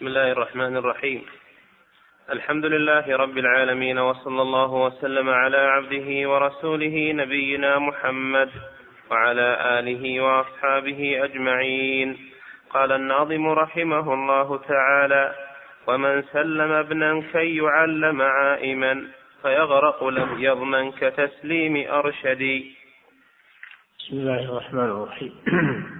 بسم 0.00 0.08
الله 0.08 0.32
الرحمن 0.32 0.76
الرحيم. 0.76 1.22
الحمد 2.32 2.66
لله 2.66 3.16
رب 3.16 3.38
العالمين 3.38 3.98
وصلى 3.98 4.42
الله 4.42 4.72
وسلم 4.72 5.28
على 5.28 5.56
عبده 5.56 6.30
ورسوله 6.30 7.12
نبينا 7.12 7.78
محمد 7.78 8.50
وعلى 9.10 9.78
آله 9.78 10.20
وأصحابه 10.20 11.24
أجمعين. 11.24 12.16
قال 12.70 12.92
الناظم 12.92 13.48
رحمه 13.48 14.14
الله 14.14 14.58
تعالى 14.68 15.34
ومن 15.86 16.22
سلم 16.32 16.72
ابنا 16.72 17.22
كي 17.32 17.56
يعلم 17.56 18.22
عائما 18.22 19.06
فيغرق 19.42 20.04
لم 20.04 20.30
يضمن 20.38 20.92
كتسليم 20.92 21.92
أرشدي. 21.92 22.76
بسم 23.98 24.16
الله 24.16 24.44
الرحمن 24.44 24.90
الرحيم. 24.90 25.32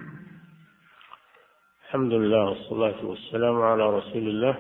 الحمد 1.91 2.13
لله 2.13 2.45
والصلاة 2.45 3.05
والسلام 3.05 3.63
على 3.63 3.83
رسول 3.83 4.23
الله 4.29 4.57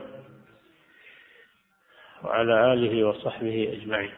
وعلى 2.22 2.72
آله 2.72 3.04
وصحبه 3.08 3.72
أجمعين. 3.72 4.12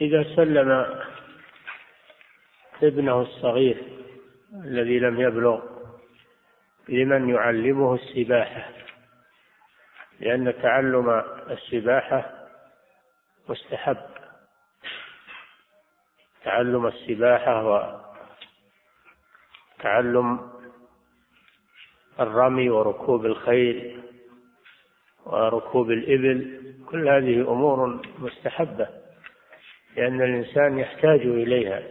إذا 0.00 0.22
سلم 0.36 1.00
ابنه 2.82 3.22
الصغير 3.22 3.82
الذي 4.54 4.98
لم 4.98 5.20
يبلغ 5.20 5.60
لمن 6.88 7.28
يعلمه 7.28 7.94
السباحة 7.94 8.70
لأن 10.20 10.62
تعلم 10.62 11.10
السباحة 11.50 12.48
مستحب. 13.48 14.06
تعلم 16.44 16.86
السباحة 16.86 17.64
وتعلم 19.78 20.53
الرمي 22.20 22.70
وركوب 22.70 23.26
الخيل 23.26 24.02
وركوب 25.26 25.90
الإبل 25.90 26.60
كل 26.86 27.08
هذه 27.08 27.52
أمور 27.52 28.00
مستحبة 28.18 28.88
لأن 29.96 30.22
الإنسان 30.22 30.78
يحتاج 30.78 31.20
إليها. 31.20 31.82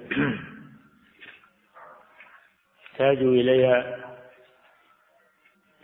يحتاج 2.83 3.17
إليها 3.17 3.99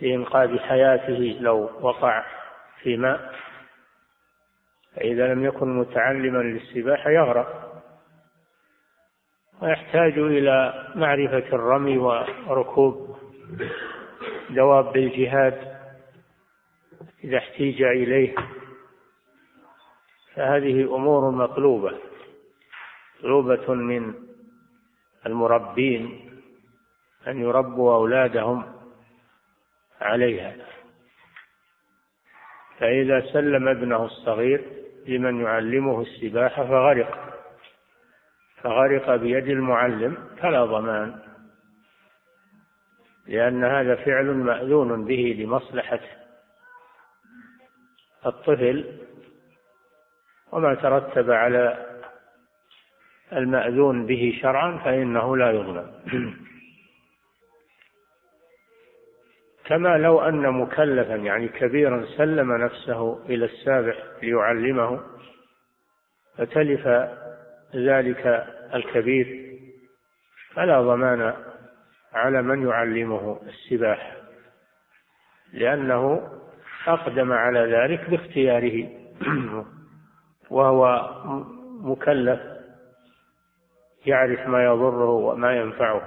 لإنقاذ 0.02 0.60
حياته 0.60 1.38
لو 1.42 1.70
وقع 1.82 2.26
في 2.82 2.98
ماء. 2.98 3.34
فإذا 4.96 5.34
لم 5.34 5.46
يكن 5.46 5.80
متعلما 5.80 6.38
للسباحة 6.38 7.10
يغرق. 7.10 7.82
ويحتاج 9.62 10.18
إلى 10.18 10.88
معرفة 10.96 11.56
الرمي 11.56 11.98
وركوب. 11.98 13.18
دواب 14.50 14.98
الجهاد 14.98 15.80
إذا 17.24 17.38
احتيج 17.38 17.82
إليه. 17.82 18.36
فهذه 20.36 20.96
أمور 20.96 21.32
مطلوبة 21.32 21.98
مطلوبة 23.20 23.74
من 23.74 24.14
المربين 25.26 26.30
أن 27.28 27.42
يربوا 27.42 27.94
أولادهم 27.94 28.64
عليها. 30.02 30.56
فإذا 32.78 33.34
سلم 33.34 33.68
ابنه 33.68 34.06
الصغير 34.06 34.62
لمن 35.08 35.42
يعلمه 35.42 36.02
السباحة 36.02 36.64
فغرق 36.64 37.42
فغرق 38.62 39.16
بيد 39.16 39.48
المعلم 39.48 40.18
فلا 40.42 40.66
ضمان. 40.66 41.29
لأن 43.30 43.64
هذا 43.64 43.96
فعل 43.96 44.26
مأذون 44.26 45.06
به 45.06 45.36
لمصلحة 45.40 46.00
الطفل 48.26 49.00
وما 50.52 50.76
ترتب 50.76 51.32
على 51.32 51.86
المأذون 53.34 54.06
به 54.06 54.40
شرعا 54.42 54.78
فإنه 54.78 55.38
لا 55.38 55.52
يظلم 55.52 55.94
كما 59.66 59.98
لو 59.98 60.22
أن 60.22 60.50
مكلفا 60.54 61.16
يعني 61.16 61.48
كبيرا 61.48 62.06
سلم 62.18 62.54
نفسه 62.54 63.26
إلى 63.26 63.46
السابع 63.46 63.96
ليعلمه 64.24 65.02
فتلف 66.38 66.88
ذلك 67.76 68.48
الكبير 68.74 69.56
فلا 70.54 70.82
ضمان 70.82 71.34
على 72.14 72.42
من 72.42 72.68
يعلمه 72.68 73.40
السباحة 73.48 74.12
لأنه 75.54 76.32
أقدم 76.88 77.34
على 77.34 77.60
ذلك 77.60 78.10
باختياره 78.10 78.90
وهو 80.50 81.10
مكلف 81.82 82.40
يعرف 84.06 84.48
ما 84.48 84.64
يضره 84.64 85.10
وما 85.10 85.56
ينفعه 85.58 86.02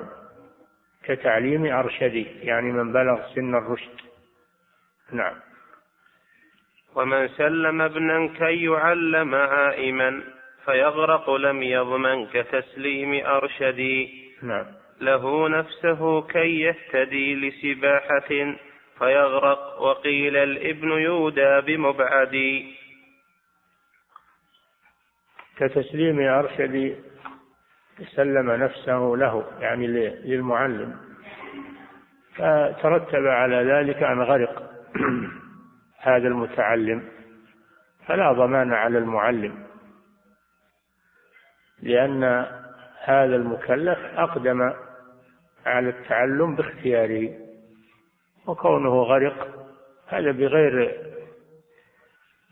كتعليم 1.05 1.67
أرشدي 1.67 2.23
يعني 2.23 2.73
من 2.73 2.93
بلغ 2.93 3.35
سن 3.35 3.55
الرشد. 3.55 4.01
نعم. 5.13 5.35
ومن 6.95 7.29
سلم 7.29 7.83
ابنا 7.83 8.27
كي 8.27 8.65
يعلم 8.65 9.35
عائما 9.35 10.23
فيغرق 10.65 11.31
لم 11.31 11.63
يضمن 11.63 12.27
كتسليم 12.27 13.27
أرشدي. 13.27 14.23
نعم. 14.43 14.82
له 15.03 15.49
نفسه 15.49 16.23
كي 16.23 16.61
يهتدي 16.61 17.35
لسباحة 17.35 18.57
فيغرق 18.99 19.83
وقيل 19.83 20.37
الإبن 20.37 20.89
يودى 20.89 21.61
بمبعد. 21.61 22.65
كتسليم 25.57 26.21
أرشد 26.21 26.97
سلم 28.17 28.51
نفسه 28.51 29.15
له 29.17 29.45
يعني 29.61 29.87
للمعلم. 30.25 30.97
فترتب 32.35 33.27
على 33.27 33.57
ذلك 33.57 34.03
أن 34.03 34.23
غرق 34.23 34.71
هذا 36.09 36.29
المتعلم 36.29 37.09
فلا 38.07 38.33
ضمان 38.33 38.73
على 38.73 38.99
المعلم. 38.99 39.67
لأن 41.83 42.25
هذا 43.05 43.37
المكلف 43.37 43.99
أقدم 44.17 44.73
على 45.67 45.89
التعلم 45.89 46.57
باختياره 46.57 47.39
وكونه 48.47 49.03
غرق 49.03 49.69
هذا 50.07 50.31
بغير 50.33 51.03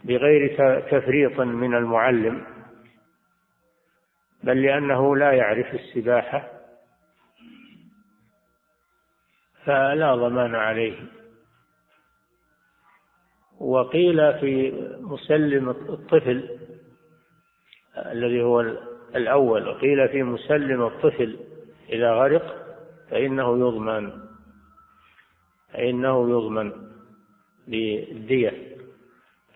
بغير 0.04 0.56
تفريط 0.80 1.40
من 1.40 1.74
المعلم 1.74 2.46
بل 4.42 4.62
لأنه 4.62 5.16
لا 5.16 5.32
يعرف 5.32 5.74
السباحة. 5.74 6.50
فلا 9.64 10.14
ضمان 10.14 10.54
عليه. 10.54 10.96
وقيل 13.60 14.38
في 14.40 14.72
مسلم 15.00 15.70
الطفل 15.70 16.58
الذي 17.96 18.42
هو 18.42 18.60
الأول 19.16 19.68
وقيل 19.68 20.08
في 20.08 20.22
مسلم 20.22 20.82
الطفل 20.82 21.38
إذا 21.88 22.12
غرق 22.12 22.59
فإنه 23.10 23.58
يضمن 23.58 24.12
فإنه 25.72 26.30
يضمن 26.30 26.72
بالدية 27.68 28.70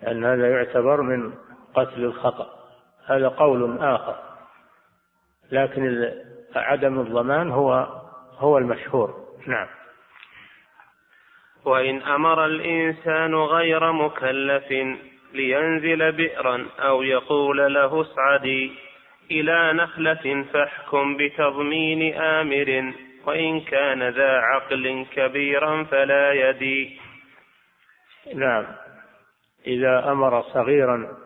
لأن 0.03 0.25
هذا 0.25 0.50
يعتبر 0.50 1.03
من 1.03 1.32
قتل 1.75 2.04
الخطأ. 2.04 2.54
هذا 3.06 3.28
قول 3.28 3.78
آخر 3.78 4.16
لكن 5.53 6.12
عدم 6.56 7.00
الضمان 7.00 7.50
هو 7.50 7.88
هو 8.38 8.59
المشهور. 8.59 9.25
نعم. 9.47 9.66
وإن 11.65 12.03
أمر 12.03 12.45
الإنسان 12.45 13.34
غير 13.34 13.92
مكلف 13.92 14.72
لينزل 15.33 16.12
بئرا 16.12 16.66
أو 16.78 17.03
يقول 17.03 17.74
له 17.74 18.00
اصعدي 18.00 18.72
إلى 19.30 19.72
نخلة 19.72 20.45
فاحكم 20.53 21.16
بتضمين 21.16 22.15
آمر. 22.15 22.92
وإن 23.26 23.60
كان 23.60 24.09
ذا 24.09 24.38
عقل 24.38 25.06
كبيرا 25.12 25.84
فلا 25.84 26.32
يدي. 26.32 27.00
نعم. 28.34 28.66
إذا 29.66 30.12
أمر 30.12 30.42
صغيرا 30.42 31.16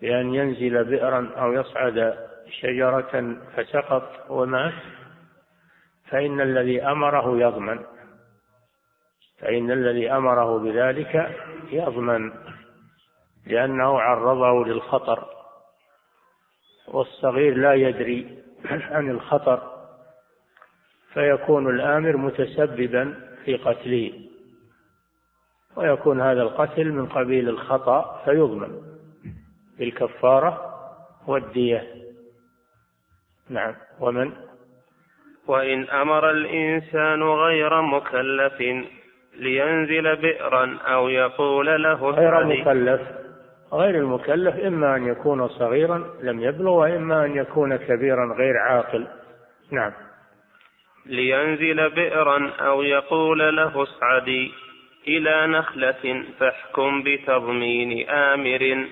بأن 0.00 0.34
ينزل 0.34 0.84
بئرا 0.84 1.32
أو 1.36 1.52
يصعد 1.52 2.18
شجرة 2.60 3.36
فسقط 3.56 4.30
ومات 4.30 4.74
فإن 6.10 6.40
الذي 6.40 6.82
أمره 6.82 7.38
يضمن. 7.38 7.84
فإن 9.38 9.70
الذي 9.70 10.12
أمره 10.12 10.58
بذلك 10.58 11.36
يضمن 11.70 12.32
لأنه 13.46 14.00
عرضه 14.00 14.64
للخطر 14.64 15.24
والصغير 16.88 17.54
لا 17.56 17.74
يدري 17.74 18.42
عن 18.92 19.10
الخطر. 19.10 19.75
فيكون 21.16 21.70
الآمر 21.70 22.16
متسببا 22.16 23.14
في 23.44 23.56
قتله 23.56 24.12
ويكون 25.76 26.20
هذا 26.20 26.42
القتل 26.42 26.92
من 26.92 27.06
قبيل 27.06 27.48
الخطأ 27.48 28.22
فيضمن 28.24 28.80
بالكفارة 29.78 30.74
والدية. 31.26 31.86
نعم 33.50 33.74
ومن؟ 34.00 34.32
وإن 35.46 35.88
أمر 35.88 36.30
الإنسان 36.30 37.22
غير 37.22 37.82
مكلف 37.82 38.60
لينزل 39.38 40.16
بئرا 40.16 40.78
أو 40.86 41.08
يقول 41.08 41.82
له 41.82 42.10
غير 42.10 42.44
مكلف 42.44 43.00
غير 43.72 43.94
المكلف 43.94 44.56
إما 44.56 44.96
أن 44.96 45.06
يكون 45.06 45.48
صغيرا 45.48 46.10
لم 46.22 46.40
يبلغ 46.40 46.70
وإما 46.70 47.24
أن 47.24 47.36
يكون 47.36 47.76
كبيرا 47.76 48.34
غير 48.34 48.56
عاقل. 48.56 49.06
نعم. 49.70 49.92
لينزل 51.06 51.90
بئرا 51.90 52.52
أو 52.60 52.82
يقول 52.82 53.56
له 53.56 53.82
اصعدي 53.82 54.52
إلى 55.08 55.46
نخلة 55.46 56.24
فاحكم 56.38 57.02
بتضمين 57.02 58.10
آمر 58.10 58.86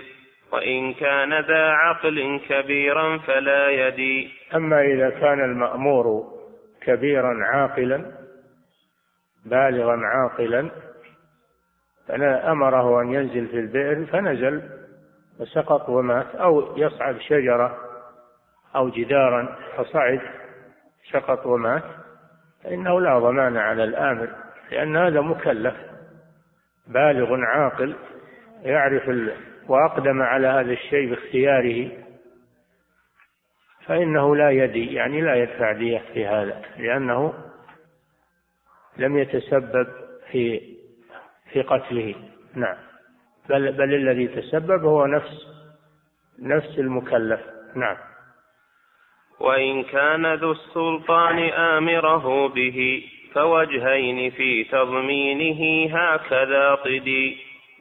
وإن 0.53 0.95
كان 0.95 1.41
ذا 1.41 1.71
عقل 1.71 2.41
كبيرا 2.49 3.19
فلا 3.19 3.71
يدي. 3.71 4.31
أما 4.55 4.83
إذا 4.83 5.11
كان 5.11 5.45
المأمور 5.45 6.25
كبيرا 6.83 7.45
عاقلا 7.45 8.05
بالغا 9.47 9.97
عاقلا 9.97 10.71
فأنا 12.09 12.53
أمره 12.53 13.03
أن 13.03 13.13
ينزل 13.13 13.47
في 13.47 13.59
البئر 13.59 14.07
فنزل 14.07 14.63
وسقط 15.41 15.89
ومات 15.89 16.35
أو 16.35 16.79
يصعد 16.79 17.21
شجرة 17.21 17.79
أو 18.77 18.89
جدارا 18.89 19.57
فصعد 19.77 20.21
سقط 21.13 21.47
ومات. 21.47 22.04
فإنه 22.65 23.01
لا 23.01 23.19
ضمان 23.19 23.57
على 23.57 23.85
الآمر 23.85 24.29
لأن 24.71 24.97
هذا 24.97 25.21
مكلف 25.21 25.75
بالغ 26.87 27.41
عاقل 27.41 27.95
يعرف 28.63 29.11
وأقدم 29.69 30.23
على 30.23 30.47
هذا 30.47 30.73
الشيء 30.73 31.11
باختياره. 31.11 31.91
فإنه 33.87 34.37
لا 34.37 34.51
يدي 34.51 34.95
يعني 34.95 35.21
لا 35.21 35.35
يدفع 35.35 35.73
دية 35.73 36.03
في 36.13 36.27
هذا 36.27 36.63
لأنه 36.77 37.35
لم 38.97 39.19
يتسبب 39.19 39.87
في 40.31 40.61
في 41.53 41.63
قتله. 41.63 42.15
نعم. 42.55 42.77
بل 43.49 43.73
بل 43.73 43.95
الذي 43.95 44.29
تسبب 44.29 44.85
هو 44.85 45.07
نفس 45.07 45.47
نفس 46.39 46.79
المكلف. 46.79 47.41
نعم. 47.75 47.97
وإن 49.41 49.83
كان 49.83 50.35
ذو 50.35 50.53
السلطان 50.53 51.39
آمره 51.49 52.49
به 52.49 53.05
فوجهين 53.35 54.31
في 54.31 54.65
تضمينه 54.65 55.91
هكذا 55.97 56.75
طدي 56.75 57.37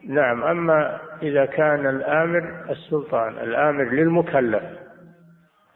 نعم 0.08 0.42
أما 0.42 1.00
إذا 1.22 1.44
كان 1.44 1.86
الآمر 1.86 2.64
السلطان 2.70 3.32
الآمر 3.32 3.84
للمكلف 3.84 4.62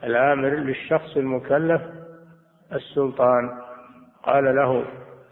الآمر 0.04 0.48
للشخص 0.48 1.16
المكلف 1.16 1.82
السلطان 2.72 3.50
قال 4.22 4.44
له 4.44 4.84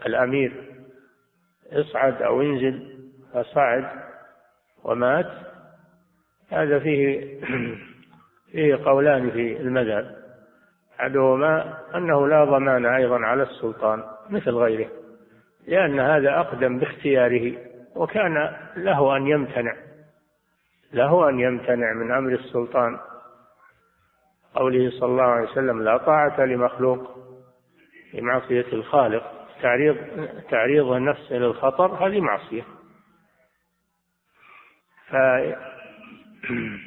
الأمير 0.06 0.52
اصعد 1.72 2.22
أو 2.22 2.42
انزل 2.42 2.96
فصعد 3.34 3.84
ومات. 4.84 5.30
هذا 6.50 6.78
فيه 6.78 7.20
فيه 8.52 8.76
قولان 8.84 9.30
في 9.30 9.60
المذهب. 9.60 10.25
أحدهما 11.00 11.78
أنه 11.94 12.28
لا 12.28 12.44
ضمان 12.44 12.86
أيضا 12.86 13.18
على 13.18 13.42
السلطان 13.42 14.04
مثل 14.30 14.50
غيره 14.50 14.88
لأن 15.66 16.00
هذا 16.00 16.40
أقدم 16.40 16.78
باختياره 16.78 17.52
وكان 17.96 18.56
له 18.76 19.16
أن 19.16 19.26
يمتنع 19.26 19.74
له 20.92 21.28
أن 21.28 21.40
يمتنع 21.40 21.92
من 21.92 22.12
أمر 22.12 22.32
السلطان. 22.32 22.98
قوله 24.54 24.90
صلى 24.90 25.08
الله 25.08 25.22
عليه 25.22 25.50
وسلم 25.50 25.82
لا 25.82 25.96
طاعة 25.96 26.40
لمخلوق 26.40 27.18
في 28.10 28.20
معصية 28.20 28.66
الخالق. 28.72 29.32
تعريض 29.62 29.96
تعريض 30.50 30.86
النفس 30.86 31.32
إلى 31.32 31.46
الخطر 31.46 32.06
هذه 32.06 32.20
معصية. 32.20 32.62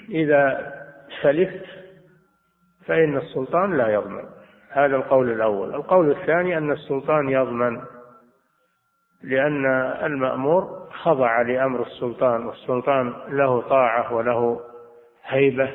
فإذا 0.09 0.73
سلفت 1.21 1.65
فإن 2.89 3.17
السلطان 3.17 3.77
لا 3.77 3.87
يضمن. 3.87 4.25
هذا 4.69 4.95
القول 4.95 5.31
الأول. 5.31 5.75
القول 5.75 6.11
الثاني 6.11 6.57
أن 6.57 6.71
السلطان 6.71 7.29
يضمن 7.29 7.81
لأن 9.23 9.65
المأمور 10.05 10.89
خضع 10.91 11.41
لأمر 11.41 11.81
السلطان 11.81 12.45
والسلطان 12.45 13.13
له 13.27 13.61
طاعة 13.61 14.13
وله 14.13 14.61
هيبة 15.25 15.71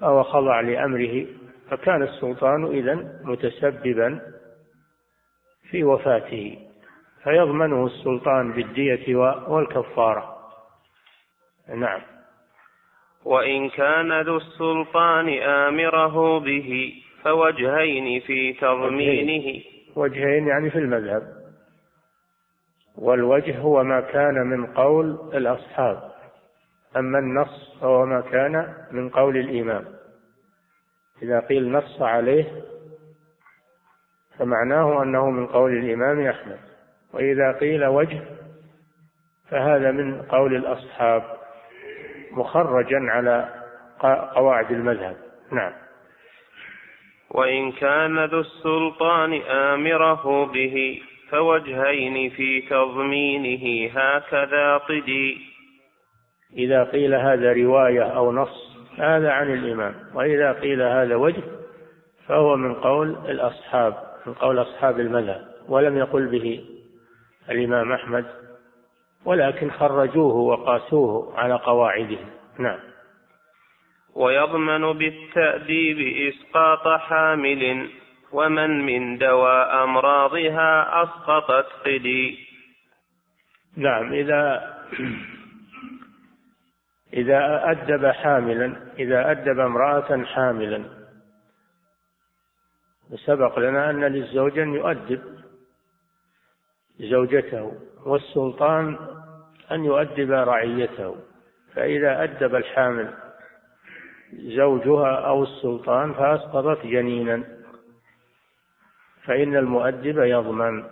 فهو 0.00 0.22
خضع 0.22 0.60
لأمره 0.60 1.26
فكان 1.70 2.02
السلطان 2.02 2.64
إذا 2.66 3.20
متسببا 3.24 4.20
في 5.70 5.84
وفاته 5.84 6.58
فيضمنه 7.22 7.86
السلطان 7.86 8.52
بالدية 8.52 9.16
والكفارة. 9.48 10.36
نعم. 11.68 12.15
وإن 13.26 13.68
كان 13.68 14.20
ذو 14.20 14.36
السلطان 14.36 15.28
آمره 15.42 16.40
به 16.40 16.94
فوجهين 17.22 18.20
في 18.20 18.52
تضمينه. 18.52 19.62
وجهين 19.96 20.46
يعني 20.46 20.70
في 20.70 20.78
المذهب. 20.78 21.22
والوجه 22.98 23.58
هو 23.58 23.82
ما 23.82 24.00
كان 24.00 24.34
من 24.34 24.66
قول 24.66 25.18
الأصحاب 25.34 26.12
أما 26.96 27.18
النص 27.18 27.78
فهو 27.80 28.06
ما 28.06 28.20
كان 28.20 28.74
من 28.92 29.08
قول 29.08 29.36
الإمام. 29.36 29.84
إذا 31.22 31.40
قيل 31.40 31.72
نص 31.72 32.02
عليه 32.02 32.62
فمعناه 34.38 35.02
أنه 35.02 35.30
من 35.30 35.46
قول 35.46 35.78
الإمام 35.78 36.26
أحمد. 36.26 36.58
وإذا 37.12 37.52
قيل 37.52 37.86
وجه 37.86 38.20
فهذا 39.50 39.90
من 39.90 40.22
قول 40.22 40.56
الأصحاب. 40.56 41.45
مخرجا 42.36 42.98
على 43.00 43.48
قواعد 44.34 44.70
المذهب. 44.70 45.16
نعم. 45.52 45.72
وإن 47.30 47.72
كان 47.72 48.24
ذو 48.24 48.40
السلطان 48.40 49.42
آمره 49.42 50.46
به 50.46 51.02
فوجهين 51.30 52.30
في 52.30 52.60
تضمينه 52.60 53.90
هكذا 53.94 54.76
قدي 54.76 55.38
إذا 56.56 56.84
قيل 56.84 57.14
هذا 57.14 57.52
رواية 57.52 58.02
أو 58.02 58.32
نص 58.32 58.76
هذا 58.98 59.30
عن 59.30 59.54
الإمام. 59.54 59.94
وإذا 60.14 60.52
قيل 60.52 60.82
هذا 60.82 61.14
وجه 61.14 61.42
فهو 62.28 62.56
من 62.56 62.74
قول 62.74 63.08
الأصحاب 63.28 63.94
من 64.26 64.34
قول 64.34 64.62
أصحاب 64.62 65.00
المذهب. 65.00 65.46
ولم 65.68 65.98
يقل 65.98 66.26
به 66.26 66.64
الإمام 67.50 67.92
أحمد. 67.92 68.45
ولكن 69.26 69.70
خرجوه 69.70 70.34
وقاسوه 70.34 71.38
على 71.38 71.54
قواعدهم 71.54 72.30
نعم. 72.58 72.78
ويضمن 74.14 74.92
بالتأديب 74.92 76.32
إسقاط 76.32 77.00
حامل 77.00 77.90
ومن 78.32 78.86
من 78.86 79.18
دواء 79.18 79.84
أمراضها 79.84 81.02
أسقطت 81.02 81.66
قدي 81.84 82.38
نعم 83.76 84.12
إذا 84.12 84.42
إذا 87.20 87.70
أدب 87.70 88.06
حاملا 88.06 88.76
إذا 88.98 89.30
أدب 89.30 89.60
امرأة 89.60 90.24
حاملا. 90.24 90.84
سبق 93.26 93.58
لنا 93.58 93.90
أن 93.90 94.04
للزوج 94.04 94.58
أن 94.58 94.74
يؤدب 94.74 95.22
زوجته 96.98 97.72
والسلطان 98.06 99.15
أن 99.72 99.84
يؤدب 99.84 100.30
رعيته 100.30 101.16
فإذا 101.74 102.22
أدب 102.22 102.54
الحامل 102.54 103.14
زوجها 104.32 105.14
أو 105.16 105.42
السلطان 105.42 106.14
فأسقطت 106.14 106.86
جنينا 106.86 107.44
فإن 109.24 109.56
المؤدب 109.56 110.18
يضمن 110.18 110.84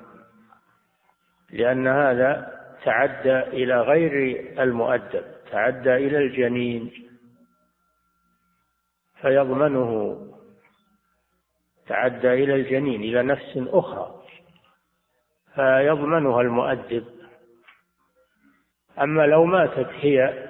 لأن 1.50 1.86
هذا 1.86 2.54
تعدى 2.84 3.38
إلى 3.38 3.80
غير 3.80 4.44
المؤدب 4.62 5.24
تعدى 5.50 5.94
إلى 5.94 6.18
الجنين 6.18 6.92
فيضمنه 9.20 10.20
تعدى 11.86 12.32
إلى 12.32 12.54
الجنين 12.54 13.00
إلى 13.00 13.22
نفس 13.22 13.52
أخرى 13.56 14.14
فيضمنها 15.54 16.40
المؤدب. 16.40 17.04
أما 19.02 19.26
لو 19.26 19.44
ماتت 19.44 19.88
هي 20.00 20.44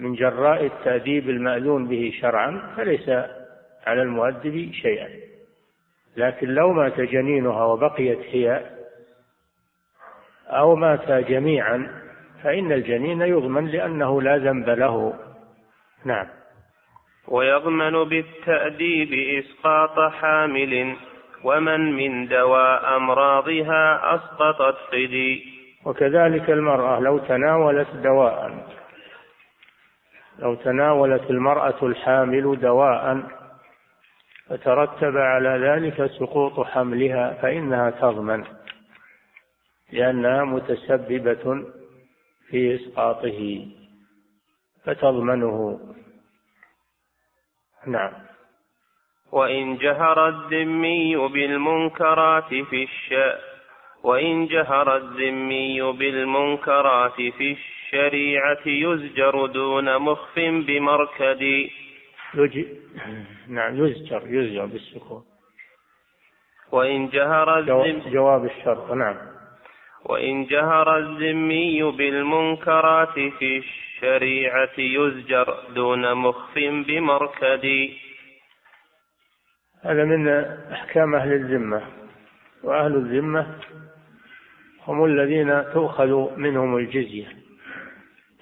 من 0.00 0.14
جراء 0.14 0.66
التأديب 0.66 1.30
المأذون 1.30 1.88
به 1.88 2.12
شرعا 2.20 2.74
فليس 2.76 3.08
على 3.86 4.02
المؤدب 4.02 4.72
شيئا. 4.72 5.08
لكن 6.16 6.48
لو 6.48 6.72
مات 6.72 7.00
جنينها 7.00 7.64
وبقيت 7.64 8.18
هي 8.18 8.62
أو 10.48 10.76
مات 10.76 11.10
جميعا 11.10 12.02
فإن 12.42 12.72
الجنين 12.72 13.22
يضمن 13.22 13.66
لأنه 13.66 14.22
لا 14.22 14.36
ذنب 14.36 14.70
له. 14.70 15.14
نعم. 16.04 16.26
ويضمن 17.28 18.04
بالتأديب 18.04 19.42
إسقاط 19.44 20.12
حامل 20.12 20.96
ومن 21.44 21.92
من 21.92 22.28
دواء 22.28 22.96
أمراضها 22.96 24.14
أسقطت 24.14 24.76
قدي 24.92 25.51
وكذلك 25.84 26.50
المرأة 26.50 27.00
لو 27.00 27.18
تناولت 27.18 27.88
دواء. 27.94 28.66
لو 30.38 30.54
تناولت 30.54 31.30
المرأة 31.30 31.86
الحامل 31.86 32.60
دواء 32.60 33.22
فترتب 34.46 35.16
على 35.16 35.48
ذلك 35.48 36.10
سقوط 36.10 36.66
حملها 36.66 37.32
فإنها 37.42 37.90
تضمن 37.90 38.44
لأنها 39.92 40.44
متسببة 40.44 41.64
في 42.48 42.74
إسقاطه 42.74 43.66
فتضمنه. 44.84 45.80
نعم. 47.86 48.12
وإن 49.32 49.76
جهر 49.76 50.28
الذمي 50.28 51.16
بالمنكرات 51.16 52.48
في 52.48 52.82
الش 52.82 53.14
وإن 54.02 54.46
جهر 54.46 54.96
الذمي 54.96 55.82
بالمنكرات 55.82 57.16
في 57.16 57.56
الشريعة 57.56 58.66
يزجر 58.66 59.46
دون 59.46 59.98
مخف 59.98 60.38
بمركد. 60.38 61.42
يج... 62.34 62.66
نعم 63.56 63.84
يزجر 63.84 64.22
يزجر 64.26 64.66
بالسكون. 64.66 65.24
وإن 66.72 67.08
جهر 67.08 67.58
الذمي 67.58 68.10
جواب 68.10 68.44
الشرط 68.44 68.90
نعم. 68.90 69.16
وإن 70.04 70.46
جهر 70.46 70.98
الذمي 70.98 71.82
بالمنكرات 71.82 73.14
في 73.38 73.58
الشريعة 73.58 74.78
يزجر 74.78 75.58
دون 75.74 76.14
مخف 76.14 76.58
بمركد. 76.58 77.90
هذا 79.82 80.04
من 80.04 80.28
أحكام 80.72 81.14
أهل 81.14 81.32
الذمة. 81.32 81.82
وأهل 82.62 82.94
الذمة 82.96 83.58
هم 84.86 85.04
الذين 85.04 85.72
تؤخذ 85.72 86.36
منهم 86.36 86.76
الجزية 86.76 87.42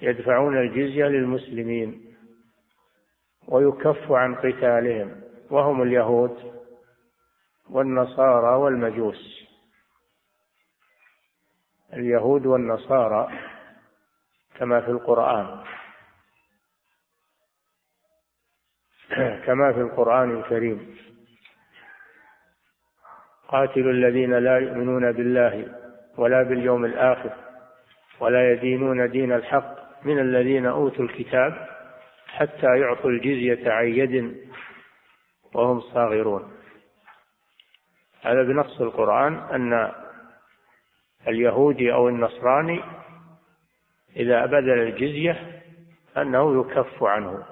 يدفعون 0.01 0.57
الجزية 0.57 1.05
للمسلمين 1.05 2.15
ويكف 3.47 4.11
عن 4.11 4.35
قتالهم 4.35 5.21
وهم 5.49 5.81
اليهود 5.81 6.61
والنصارى 7.69 8.55
والمجوس. 8.55 9.47
اليهود 11.93 12.45
والنصارى 12.45 13.39
كما 14.55 14.81
في 14.81 14.91
القرآن. 14.91 15.63
كما 19.45 19.73
في 19.73 19.79
القرآن 19.81 20.39
الكريم. 20.39 20.97
قاتلوا 23.47 23.91
الذين 23.91 24.33
لا 24.33 24.57
يؤمنون 24.57 25.11
بالله 25.11 25.80
ولا 26.17 26.43
باليوم 26.43 26.85
الآخر 26.85 27.31
ولا 28.19 28.51
يدينون 28.51 29.09
دين 29.09 29.31
الحق 29.31 29.75
من 30.05 30.19
الذين 30.19 30.65
أوتوا 30.65 31.05
الكتاب 31.05 31.67
حتى 32.27 32.79
يعطوا 32.79 33.09
الجزية 33.09 33.71
عن 33.71 33.87
يد 33.87 34.37
وهم 35.53 35.81
صاغرون. 35.81 36.51
هذا 38.21 38.43
بنص 38.43 38.81
القرآن 38.81 39.33
أن 39.33 39.91
اليهودي 41.27 41.93
أو 41.93 42.09
النصراني 42.09 42.81
إذا 44.15 44.45
بذل 44.45 44.79
الجزية 44.79 45.61
أنه 46.17 46.61
يكف 46.61 47.03
عنه 47.03 47.43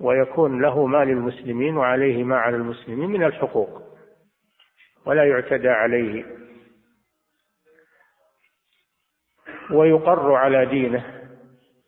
ويكون 0.00 0.62
له 0.62 0.86
ما 0.86 1.04
للمسلمين 1.04 1.76
وعليه 1.76 2.24
ما 2.24 2.36
على 2.36 2.56
المسلمين 2.56 3.10
من 3.10 3.24
الحقوق 3.24 3.82
ولا 5.06 5.24
يعتدى 5.24 5.68
عليه. 5.68 6.24
ويقر 9.72 10.32
على 10.32 10.66
دينه 10.66 11.20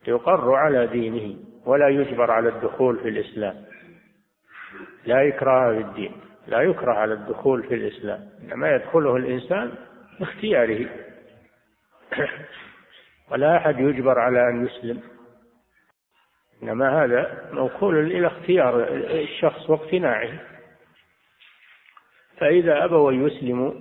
يقر 0.07 0.55
على 0.55 0.87
دينه 0.87 1.37
ولا 1.67 1.89
يجبر 1.89 2.31
على 2.31 2.49
الدخول 2.49 2.99
في 2.99 3.09
الإسلام. 3.09 3.65
لا 5.07 5.29
إكراه 5.29 5.73
في 5.73 5.81
الدين 5.81 6.13
لا 6.47 6.61
يكره 6.61 6.93
على 6.93 7.15
الدخول 7.15 7.63
في 7.63 7.75
الإسلام. 7.75 8.29
إنما 8.43 8.75
يدخله 8.75 9.17
الإنسان 9.17 9.73
باختياره. 10.21 10.89
ولا 13.31 13.57
أحد 13.57 13.81
يجبر 13.81 14.19
على 14.19 14.49
أن 14.49 14.67
يسلم. 14.67 15.01
إنما 16.63 17.05
هذا 17.05 17.51
موكول 17.53 17.99
إلى 17.99 18.27
اختيار 18.27 18.89
الشخص 18.93 19.71
واقتناعه. 19.71 20.41
فإذا 22.37 22.85
أبوا 22.85 23.13
يسلموا 23.13 23.73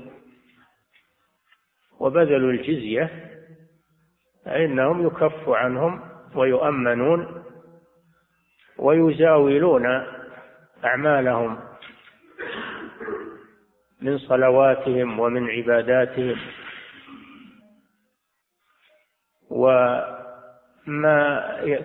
وبذلوا 2.00 2.51
الجزية 2.51 3.30
فإنهم 4.45 5.07
يكف 5.07 5.50
عنهم 5.50 6.01
ويؤمنون 6.36 7.43
ويزاولون 8.77 9.86
أعمالهم 10.86 11.57
من 14.01 14.17
صلواتهم 14.17 15.19
ومن 15.19 15.50
عباداتهم 15.50 16.36
وما 19.50 20.21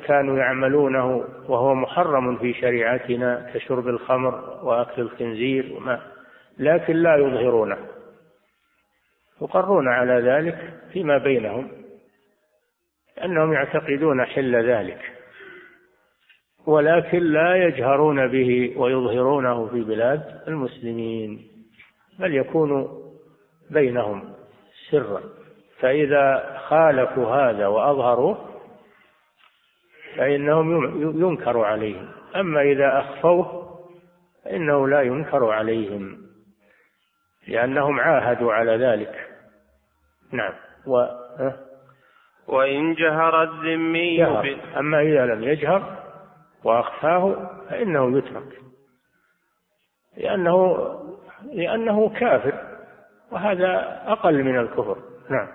كانوا 0.06 0.38
يعملونه 0.38 1.24
وهو 1.48 1.74
محرم 1.74 2.36
في 2.38 2.54
شريعتنا 2.54 3.50
كشرب 3.54 3.88
الخمر 3.88 4.60
وأكل 4.62 5.02
الخنزير 5.02 5.72
وما 5.76 6.00
لكن 6.58 6.96
لا 6.96 7.16
يظهرونه. 7.16 7.76
يقرون 9.42 9.88
على 9.88 10.12
ذلك 10.12 10.80
فيما 10.92 11.18
بينهم. 11.18 11.85
أنهم 13.24 13.52
يعتقدون 13.52 14.24
حل 14.24 14.56
ذلك 14.70 15.16
ولكن 16.66 17.18
لا 17.18 17.56
يجهرون 17.56 18.28
به 18.28 18.74
ويظهرونه 18.76 19.66
في 19.66 19.80
بلاد 19.80 20.42
المسلمين 20.48 21.48
بل 22.18 22.34
يكون 22.34 22.88
بينهم 23.70 24.34
سرا. 24.90 25.20
فإذا 25.80 26.56
خالفوا 26.68 27.26
هذا 27.26 27.66
وأظهروه 27.66 28.38
فإنهم 30.16 31.00
ينكر 31.22 31.60
عليهم. 31.60 32.08
أما 32.36 32.62
إذا 32.62 32.98
أخفوه 32.98 33.76
فإنه 34.44 34.88
لا 34.88 35.02
ينكر 35.02 35.50
عليهم 35.50 36.18
لأنهم 37.48 38.00
عاهدوا 38.00 38.52
على 38.52 38.76
ذلك. 38.76 39.28
نعم. 40.32 40.52
و 40.86 41.06
وإن 42.48 42.94
جهر 42.94 43.42
الذمي 43.42 44.16
جهر. 44.16 44.56
أما 44.76 45.00
إذا 45.00 45.26
لم 45.26 45.42
يجهر 45.42 45.96
وأخفاه 46.64 47.50
فإنه 47.70 48.18
يترك. 48.18 48.60
لأنه 50.16 50.76
لأنه 51.52 52.08
كافر 52.08 52.54
وهذا 53.30 54.02
أقل 54.06 54.44
من 54.44 54.58
الكفر. 54.58 54.96
نعم. 55.30 55.48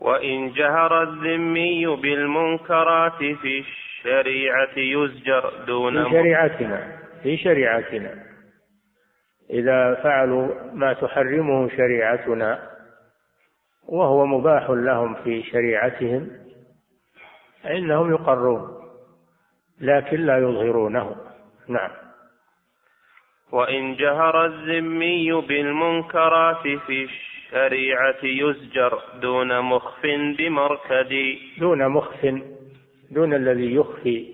وإن 0.00 0.52
جهر 0.52 1.02
الذمي 1.02 1.86
بالمنكرات 1.86 3.18
في 3.18 3.58
الشريعة 3.58 4.78
يزجر 4.78 5.52
دون 5.66 6.04
في 6.04 6.10
شريعتنا 6.10 6.98
في 7.22 7.36
شريعتنا. 7.36 8.32
إذا 9.50 9.94
فعلوا 9.94 10.48
ما 10.72 10.92
تحرمه 10.92 11.68
شريعتنا 11.68 12.72
وهو 13.88 14.26
مباح 14.26 14.70
لهم 14.70 15.14
في 15.14 15.42
شريعتهم 15.42 16.30
فإنهم 17.62 18.10
يقرون 18.10 18.82
لكن 19.80 20.20
لا 20.20 20.38
يظهرونه. 20.38 21.16
نعم. 21.68 21.90
وإن 23.52 23.96
جهر 23.96 24.46
الذمي 24.46 25.32
بالمنكرات 25.32 26.62
في 26.62 27.04
الشريعة 27.04 28.24
يزجر 28.24 29.02
دون 29.20 29.60
مخف 29.60 30.06
بمركد. 30.38 31.38
دون 31.58 31.88
مخف 31.88 32.42
دون 33.10 33.34
الذي 33.34 33.74
يخفي 33.74 34.26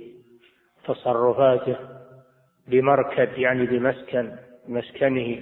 تصرفاته 0.84 1.76
بمركد 2.68 3.38
يعني 3.38 3.66
بمسكن 3.66 4.32
مسكنه. 4.68 5.40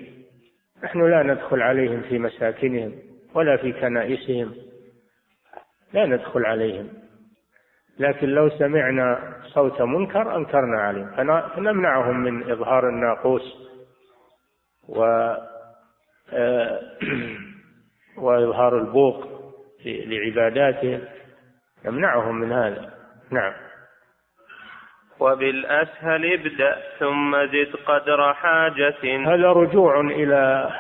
نحن 0.85 1.11
لا 1.11 1.23
ندخل 1.23 1.63
عليهم 1.63 2.01
في 2.01 2.19
مساكنهم. 2.19 3.06
ولا 3.37 3.57
في 3.57 3.73
كنائسهم. 3.73 4.55
لا 5.93 6.07
ندخل 6.07 6.47
عليهم. 6.47 6.89
لكن 7.99 8.29
لو 8.29 8.49
سمعنا 8.49 9.35
صوت 9.43 9.83
منكر 9.83 10.37
أنكرنا 10.37 10.81
عليهم. 10.81 11.11
فنمنعهم 11.57 12.21
من 12.21 12.51
إظهار 12.51 12.89
الناقوس 12.89 13.57
و 14.89 15.05
آه، 16.33 16.81
وإظهار 18.25 18.79
البوق 18.79 19.27
لعباداتهم. 19.85 21.01
يمنعهم 21.85 22.41
من 22.41 22.53
هذا. 22.53 22.91
نعم. 23.31 23.53
وبالأسهل 25.21 26.33
ابدأ 26.33 26.77
ثم 26.99 27.47
زد 27.47 27.77
قدر 27.87 28.35
حاجة. 28.35 29.27
هذا 29.27 29.53
رجوع 29.53 30.01
إلى 30.01 30.71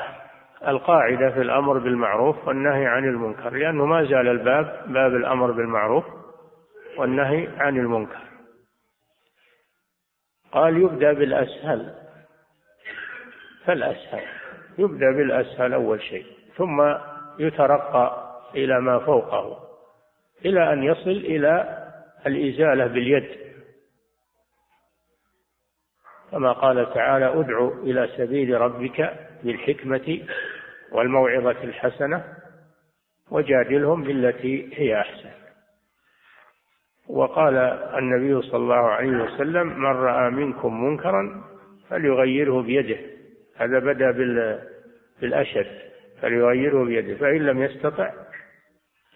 القاعدة 0.69 1.31
في 1.31 1.41
الأمر 1.41 1.79
بالمعروف 1.79 2.49
والنهي 2.49 2.87
عن 2.87 3.05
المنكر 3.05 3.51
لأنه 3.51 3.87
ما 3.87 4.05
زال 4.05 4.29
الباب 4.29 4.85
باب 4.87 5.15
الأمر 5.15 5.51
بالمعروف 5.51 6.05
والنهي 6.97 7.49
عن 7.59 7.79
المنكر. 7.79 8.21
قال 10.53 10.77
يبدأ 10.77 11.13
بالأسهل. 11.13 11.95
فالأسهل 13.65 14.23
يبدأ 14.79 15.13
بالأسهل 15.13 15.73
أول 15.73 16.03
شيء 16.03 16.27
ثم 16.57 16.95
يترقى 17.39 18.33
إلى 18.55 18.81
ما 18.81 18.99
فوقه 18.99 19.59
إلى 20.45 20.73
أن 20.73 20.83
يصل 20.83 21.11
إلى 21.11 21.83
الإزالة 22.27 22.87
باليد. 22.87 23.46
كما 26.37 26.53
قال 26.53 26.95
تعالى 26.95 27.41
ادع 27.41 27.69
إلى 27.83 28.09
سبيل 28.17 28.61
ربك 28.61 29.13
بالحكمة 29.45 30.21
والموعظة 30.93 31.65
الحسنة 31.65 32.25
وجادلهم 33.31 34.05
بالتي 34.05 34.71
هي 34.75 35.01
أحسن. 35.01 35.31
وقال 37.09 37.57
النبي 37.99 38.43
صلى 38.43 38.57
الله 38.57 38.75
عليه 38.75 39.23
وسلم 39.23 39.67
من 39.67 39.87
رأى 39.87 40.31
منكم 40.31 40.85
منكرا 40.85 41.45
فليغيره 41.91 42.63
بيده. 42.63 42.99
هذا 43.57 43.79
بدأ 43.79 44.11
بالأشد 45.21 45.79
فليغيره 46.23 46.85
بيده 46.85 47.15
فإن 47.15 47.47
لم 47.47 47.63
يستطع 47.63 48.13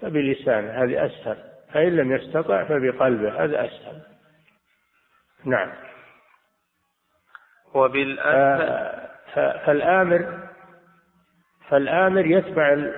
فبلسانه 0.00 0.70
هذه 0.70 1.06
أسهل 1.06 1.36
فإن 1.72 1.96
لم 1.96 2.12
يستطع 2.12 2.64
فبقلبه 2.64 3.44
هذا 3.44 3.64
أسهل. 3.64 4.02
نعم. 5.44 5.89
فالآمر 9.66 10.48
فالآمر 11.68 12.26
يتبع 12.26 12.92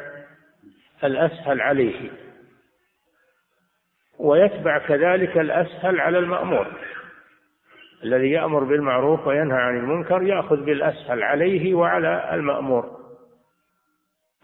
الأسهل 1.04 1.60
عليه. 1.60 2.10
ويتبع 4.18 4.78
كذلك 4.78 5.38
الأسهل 5.38 6.00
على 6.00 6.18
المأمور. 6.18 6.66
الذي 8.04 8.30
يأمر 8.30 8.64
بالمعروف 8.64 9.26
وينهى 9.26 9.58
عن 9.58 9.78
المنكر 9.78 10.22
يأخذ 10.22 10.64
بالأسهل 10.64 11.22
عليه 11.22 11.74
وعلى 11.74 12.34
المأمور. 12.34 13.00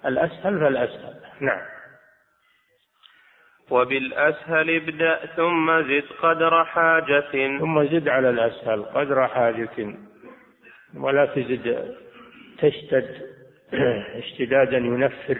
الأسهل 0.07 0.61
فالأسهل. 0.61 1.15
نعم. 1.41 1.67
وبالأسهل 3.71 4.77
ابدأ 4.77 5.27
ثم 5.27 5.83
زد 5.83 6.05
قدر 6.23 6.65
حاجة. 6.65 7.59
ثم 7.59 7.85
زد 7.85 8.09
على 8.09 8.31
الأسهل 8.31 8.83
قدر 8.83 9.29
حاجة. 9.29 10.08
ولا 10.97 11.27
تزد 11.27 11.95
تشتد 12.59 13.09
اشتدادا 14.17 14.79
ينفر 14.79 15.39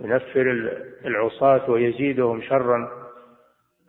ينفر 0.00 0.70
العصاة 1.04 1.70
ويزيدهم 1.70 2.42
شرا. 2.42 3.02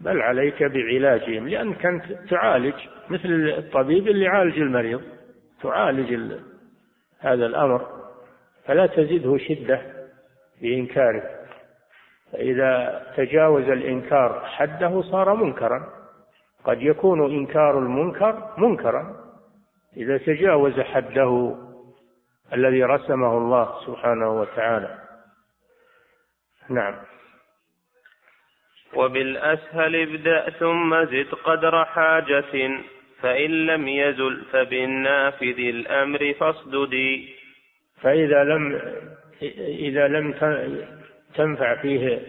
بل 0.02 0.22
عليك 0.22 0.64
بعلاجهم 0.64 1.48
لأنك 1.48 1.86
أنت 1.86 2.04
تعالج 2.30 2.74
مثل 3.10 3.54
الطبيب 3.58 4.08
اللي 4.08 4.26
يعالج 4.26 4.60
المريض 4.60 5.02
تعالج 5.62 6.14
هذا 7.20 7.46
الأمر. 7.46 7.88
فلا 8.66 8.86
تزده 8.86 9.38
شدة 9.38 9.82
بإنكاره 10.62 11.24
فإذا 12.32 13.04
تجاوز 13.18 13.64
الإنكار 13.64 14.46
حده 14.46 15.02
صار 15.02 15.36
منكرا. 15.36 15.90
قد 16.64 16.82
يكون 16.82 17.36
إنكار 17.36 17.80
المنكر 17.80 18.50
منكرا. 18.58 19.23
إذا 19.98 20.18
تجاوز 20.18 20.80
حده 20.80 21.56
الذي 22.54 22.84
رسمه 22.84 23.38
الله 23.38 23.86
سبحانه 23.86 24.40
وتعالى. 24.42 25.00
نعم. 26.70 26.96
وبالأسهل 28.96 29.96
ابدأ 29.96 30.50
ثم 30.50 31.06
زد 31.06 31.34
قدر 31.44 31.86
حاجة 31.86 32.72
فإن 33.22 33.66
لم 33.66 33.88
يزل 33.88 34.42
فبالنافذ 34.52 35.60
الأمر 35.60 36.34
فاصددي 36.34 37.36
فإذا 38.02 38.44
لم 38.44 38.82
إذا 39.58 40.08
لم 40.08 40.34
تنفع 41.36 41.76
فيه 41.82 42.20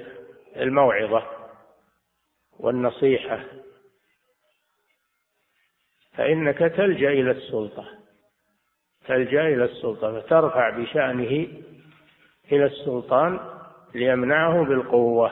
الموعظة 0.56 1.22
والنصيحة 2.58 3.40
فإنك 6.16 6.58
تلجأ 6.58 7.10
إلى 7.10 7.30
السلطة 7.30 7.84
تلجأ 9.06 9.48
إلى 9.48 9.64
السلطة 9.64 10.20
فترفع 10.20 10.70
بشأنه 10.70 11.46
إلى 12.52 12.64
السلطان 12.64 13.40
ليمنعه 13.94 14.64
بالقوة. 14.64 15.30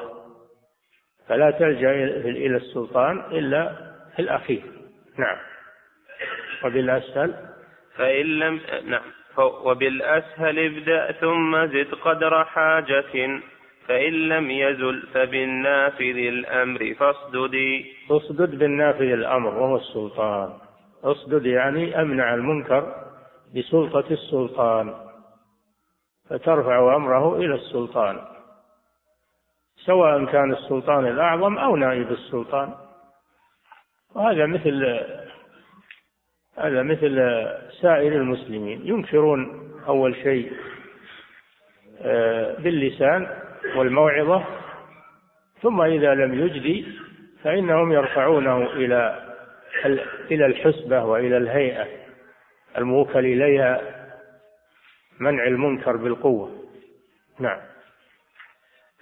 فلا 1.29 1.51
تلجأ 1.51 1.90
إلى 2.25 2.57
السلطان 2.57 3.18
إلا 3.18 3.92
في 4.16 4.23
الأخير. 4.23 4.62
نعم. 5.18 5.37
وبالأسهل؟ 6.64 7.35
فإن 7.97 8.27
لم 8.27 8.61
نعم. 8.85 9.03
وبالأسهل 9.38 10.59
ابدأ 10.59 11.12
ثم 11.12 11.66
زد 11.66 11.95
قدر 11.95 12.45
حاجة. 12.45 13.40
فإن 13.88 14.12
لم 14.12 14.51
يزل 14.51 15.03
فبالنافذ 15.14 16.16
الأمر 16.16 16.95
فاصددي 16.95 17.95
اصدد 18.11 18.59
بالنافذ 18.59 19.12
الأمر 19.12 19.55
وهو 19.55 19.77
السلطان. 19.77 20.62
أصدد 21.05 21.47
يعني 21.47 22.01
أمنع 22.03 22.35
المنكر 22.35 22.95
بسلطة 23.57 24.05
السلطان 24.11 24.95
فترفع 26.31 26.97
أمره 26.97 27.37
إلى 27.37 27.55
السلطان 27.55 28.21
سواء 29.77 30.25
كان 30.25 30.53
السلطان 30.53 31.07
الأعظم 31.07 31.59
أو 31.59 31.77
نائب 31.77 32.12
السلطان. 32.12 32.75
وهذا 34.15 34.47
مثل 34.47 35.01
هذا 36.59 36.83
مثل 36.83 37.17
سائر 37.81 38.12
المسلمين. 38.12 38.87
ينكرون 38.87 39.71
أول 39.88 40.17
شيء 40.17 40.53
آه، 42.01 42.57
باللسان 42.59 43.29
والموعظة 43.77 44.45
ثم 45.62 45.81
إذا 45.81 46.15
لم 46.15 46.35
يجدي 46.35 46.87
فإنهم 47.43 47.93
يرفعونه 47.93 48.67
إلى 48.73 49.32
إلى 50.30 50.46
الحسبة 50.46 51.04
وإلى 51.04 51.37
الهيئة 51.37 51.87
الموكل 52.78 53.18
إليها 53.18 53.80
منع 55.20 55.46
المنكر 55.46 55.96
بالقوة. 55.96 56.50
نعم. 57.38 57.61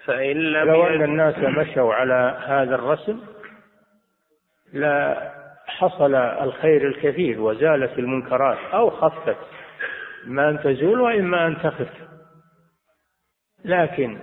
فإن 0.04 0.36
لم 0.36 0.68
لو 0.68 0.86
أن 0.86 1.02
الناس 1.02 1.38
مشوا 1.38 1.94
على 1.94 2.40
هذا 2.46 2.74
الرسم 2.74 3.20
لا 4.72 5.30
حصل 5.66 6.14
الخير 6.14 6.88
الكثير 6.88 7.40
وزالت 7.40 7.98
المنكرات 7.98 8.58
أو 8.72 8.90
خفت. 8.90 9.36
إما 10.26 10.50
أن 10.50 10.60
تزول 10.60 11.00
وإما 11.00 11.46
أن 11.46 11.56
تخف. 11.58 11.92
لكن 13.64 14.18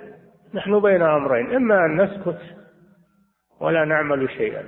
نحن 0.54 0.80
بين 0.80 1.02
أمرين 1.02 1.56
إما 1.56 1.86
أن 1.86 2.02
نسكت 2.02 2.42
ولا 3.60 3.86
نعمل 3.86 4.30
شيئا. 4.30 4.64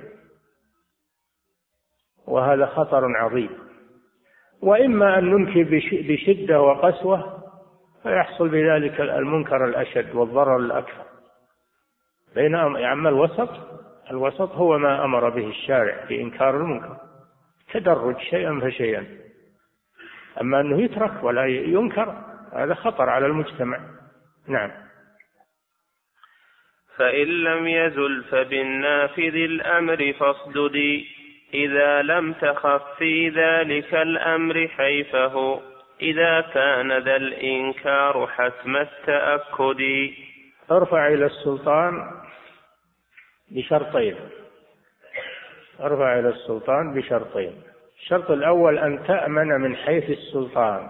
وهذا 2.30 2.66
خطر 2.66 3.16
عظيم. 3.16 3.50
وإما 4.62 5.18
أن 5.18 5.24
ننكر 5.24 5.62
بشدة 5.92 6.60
وقسوة 6.60 7.40
فيحصل 8.02 8.48
بذلك 8.48 9.00
المنكر 9.00 9.64
الأشد 9.64 10.14
والضرر 10.14 10.56
الأكثر 10.56 11.04
بين 12.34 12.54
أما 12.54 13.08
الوسط 13.08 13.48
الوسط 14.10 14.52
هو 14.52 14.78
ما 14.78 15.04
أمر 15.04 15.28
به 15.28 15.48
الشارع 15.48 16.06
في 16.06 16.20
إنكار 16.20 16.56
المنكر. 16.56 16.96
تدرج 17.72 18.18
شيئا 18.18 18.60
فشيئا. 18.60 19.06
أما 20.40 20.60
أنه 20.60 20.82
يترك 20.82 21.24
ولا 21.24 21.46
ينكر 21.46 22.24
هذا 22.52 22.74
خطر 22.74 23.08
على 23.08 23.26
المجتمع. 23.26 23.80
نعم. 24.48 24.70
فإن 26.96 27.26
لم 27.26 27.66
يزل 27.66 28.24
فبالنافذ 28.24 29.34
الأمر 29.34 30.12
فاصددي. 30.12 31.19
إذا 31.54 32.02
لم 32.02 32.32
تخف 32.32 32.82
في 32.98 33.28
ذلك 33.28 33.94
الأمر 33.94 34.68
حيفه. 34.68 35.60
إذا 36.02 36.40
كان 36.40 36.98
ذا 36.98 37.16
الإنكار 37.16 38.26
حتم 38.26 38.76
التأكد. 38.76 40.10
أرفع 40.70 41.08
إلى 41.08 41.26
السلطان 41.26 42.10
بشرطين. 43.50 44.16
أرفع 45.80 46.18
إلى 46.18 46.28
السلطان 46.28 46.94
بشرطين. 46.94 47.62
الشرط 47.98 48.30
الأول 48.30 48.78
أن 48.78 49.06
تأمن 49.06 49.48
من 49.48 49.76
حيث 49.76 50.10
السلطان. 50.10 50.88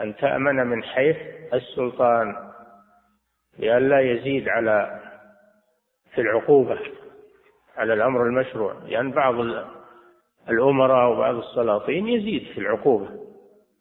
أن 0.00 0.16
تأمن 0.16 0.66
من 0.66 0.84
حيث 0.84 1.16
السلطان. 1.54 2.36
لئلا 3.58 4.00
يزيد 4.00 4.48
على 4.48 5.00
في 6.14 6.20
العقوبة. 6.20 6.78
على 7.80 7.94
الأمر 7.94 8.26
المشروع. 8.26 8.72
لأن 8.72 8.90
يعني 8.90 9.12
بعض 9.12 9.34
الأمراء 10.48 11.12
وبعض 11.12 11.34
السلاطين 11.34 12.08
يزيد 12.08 12.42
في 12.54 12.60
العقوبة 12.60 13.08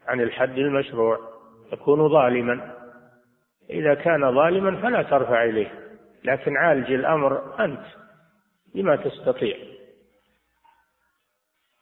عن 0.07 0.21
الحد 0.21 0.57
المشروع 0.57 1.19
يكون 1.73 2.09
ظالما. 2.09 2.75
إذا 3.69 3.93
كان 3.93 4.35
ظالما 4.35 4.81
فلا 4.81 5.03
ترفع 5.03 5.43
إليه 5.43 5.71
لكن 6.23 6.57
عالج 6.57 6.91
الأمر 6.91 7.63
أنت 7.65 7.83
بما 8.75 8.95
تستطيع. 8.95 9.57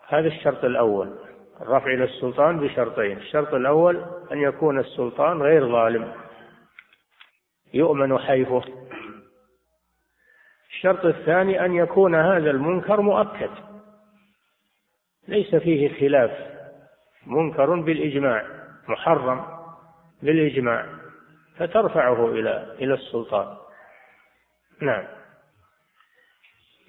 هذا 0.08 0.28
الشرط 0.28 0.66
الأول 0.66 1.16
الرفع 1.62 1.94
إلى 1.94 2.04
السلطان 2.04 2.60
بشرطين. 2.60 3.18
الشرط 3.18 3.54
الأول 3.54 4.06
أن 4.32 4.38
يكون 4.38 4.80
السلطان 4.80 5.42
غير 5.42 5.72
ظالم 5.72 6.14
يؤمن 7.74 8.18
حيفه. 8.20 8.62
الشرط 10.78 11.06
الثاني 11.06 11.66
أن 11.66 11.76
يكون 11.76 12.16
هذا 12.16 12.52
المنكر 12.52 13.02
مؤكد. 13.02 13.50
ليس 15.28 15.56
فيه 15.56 16.00
خلاف. 16.00 16.32
منكر 17.26 17.80
بالإجماع 17.80 18.44
محرم 18.88 19.46
بالإجماع 20.24 20.86
فترفعه 21.58 22.32
إلى 22.32 22.76
إلى 22.80 22.94
السلطان. 22.94 23.58
نعم. 24.82 25.04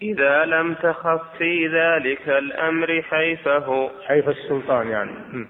إذا 0.03 0.45
لم 0.45 0.75
تخف 0.75 1.37
في 1.39 1.69
ذلك 1.69 2.29
الأمر 2.29 3.03
حيفه. 3.03 3.91
حيف 4.07 4.29
السلطان 4.29 4.89
يعني. 4.89 5.47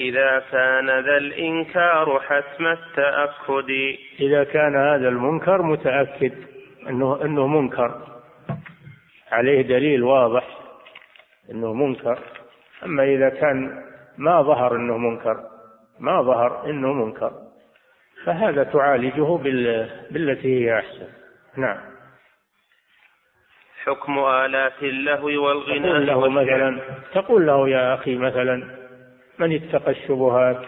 إذا 0.00 0.42
كان 0.50 0.86
ذا 0.86 1.16
الإنكار 1.16 2.20
حتم 2.20 2.66
التأكد. 2.66 3.70
إذا 4.20 4.44
كان 4.44 4.76
هذا 4.76 5.08
المنكر 5.08 5.62
متأكد. 5.62 6.59
أنه 6.88 7.22
أنه 7.22 7.46
منكر. 7.46 8.20
عليه 9.32 9.62
دليل 9.62 10.02
واضح 10.02 10.58
أنه 11.50 11.72
منكر. 11.72 12.18
أما 12.84 13.04
إذا 13.04 13.28
كان 13.28 13.84
ما 14.18 14.42
ظهر 14.42 14.76
أنه 14.76 14.98
منكر 14.98 15.44
ما 15.98 16.22
ظهر 16.22 16.70
أنه 16.70 16.92
منكر 16.92 17.32
فهذا 18.24 18.64
تعالجه 18.64 19.36
بالتي 20.10 20.64
هي 20.64 20.78
أحسن. 20.78 21.08
نعم. 21.56 21.90
حكم 23.84 24.18
آلات 24.18 24.82
اللهو 24.82 25.26
والغناء 25.26 25.92
تقول 25.92 26.06
له 26.06 26.28
مثلا 26.28 26.80
تقول 27.14 27.46
له 27.46 27.68
يا 27.68 27.94
أخي 27.94 28.16
مثلا 28.16 28.64
من 29.38 29.54
اتقى 29.54 29.90
الشبهات؟ 29.90 30.62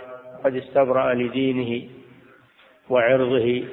قد 0.44 0.57
استبرأ 0.57 1.14
لدينه 1.14 1.88
وعرضه 2.90 3.64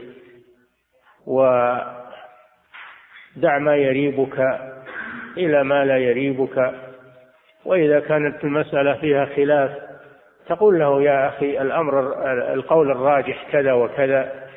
ودع 3.37 3.57
ما 3.57 3.75
يريبك 3.75 4.39
إلى 5.37 5.63
ما 5.63 5.85
لا 5.85 5.97
يريبك. 5.97 6.73
وإذا 7.65 7.99
كانت 7.99 8.43
المسألة 8.43 8.93
فيها 8.93 9.25
خلاف 9.25 9.71
تقول 10.47 10.79
له 10.79 11.01
يا 11.01 11.27
أخي 11.27 11.61
الأمر 11.61 12.23
القول 12.53 12.91
الراجح 12.91 13.51
كذا 13.51 13.73
وكذا. 13.73 14.49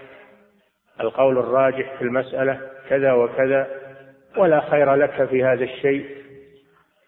القول 1.01 1.39
الراجح 1.39 1.95
في 1.99 2.03
المسألة 2.03 2.61
كذا 2.89 3.13
وكذا 3.13 3.67
ولا 4.37 4.61
خير 4.61 4.95
لك 4.95 5.25
في 5.25 5.45
هذا 5.45 5.65
الشيء. 5.65 6.07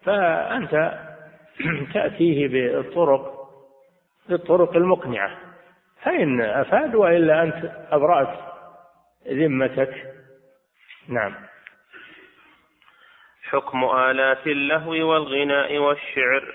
فأنت 0.05 0.99
تأتيه 1.95 2.49
بالطرق 2.49 3.35
بالطرق 4.29 4.77
المقنعة. 4.77 5.31
فإن 6.03 6.41
أفاد 6.41 6.95
وإلا 6.95 7.43
أنت 7.43 7.71
أبرأت 7.91 8.39
ذمتك. 9.29 9.95
نعم. 11.09 11.35
حكم 13.55 13.85
آلات 13.85 14.47
اللهو 14.47 14.91
والغناء 14.91 15.79
والشعر. 15.79 16.55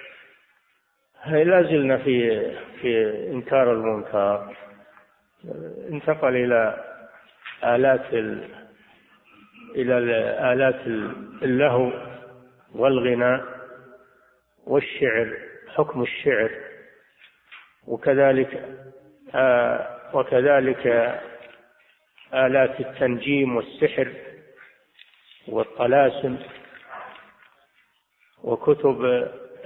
لا 1.27 1.61
زلنا 1.63 1.97
في 1.97 2.41
في 2.81 2.89
إنكار 3.31 3.71
المنكر 3.73 4.55
انتقل 5.89 6.35
إلى 6.35 6.85
آلات 7.63 8.13
ال... 8.13 8.47
إلى 9.75 9.97
آلات 10.53 10.81
اللهو 11.43 11.91
والغناء 12.75 13.45
والشعر 14.67 15.37
حكم 15.75 16.01
الشعر. 16.01 16.51
وكذلك 17.87 18.79
آه 19.35 19.99
وكذلك 20.13 20.87
آلات 22.33 22.79
التنجيم 22.79 23.55
والسحر 23.57 24.13
والطلاسم. 25.47 26.37
وكتب 28.43 29.05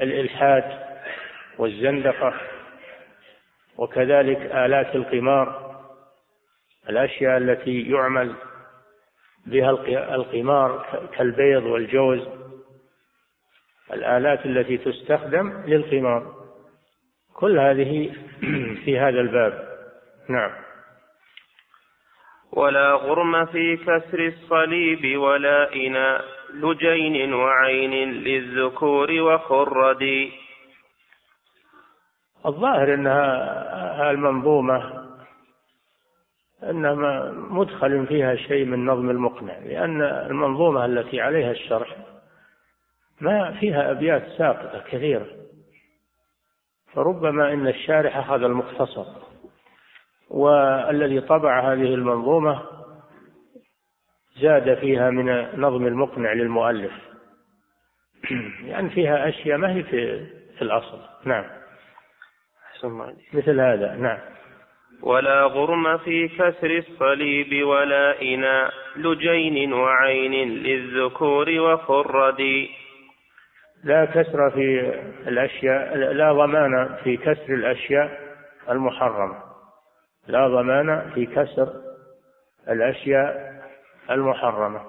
الإلحاد 0.02 0.80
والزندقة 1.58 2.34
وكذلك 3.78 4.38
آلات 4.38 4.96
القمار 4.96 5.74
الأشياء 6.90 7.38
التي 7.38 7.82
يعمل 7.82 8.36
بها 9.46 9.70
القمار 10.16 10.86
كالبيض 11.18 11.64
والجوز 11.64 12.28
الآلات 13.94 14.46
التي 14.46 14.78
تستخدم 14.78 15.64
للقمار. 15.68 16.34
كل 17.34 17.60
هذه 17.60 18.14
في 18.86 19.00
هذا 19.00 19.20
الباب. 19.22 19.68
نعم. 20.30 20.52
ولا 22.52 22.94
غرم 22.94 23.46
في 23.46 23.78
كسر 23.78 24.20
الصليب 24.20 25.18
ولا 25.18 25.76
إناء. 25.76 26.26
لجين 26.54 27.34
وعين 27.34 28.12
للذكور 28.12 29.12
وخرد. 29.12 30.30
الظاهر 32.46 32.94
أنها 32.94 34.12
المنظومة 34.12 35.04
أنها 36.64 37.32
مدخل 37.32 38.08
فيها 38.08 38.36
شيء 38.36 38.66
من 38.66 38.86
نظم 38.86 39.10
المقنع 39.10 39.58
لأن 39.58 40.02
المنظومة 40.02 40.86
التي 40.86 41.22
عليها 41.22 41.52
الشرح 41.52 41.98
ما 43.22 43.52
فيها 43.60 43.92
أبيات 43.92 44.28
ساقطة 44.38 44.80
كثيرة 44.80 45.28
فربما 46.94 47.54
أن 47.54 47.68
الشارح 47.68 48.18
أخذ 48.18 48.44
المختصر 48.44 49.06
والذي 50.30 51.22
طبع 51.22 51.74
هذه 51.74 51.94
المنظومة 51.94 52.62
زاد 54.42 54.78
فيها 54.78 55.10
من 55.10 55.48
نظم 55.62 55.88
المقنع 55.88 56.34
للمؤلف. 56.34 56.92
يعني 58.70 58.90
فيها 58.90 59.30
أشياء 59.30 59.58
ما 59.58 59.76
هي 59.76 59.84
في, 59.84 60.26
في 60.58 60.62
الأصل. 60.62 61.00
نعم. 61.26 61.46
مثل 63.34 63.60
هذا 63.60 63.96
نعم. 63.96 64.20
ولا 65.02 65.44
غرم 65.44 65.98
في 65.98 66.28
كسر 66.28 66.78
الصليب 66.78 67.68
ولا 67.68 68.22
إناء 68.22 68.74
لجين 68.96 69.74
وعين 69.74 70.50
للذكور 70.50 71.50
وخرد. 71.50 72.68
لا 73.84 74.06
كسر 74.06 74.52
في 74.52 74.94
الأشياء 75.28 75.98
لا 75.98 76.34
ضمان 76.34 76.96
في 77.04 77.18
كسر 77.18 77.54
الأشياء 77.54 78.20
المحرمة. 78.70 79.36
لا 80.28 80.48
ضمان 80.48 81.12
في 81.16 81.26
كسر 81.26 81.74
الأشياء 82.70 83.53
المحرمة. 84.12 84.82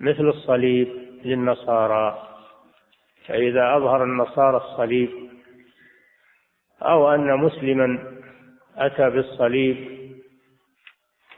مثل 0.00 0.28
الصليب 0.28 0.88
للنصارى. 1.24 2.28
فإذا 3.26 3.76
أظهر 3.76 4.04
النصارى 4.04 4.56
الصليب 4.56 5.10
أو 6.82 7.14
أن 7.14 7.36
مسلما 7.36 8.14
أتى 8.76 9.10
بالصليب 9.10 10.04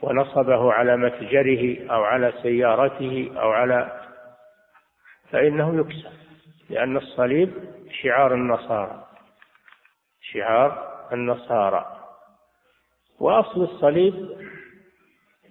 ونصبه 0.01 0.73
على 0.73 0.97
متجره 0.97 1.91
أو 1.91 2.03
على 2.03 2.33
سيارته 2.41 3.31
أو 3.37 3.51
على 3.51 4.01
فإنه 5.31 5.79
يكسر 5.79 6.11
لأن 6.69 6.97
الصليب 6.97 7.53
شعار 8.01 8.33
النصارى. 8.33 9.05
شعار 10.21 10.97
النصارى. 11.13 11.85
وأصل 13.19 13.63
الصليب 13.63 14.46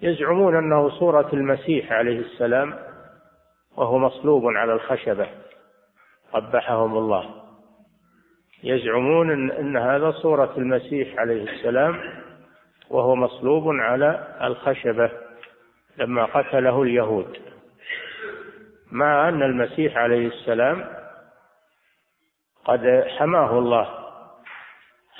يزعمون 0.02 0.56
أنه 0.56 0.88
صورة 0.88 1.28
المسيح 1.32 1.92
عليه 1.92 2.18
السلام 2.18 2.74
وهو 3.76 3.98
مصلوب 3.98 4.46
على 4.46 4.72
الخشبة. 4.72 5.28
قبحهم 6.32 6.98
الله. 6.98 7.42
يزعمون 8.62 9.50
إن, 9.50 9.76
هذا 9.76 10.10
صورة 10.10 10.52
المسيح 10.56 11.18
عليه 11.18 11.42
السلام 11.42 12.00
وهو 12.90 13.14
مصلوب 13.14 13.68
على 13.68 14.36
الخشبة 14.42 15.10
لما 15.96 16.24
قتله 16.24 16.82
اليهود. 16.82 17.38
مع 18.92 19.28
أن 19.28 19.42
المسيح 19.42 19.96
عليه 19.96 20.26
السلام 20.26 20.84
قد 22.64 23.04
حماه 23.18 23.58
الله. 23.58 23.88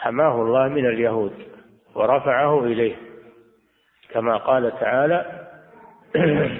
حماه 0.01 0.43
الله 0.43 0.69
من 0.69 0.87
اليهود 0.87 1.33
ورفعه 1.95 2.65
إليه. 2.65 3.06
كما 4.11 4.37
قال 4.37 4.79
تعالى 4.81 5.47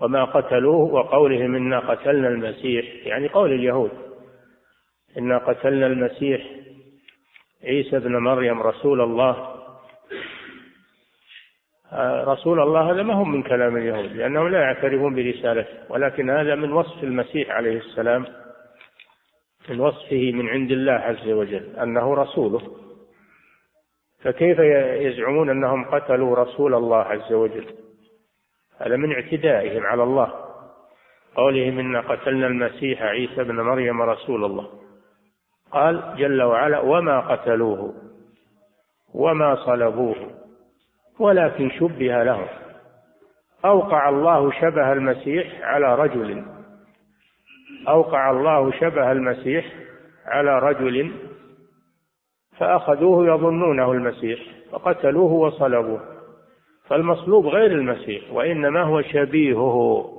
وما 0.00 0.24
قتلوه 0.24 0.94
وقولهم 0.94 1.54
إنا 1.54 1.78
قتلنا 1.78 2.28
المسيح 2.28 3.06
يعني 3.06 3.28
قول 3.28 3.52
اليهود 3.52 3.90
إنا 5.18 5.38
قتلنا 5.38 5.86
المسيح 5.86 6.46
عيسى 7.64 7.96
ابن 7.96 8.16
مريم 8.16 8.62
رسول 8.62 9.00
الله. 9.00 9.54
آه، 11.92 12.24
رسول 12.24 12.60
الله 12.60 12.90
هذا 12.90 13.02
ما 13.02 13.14
هو 13.14 13.24
من 13.24 13.42
كلام 13.42 13.76
اليهود 13.76 14.12
لأنهم 14.12 14.48
لا 14.48 14.60
يعترفون 14.60 15.14
برسالته 15.14 15.68
ولكن 15.88 16.30
هذا 16.30 16.54
من 16.54 16.72
وصف 16.72 17.04
المسيح 17.04 17.50
عليه 17.50 17.78
السلام 17.78 18.26
من 19.68 19.80
وصفه 19.80 20.32
من 20.32 20.48
عند 20.48 20.70
الله 20.70 20.92
عز 20.92 21.28
وجل 21.28 21.76
أنه 21.82 22.14
رسوله. 22.14 22.83
فكيف 24.24 24.58
يزعمون 25.00 25.50
أنهم 25.50 25.84
قتلوا 25.84 26.36
رسول 26.36 26.74
الله 26.74 26.98
عز 26.98 27.32
وجل؟ 27.32 27.66
هذا 28.80 28.96
من 28.96 29.12
اعتدائهم 29.12 29.86
على 29.86 30.02
الله. 30.02 30.32
قولهم 31.34 31.78
إنا 31.78 32.00
قتلنا 32.00 32.46
المسيح 32.46 33.02
عيسى 33.02 33.44
بن 33.44 33.60
مريم 33.60 34.02
رسول 34.02 34.44
الله. 34.44 34.68
قال 35.72 36.16
جل 36.16 36.42
وعلا 36.42 36.78
وما 36.78 37.20
قتلوه 37.20 37.94
وما 39.14 39.54
صلبوه 39.54 40.16
ولكن 41.18 41.70
شبه 41.70 42.22
لهم. 42.22 42.46
أوقع 43.64 44.08
الله 44.08 44.50
شبه 44.50 44.92
المسيح 44.92 45.60
على 45.62 45.94
رجل. 45.94 46.44
أوقع 47.88 48.30
الله 48.30 48.70
شبه 48.70 49.12
المسيح 49.12 49.66
على 50.26 50.58
رجل 50.58 51.12
فأخذوه 52.58 53.26
يظنونه 53.26 53.92
المسيح 53.92 54.40
فقتلوه 54.72 55.32
وصلبوه. 55.32 56.00
فالمصلوب 56.88 57.46
غير 57.46 57.72
المسيح 57.72 58.32
وإنما 58.32 58.82
هو 58.82 59.02
شبيهه 59.02 60.10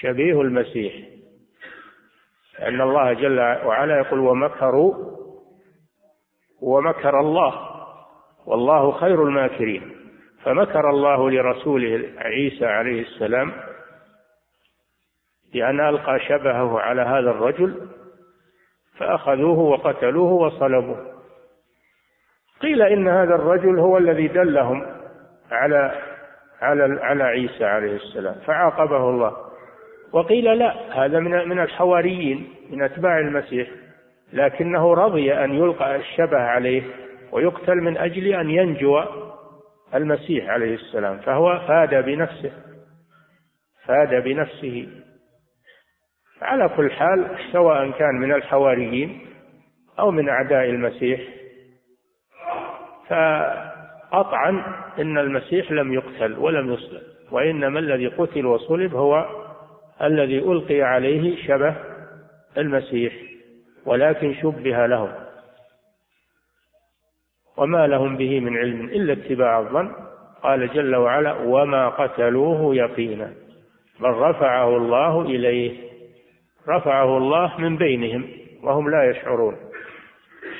شبيه 0.00 0.40
المسيح. 0.40 0.94
أن 2.62 2.80
الله 2.80 3.12
جل 3.12 3.40
وعلا 3.40 3.98
يقول 3.98 4.20
ومكروا 4.20 4.94
ومكر 6.62 7.20
الله 7.20 7.54
والله 8.46 8.92
خير 8.92 9.22
الماكرين. 9.22 9.96
فمكر 10.42 10.90
الله 10.90 11.30
لرسوله 11.30 12.12
عيسى 12.18 12.66
عليه 12.66 13.02
السلام 13.02 13.52
بأن 15.52 15.80
ألقى 15.80 16.20
شبهه 16.20 16.80
على 16.80 17.02
هذا 17.02 17.30
الرجل 17.30 17.88
فأخذوه 18.98 19.58
وقتلوه 19.58 20.32
وصلبوه. 20.32 21.15
قيل 22.60 22.82
إن 22.82 23.08
هذا 23.08 23.34
الرجل 23.34 23.78
هو 23.78 23.98
الذي 23.98 24.28
دلهم 24.28 24.86
على 25.50 25.92
على 26.60 27.00
على 27.02 27.24
عيسى 27.24 27.64
عليه 27.64 27.96
السلام 27.96 28.34
فعاقبه 28.46 29.10
الله. 29.10 29.36
وقيل 30.12 30.58
لا 30.58 31.04
هذا 31.04 31.18
من 31.18 31.48
من 31.48 31.58
الحواريين 31.58 32.48
من 32.70 32.82
أتباع 32.82 33.18
المسيح 33.18 33.68
لكنه 34.32 34.94
رضي 34.94 35.34
أن 35.34 35.54
يلقى 35.54 35.96
الشبه 35.96 36.38
عليه 36.38 36.82
ويقتل 37.32 37.76
من 37.76 37.96
أجل 37.96 38.26
أن 38.26 38.50
ينجو 38.50 39.02
المسيح 39.94 40.48
عليه 40.48 40.74
السلام 40.74 41.18
فهو 41.18 41.60
فاد 41.68 42.04
بنفسه 42.04 42.52
فاد 43.86 44.24
بنفسه. 44.24 44.88
على 46.42 46.68
كل 46.68 46.90
حال 46.90 47.38
سواء 47.52 47.90
كان 47.90 48.14
من 48.14 48.32
الحواريين 48.32 49.20
أو 49.98 50.10
من 50.10 50.28
أعداء 50.28 50.64
المسيح 50.64 51.20
فقطعا 53.08 54.50
إن 54.98 55.18
المسيح 55.18 55.72
لم 55.72 55.92
يقتل 55.92 56.38
ولم 56.38 56.72
يصلب 56.72 57.02
وإنما 57.30 57.78
الذي 57.78 58.06
قتل 58.06 58.46
وصلب 58.46 58.94
هو 58.94 59.26
الذي 60.02 60.38
ألقي 60.38 60.82
عليه 60.82 61.46
شبه 61.46 61.74
المسيح 62.58 63.12
ولكن 63.86 64.34
شبه 64.34 64.86
لهم. 64.86 65.12
وما 67.56 67.86
لهم 67.86 68.16
به 68.16 68.40
من 68.40 68.56
علم 68.56 68.84
إلا 68.84 69.12
اتباع 69.12 69.58
الظن. 69.58 69.92
قال 70.42 70.68
جل 70.68 70.96
وعلا 70.96 71.32
وما 71.32 71.88
قتلوه 71.88 72.74
يقينا 72.74 73.32
بل 74.00 74.10
رفعه 74.10 74.76
الله 74.76 75.22
إليه. 75.22 75.78
رفعه 76.68 77.16
الله 77.16 77.60
من 77.60 77.76
بينهم 77.76 78.28
وهم 78.62 78.90
لا 78.90 79.10
يشعرون. 79.10 79.56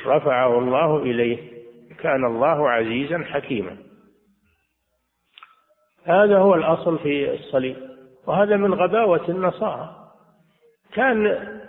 رفعه 0.06 0.58
الله 0.58 0.96
إليه. 0.96 1.55
كان 2.00 2.24
الله 2.24 2.70
عزيزا 2.70 3.18
حكيما. 3.18 3.76
هذا 6.04 6.38
هو 6.38 6.54
الأصل 6.54 6.98
في 6.98 7.34
الصليب. 7.34 7.76
وهذا 8.26 8.56
من 8.56 8.74
غباوة 8.74 9.28
النصارى. 9.28 9.90
كان 10.92 11.26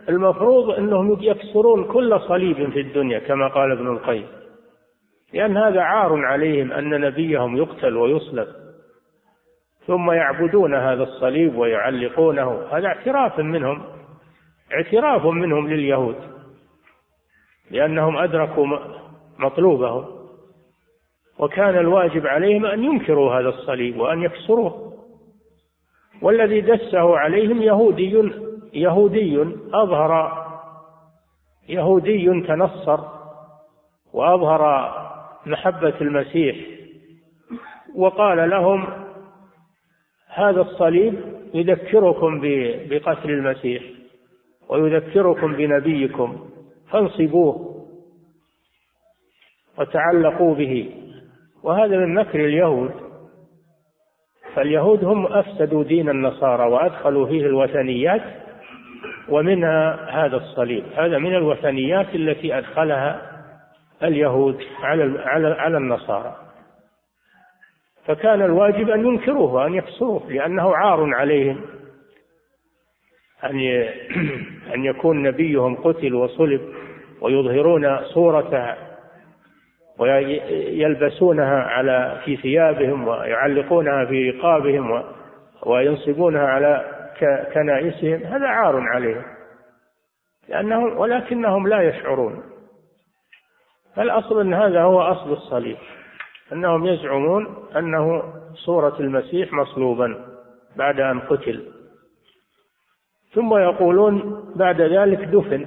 المفروض 0.09 0.69
أنهم 0.69 1.17
يكسرون 1.21 1.83
كل 1.83 2.19
صليب 2.19 2.69
في 2.69 2.79
الدنيا 2.79 3.19
كما 3.19 3.47
قال 3.47 3.71
ابن 3.71 3.87
القيم. 3.87 4.27
لأن 5.33 5.57
هذا 5.57 5.81
عار 5.81 6.25
عليهم 6.25 6.71
أن 6.71 6.89
نبيهم 6.89 7.57
يقتل 7.57 7.97
ويصلب 7.97 8.47
ثم 9.87 10.11
يعبدون 10.11 10.75
هذا 10.75 11.03
الصليب 11.03 11.55
ويعلقونه. 11.55 12.61
هذا 12.71 12.87
اعتراف 12.87 13.39
منهم 13.39 13.83
اعتراف 14.73 15.25
منهم 15.25 15.67
لليهود 15.67 16.15
لأنهم 17.71 18.17
أدركوا 18.17 18.67
مطلوبهم. 19.39 20.16
وكان 21.39 21.77
الواجب 21.77 22.27
عليهم 22.27 22.65
أن 22.65 22.83
ينكروا 22.83 23.33
هذا 23.33 23.49
الصليب 23.49 23.99
وأن 23.99 24.21
يكسروه. 24.21 24.93
والذي 26.21 26.61
دسه 26.61 27.17
عليهم 27.17 27.61
يهودي 27.61 28.31
يهودي 28.73 29.41
أظهر 29.73 30.43
يهودي 31.69 32.41
تنصر 32.41 32.99
وأظهر 34.13 34.93
محبة 35.45 35.93
المسيح. 36.01 36.57
وقال 37.95 38.49
لهم 38.49 38.87
هذا 40.27 40.61
الصليب 40.61 41.13
يذكركم 41.53 42.41
بقتل 42.89 43.29
المسيح 43.29 43.83
ويذكركم 44.69 45.53
بنبيكم 45.53 46.49
فانصبوه 46.89 47.85
وتعلقوا 49.77 50.55
به. 50.55 51.06
وهذا 51.63 51.97
من 51.97 52.13
مكر 52.13 52.45
اليهود. 52.45 52.91
فاليهود 54.55 55.03
هم 55.03 55.25
افسدوا 55.25 55.83
دين 55.83 56.09
النصارى 56.09 56.71
وأدخلوا 56.71 57.27
فيه 57.27 57.45
الوثنيات 57.45 58.21
ومنها 59.29 60.09
هذا 60.11 60.37
الصليب. 60.37 60.83
هذا 60.95 61.17
من 61.17 61.35
الوثنيات 61.35 62.15
التي 62.15 62.57
أدخلها 62.57 63.21
اليهود 64.03 64.63
على 64.83 65.19
على 65.25 65.47
على 65.47 65.77
النصارى. 65.77 66.35
فكان 68.05 68.41
الواجب 68.41 68.89
أن 68.89 69.05
ينكروه 69.05 69.53
وأن 69.53 69.73
يكسروه 69.73 70.31
لأنه 70.31 70.75
عار 70.75 71.13
عليهم. 71.15 71.61
أن 73.43 73.59
أن 74.75 74.85
يكون 74.85 75.23
نبيهم 75.23 75.75
قتل 75.75 76.15
وصلب 76.15 76.61
ويظهرون 77.21 77.97
صورته 78.03 78.86
ويلبسونها 79.99 81.61
على 81.61 82.21
في 82.25 82.37
ثيابهم 82.37 83.07
ويعلقونها 83.07 84.05
في 84.05 84.29
رقابهم 84.29 85.03
وينصبونها 85.65 86.47
على 86.47 86.85
كنائسهم 87.53 88.23
هذا 88.23 88.47
عار 88.47 88.79
عليهم. 88.79 89.23
لأنهم 90.49 90.97
ولكنهم 90.97 91.67
لا 91.67 91.81
يشعرون. 91.81 92.43
فالأصل 93.95 94.41
أن 94.41 94.53
هذا 94.53 94.81
هو 94.81 95.01
أصل 95.01 95.31
الصليب. 95.31 95.77
أنهم 96.53 96.85
يزعمون 96.85 97.67
أنه 97.75 98.23
صورة 98.53 98.95
المسيح 98.99 99.53
مصلوبا 99.53 100.25
بعد 100.75 100.99
أن 100.99 101.19
قتل. 101.19 101.71
ثم 103.33 103.57
يقولون 103.57 104.43
بعد 104.55 104.81
ذلك 104.81 105.19
دفن. 105.19 105.65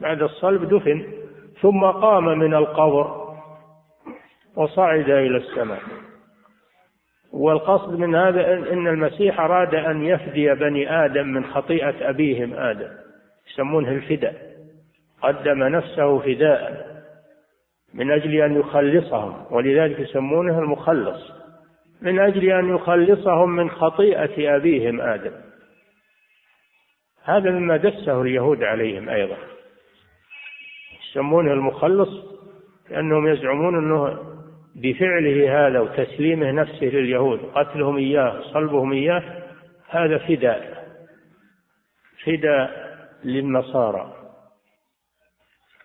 بعد 0.00 0.22
الصلب 0.22 0.74
دفن. 0.74 1.15
ثم 1.60 1.84
قام 1.84 2.38
من 2.38 2.54
القبر 2.54 3.34
وصعد 4.56 5.10
إلى 5.10 5.36
السماء. 5.36 5.80
والقصد 7.32 7.98
من 7.98 8.14
هذا 8.14 8.52
إن 8.52 8.86
المسيح 8.86 9.40
أراد 9.40 9.74
أن 9.74 10.04
يفدي 10.04 10.54
بني 10.54 11.04
آدم 11.04 11.26
من 11.26 11.44
خطيئة 11.44 12.10
أبيهم 12.10 12.54
آدم 12.54 12.88
يسمونه 13.50 13.88
الفداء. 13.88 14.34
قدم 15.22 15.64
نفسه 15.64 16.18
فداء 16.18 16.86
من 17.94 18.10
أجل 18.10 18.42
أن 18.42 18.60
يخلصهم 18.60 19.46
ولذلك 19.50 20.00
يسمونه 20.00 20.58
المخلص. 20.58 21.32
من 22.02 22.18
أجل 22.18 22.52
أن 22.52 22.74
يخلصهم 22.74 23.50
من 23.50 23.70
خطيئة 23.70 24.56
أبيهم 24.56 25.00
آدم. 25.00 25.32
هذا 27.24 27.50
مما 27.50 27.76
دسه 27.76 28.22
اليهود 28.22 28.62
عليهم 28.62 29.08
أيضا. 29.08 29.36
يسمونه 31.16 31.52
المخلص 31.52 32.08
لأنهم 32.90 33.28
يزعمون 33.28 33.78
أنه 33.78 34.18
بفعله 34.74 35.66
هذا 35.66 35.80
وتسليمه 35.80 36.50
نفسه 36.50 36.86
لليهود 36.86 37.40
قتلهم 37.54 37.96
إياه 37.96 38.40
صلبهم 38.40 38.92
إياه 38.92 39.22
هذا 39.88 40.18
فداء 40.18 40.86
فداء 42.24 42.86
للنصارى 43.24 44.12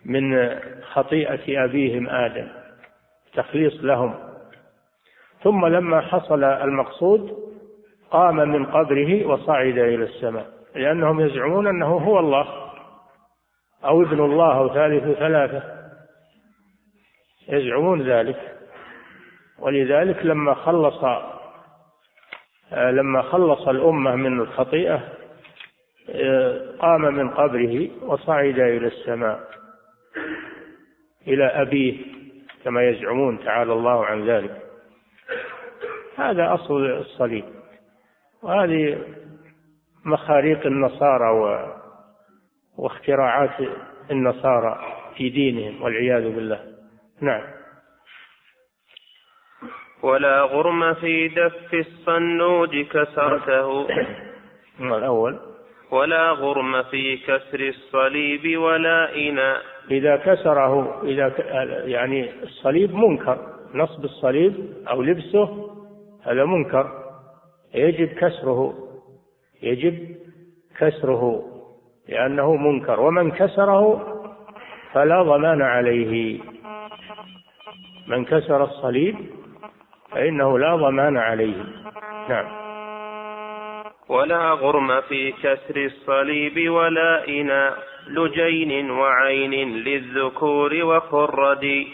من 0.04 0.58
خطيئة 0.82 1.64
أبيهم 1.64 2.08
آدم 2.08 2.48
تخليص 3.34 3.84
لهم. 3.84 4.14
ثم 5.42 5.66
لما 5.66 6.00
حصل 6.00 6.44
المقصود 6.44 7.36
قام 8.10 8.36
من 8.36 8.66
قبره 8.66 9.26
وصعد 9.26 9.78
إلى 9.78 10.04
السماء 10.04 10.46
لأنهم 10.74 11.20
يزعمون 11.20 11.66
أنه 11.66 11.86
هو 11.86 12.18
الله. 12.18 12.61
أو 13.84 14.02
ابن 14.02 14.20
الله 14.24 14.58
أو 14.58 14.74
ثالث 14.74 15.18
ثلاثة. 15.18 15.62
يزعمون 17.48 18.02
ذلك. 18.02 18.58
ولذلك 19.58 20.26
لما 20.26 20.54
خلص 20.54 21.04
لما 22.72 23.22
خلص 23.22 23.68
الأمة 23.68 24.16
من 24.16 24.40
الخطيئة 24.40 25.08
قام 26.78 27.00
من 27.00 27.30
قبره 27.30 27.90
وصعد 28.02 28.58
إلى 28.58 28.86
السماء 28.86 29.40
إلى 31.26 31.44
أبيه 31.44 32.04
كما 32.64 32.88
يزعمون 32.88 33.44
تعالى 33.44 33.72
الله 33.72 34.04
عن 34.04 34.26
ذلك. 34.28 34.62
هذا 36.16 36.54
أصل 36.54 36.86
الصليب. 36.86 37.44
وهذه 38.42 38.98
مخاريق 40.04 40.66
النصارى 40.66 41.81
واختراعات 42.78 43.68
النصارى 44.10 44.78
في 45.16 45.28
دينهم 45.28 45.82
والعياذ 45.82 46.34
بالله. 46.34 46.60
نعم. 47.20 47.42
ولا 50.02 50.42
غرم 50.42 50.94
في 50.94 51.28
دف 51.28 51.74
الصنوج 51.74 52.86
كسرته. 52.86 53.86
الأول. 54.98 55.38
ولا 55.90 56.30
غرم 56.30 56.82
في 56.82 57.16
كسر 57.16 57.60
الصليب 57.60 58.58
ولا 58.58 59.16
إناء. 59.16 59.62
إذا 59.90 60.16
كسره 60.16 61.02
إذا 61.04 61.32
يعني 61.84 62.42
الصليب 62.42 62.94
منكر. 62.94 63.38
نصب 63.74 64.04
الصليب 64.04 64.54
أو 64.88 65.02
لبسه 65.02 65.70
هذا 66.22 66.44
منكر. 66.44 66.90
يجب 67.74 68.08
كسره. 68.08 68.74
يجب 69.62 70.16
كسره. 70.78 71.51
لأنه 72.08 72.56
منكر 72.56 73.00
ومن 73.00 73.30
كسره 73.30 74.12
فلا 74.92 75.22
ضمان 75.22 75.62
عليه. 75.62 76.40
من 78.08 78.24
كسر 78.24 78.64
الصليب 78.64 79.16
فإنه 80.10 80.58
لا 80.58 80.76
ضمان 80.76 81.16
عليه. 81.16 81.64
نعم. 82.28 82.46
ولا 84.08 84.50
غرم 84.50 85.00
في 85.00 85.32
كسر 85.32 85.76
الصليب 85.76 86.70
ولا 86.70 87.28
إناء 87.28 87.78
لجين 88.08 88.90
وعين 88.90 89.54
للذكور 89.74 90.84
وخرد. 90.84 91.86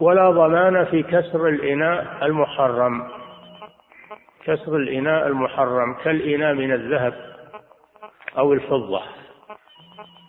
ولا 0.00 0.30
ضمان 0.30 0.84
في 0.84 1.02
كسر 1.02 1.48
الإناء 1.48 2.18
المحرم. 2.22 3.08
كسر 4.44 4.76
الإناء 4.76 5.26
المحرم 5.26 5.94
كالإناء 6.04 6.54
من 6.54 6.72
الذهب. 6.72 7.35
أو 8.38 8.52
الفضة 8.52 9.02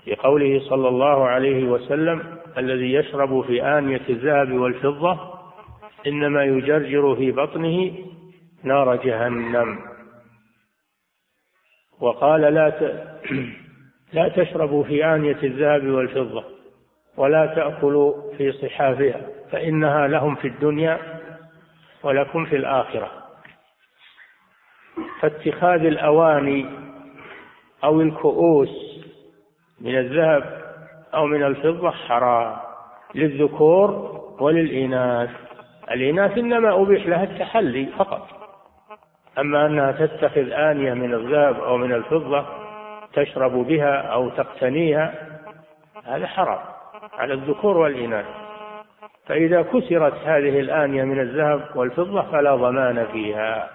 في 0.03 0.15
قوله 0.15 0.59
صلى 0.69 0.87
الله 0.87 1.27
عليه 1.27 1.63
وسلم 1.63 2.37
الذي 2.57 2.93
يشرب 2.93 3.41
في 3.41 3.63
آنية 3.63 4.01
الذهب 4.09 4.51
والفضة 4.51 5.19
إنما 6.07 6.43
يجرجر 6.43 7.15
في 7.15 7.31
بطنه 7.31 7.95
نار 8.63 8.95
جهنم. 8.95 9.79
وقال 11.99 12.41
لا 12.41 12.69
لا 14.13 14.29
تشربوا 14.29 14.83
في 14.83 15.05
آنية 15.05 15.37
الذهب 15.43 15.87
والفضة 15.87 16.43
ولا 17.17 17.45
تأكلوا 17.45 18.33
في 18.37 18.51
صحافها 18.51 19.21
فإنها 19.51 20.07
لهم 20.07 20.35
في 20.35 20.47
الدنيا 20.47 20.99
ولكم 22.03 22.45
في 22.45 22.55
الآخرة. 22.55 23.11
فاتخاذ 25.21 25.85
الأواني 25.85 26.86
أو 27.83 28.01
الكؤوس 28.01 29.03
من 29.81 29.97
الذهب 29.97 30.61
أو 31.13 31.25
من 31.25 31.43
الفضة 31.43 31.91
حرام 31.91 32.55
للذكور 33.15 34.19
وللإناث. 34.39 35.29
الإناث 35.91 36.37
إنما 36.37 36.81
أبيح 36.81 37.05
لها 37.05 37.23
التحلي 37.23 37.85
فقط. 37.85 38.27
أما 39.39 39.65
أنها 39.65 39.91
تتخذ 39.91 40.51
آنية 40.51 40.93
من 40.93 41.13
الذهب 41.13 41.59
أو 41.59 41.77
من 41.77 41.93
الفضة 41.93 42.45
تشرب 43.13 43.51
بها 43.51 44.01
أو 44.01 44.29
تقتنيها 44.29 45.13
هذا 46.05 46.27
حرام 46.27 46.59
على 47.13 47.33
الذكور 47.33 47.77
والإناث. 47.77 48.25
فإذا 49.25 49.61
كسرت 49.61 50.13
هذه 50.13 50.59
الآنية 50.59 51.03
من 51.03 51.19
الذهب 51.19 51.61
والفضة 51.75 52.21
فلا 52.21 52.55
ضمان 52.55 53.05
فيها 53.05 53.69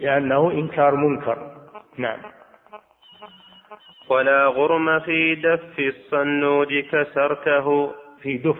لأنه 0.00 0.50
إنكار 0.50 0.94
منكر. 0.94 1.38
نعم. 1.98 2.18
ولا 4.08 4.46
غرم 4.46 5.00
في 5.00 5.34
دف 5.34 5.78
الصنوج 5.78 6.78
كسرته. 6.78 7.94
في 8.22 8.38
دف. 8.38 8.58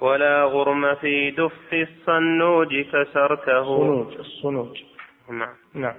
ولا 0.00 0.44
غرم 0.44 0.94
في 0.94 1.30
دف 1.30 1.72
الصنوج 1.72 2.80
كسرته. 2.80 3.64
صنوج 3.64 4.14
الصنوج 4.18 4.82
نعم. 5.30 5.54
نعم. 5.74 5.96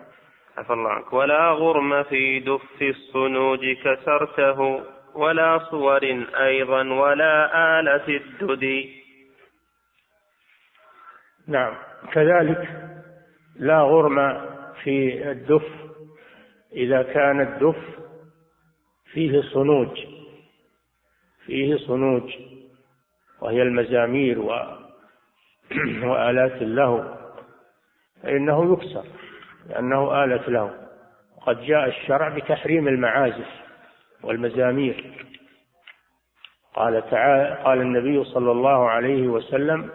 عفى 0.58 0.74
الله 0.74 0.90
عنك. 0.90 1.14
ولا 1.14 1.52
غرم 1.52 2.04
في 2.04 2.40
دف 2.40 2.82
الصنوج 2.82 3.74
كسرته. 3.84 4.82
ولا 5.16 5.60
صور 5.72 6.26
أيضا 6.40 6.94
ولا 6.94 7.80
آلة 7.80 8.08
الددي 8.08 9.04
نعم. 11.48 11.74
كذلك 12.12 12.70
لا 13.56 13.80
غرم 13.82 14.42
في 14.84 15.30
الدف 15.32 15.85
إذا 16.76 17.04
كان 17.04 17.42
الدف 17.42 18.00
فيه 19.12 19.42
صنوج 19.42 20.06
فيه 21.46 21.76
صنوج 21.76 22.36
وهي 23.42 23.62
المزامير 23.62 24.40
و 24.40 24.50
وآلات 26.10 26.62
اللهو 26.62 27.04
فإنه 28.24 28.74
يكسر 28.74 29.06
لأنه 29.70 30.24
آلة 30.24 30.50
له. 30.50 30.88
وقد 31.38 31.62
جاء 31.62 31.88
الشرع 31.88 32.30
بتحريم 32.30 32.88
المعازف 32.88 33.50
والمزامير. 34.24 35.26
قال 36.74 37.10
تعالى 37.10 37.64
قال 37.64 37.82
النبي 37.82 38.24
صلى 38.24 38.52
الله 38.52 38.90
عليه 38.90 39.28
وسلم 39.28 39.90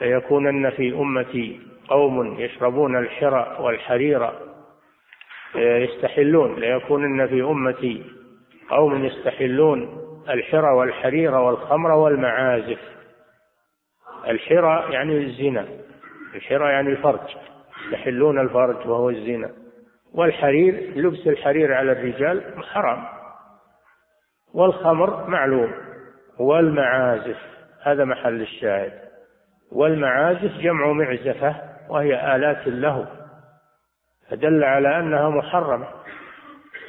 ليكونن 0.00 0.70
في 0.70 0.92
أمتي 0.92 1.60
قوم 1.88 2.40
يشربون 2.40 2.98
الحرى 2.98 3.56
والحرير 3.60 4.47
يستحلون 5.54 6.60
ليكونن 6.60 7.26
في 7.26 7.42
أمتي 7.42 8.04
قوم 8.70 9.04
يستحلون 9.04 9.98
الحرى 10.28 10.70
والحرير 10.70 11.34
والخمر 11.34 11.90
والمعازف. 11.90 12.78
الحرى 14.28 14.92
يعني 14.92 15.16
الزنا 15.16 15.66
الحرى 16.34 16.72
يعني 16.72 16.90
الفرج 16.90 17.36
يحلون 17.92 18.38
الفرج 18.38 18.86
وهو 18.86 19.10
الزنا. 19.10 19.50
والحرير 20.14 20.92
لبس 20.96 21.26
الحرير 21.26 21.74
على 21.74 21.92
الرجال 21.92 22.64
حرام. 22.72 23.04
والخمر 24.54 25.26
معلوم 25.26 25.72
والمعازف 26.38 27.38
هذا 27.82 28.04
محل 28.04 28.40
الشاهد. 28.40 28.92
والمعازف 29.72 30.58
جمع 30.58 30.92
معزفة 30.92 31.56
وهي 31.88 32.36
آلات 32.36 32.66
اللهو 32.66 33.04
فدل 34.30 34.64
على 34.64 34.98
أنها 34.98 35.28
محرمة 35.28 35.86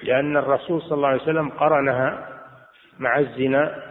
لأن 0.04 0.38
الرسول 0.38 0.82
صلى 0.82 0.96
الله 0.96 1.08
عليه 1.08 1.22
وسلم 1.22 1.50
قرنها 1.50 2.28
مع 3.00 3.20
الزنا 3.20 3.84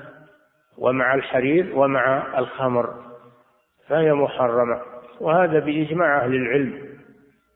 ومع 0.78 1.14
الحرير 1.14 1.78
ومع 1.78 2.38
الخمر 2.38 2.94
فهي 3.88 4.12
محرمة. 4.12 4.80
وهذا 5.20 5.58
بإجماع 5.58 6.24
أهل 6.24 6.34
العلم 6.34 6.88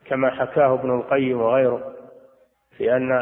كما 0.07 0.31
حكاه 0.31 0.75
ابن 0.75 0.95
القيم 0.95 1.41
وغيره 1.41 1.93
في 2.79 2.97
أن 2.97 3.13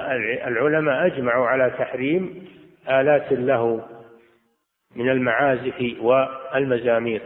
العلماء 0.47 1.07
أجمعوا 1.07 1.47
على 1.47 1.71
تحريم 1.71 2.49
آلات 2.89 3.33
اللهو 3.33 3.81
من 4.97 5.11
المعازف 5.11 5.97
والمزامير. 6.01 7.23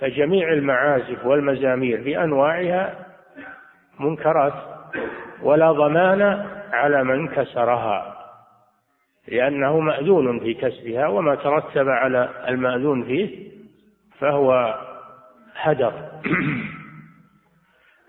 فجميع 0.00 0.52
المعازف 0.52 1.26
والمزامير 1.26 2.02
بأنواعها 2.02 3.06
منكرات 4.00 4.54
ولا 5.42 5.72
ضمان 5.72 6.22
على 6.72 7.04
من 7.04 7.28
كسرها 7.28 8.16
لأنه 9.28 9.80
مأذون 9.80 10.40
في 10.40 10.54
كسبها 10.54 11.06
وما 11.06 11.34
ترتب 11.34 11.88
على 11.88 12.28
المأذون 12.48 13.04
فيه 13.04 13.50
فهو 14.18 14.78
هدر. 15.54 15.92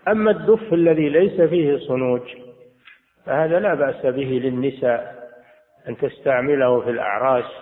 أما 0.08 0.30
الدف 0.30 0.72
الذي 0.72 1.08
ليس 1.08 1.40
فيه 1.40 1.78
صنوج 1.78 2.22
فهذا 3.26 3.60
لا 3.60 3.74
بأس 3.74 4.06
به 4.06 4.40
للنساء 4.44 5.28
أن 5.88 5.96
تستعمله 5.96 6.80
في 6.80 6.90
الأعراس 6.90 7.52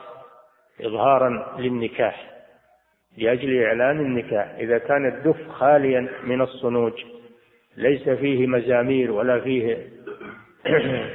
إظهارا 0.81 1.57
للنكاح 1.59 2.31
لأجل 3.19 3.63
إعلان 3.63 4.01
النكاح 4.01 4.55
إذا 4.59 4.79
كان 4.79 5.07
الدف 5.07 5.49
خاليا 5.49 6.09
من 6.25 6.41
الصنوج. 6.41 6.93
ليس 7.77 8.09
فيه 8.09 8.47
مزامير 8.47 9.13
ولا 9.13 9.41
فيه 9.41 9.89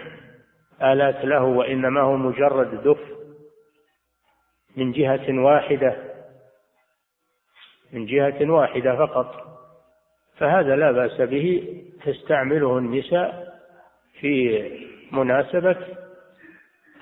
آلات 0.92 1.26
له 1.26 1.44
وإنما 1.44 2.02
هو 2.02 2.18
مجرد 2.18 2.84
دف 2.84 3.00
من 4.78 4.92
جهة 4.92 5.42
واحدة 5.42 6.12
من 7.94 8.06
جهة 8.06 8.52
واحدة 8.52 8.96
فقط. 8.96 9.52
فهذا 10.38 10.76
لا 10.76 10.92
بأس 10.92 11.22
به 11.22 11.78
تستعمله 12.06 12.78
النساء 12.78 13.54
في 14.20 14.64
مناسبة 15.12 15.78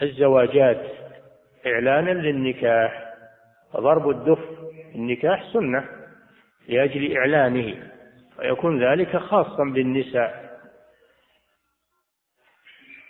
الزواجات. 0.01 0.85
إعلانا 1.67 2.11
للنكاح 2.11 3.13
فضرب 3.73 4.09
الدف 4.09 4.39
النكاح 4.95 5.53
سنة 5.53 5.85
لأجل 6.67 7.17
إعلانه. 7.17 7.88
ويكون 8.39 8.83
ذلك 8.83 9.17
خاصا 9.17 9.63
بالنساء. 9.63 10.49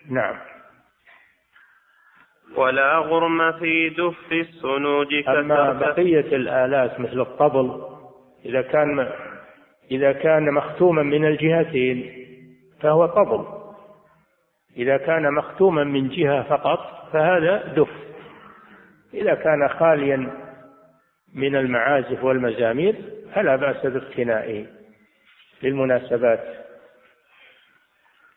نعم. 0.09 0.35
ولا 2.55 2.97
غرم 2.97 3.51
في 3.51 3.89
دف 3.89 4.31
الصنوج 4.31 5.07
أما 5.27 5.73
بقية 5.73 6.35
الآلات 6.35 6.99
مثل 6.99 7.21
الطبل 7.21 7.81
إذا 8.45 8.61
كان 8.61 9.11
إذا 9.91 10.11
كان 10.11 10.53
مختوما 10.53 11.03
من 11.03 11.25
الجهتين 11.25 12.25
فهو 12.81 13.05
طبل. 13.05 13.45
إذا 14.77 14.97
كان 14.97 15.33
مختوما 15.33 15.83
من 15.83 16.09
جهة 16.09 16.43
فقط 16.43 17.11
فهذا 17.13 17.73
دف. 17.73 17.89
إذا 19.13 19.35
كان 19.35 19.67
خاليا 19.69 20.31
من 21.35 21.55
المعازف 21.55 22.23
والمزامير 22.23 22.95
فلا 23.33 23.55
بأس 23.55 23.85
باقتنائه. 23.85 24.78
للمناسبات. 25.63 26.65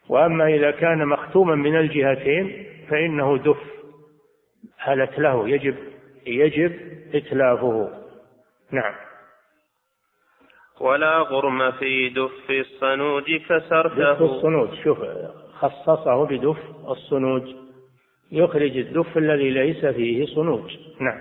وأما 0.08 0.46
إذا 0.46 0.70
كان 0.70 1.06
مختوما 1.06 1.54
من 1.54 1.76
الجهتين 1.76 2.66
فإنه 2.90 3.38
دف 3.38 3.62
هلت 4.78 5.18
له 5.18 5.48
يجب 5.48 5.76
يجب 6.26 6.72
إتلافه. 7.14 8.02
نعم. 8.70 8.94
ولا 10.80 11.18
غرم 11.18 11.72
في 11.72 12.08
دف 12.08 12.50
الصنوج 12.50 13.36
كسرته 13.36 14.12
دف 14.12 14.22
الصنوج 14.22 14.68
شوف 14.84 14.98
خصصه 15.58 16.24
بدف 16.24 16.56
الصنوج 16.88 17.54
يخرج 18.32 18.76
الدف 18.76 19.18
الذي 19.18 19.50
ليس 19.50 19.86
فيه 19.86 20.26
صنوج 20.26 20.76
نعم. 21.00 21.20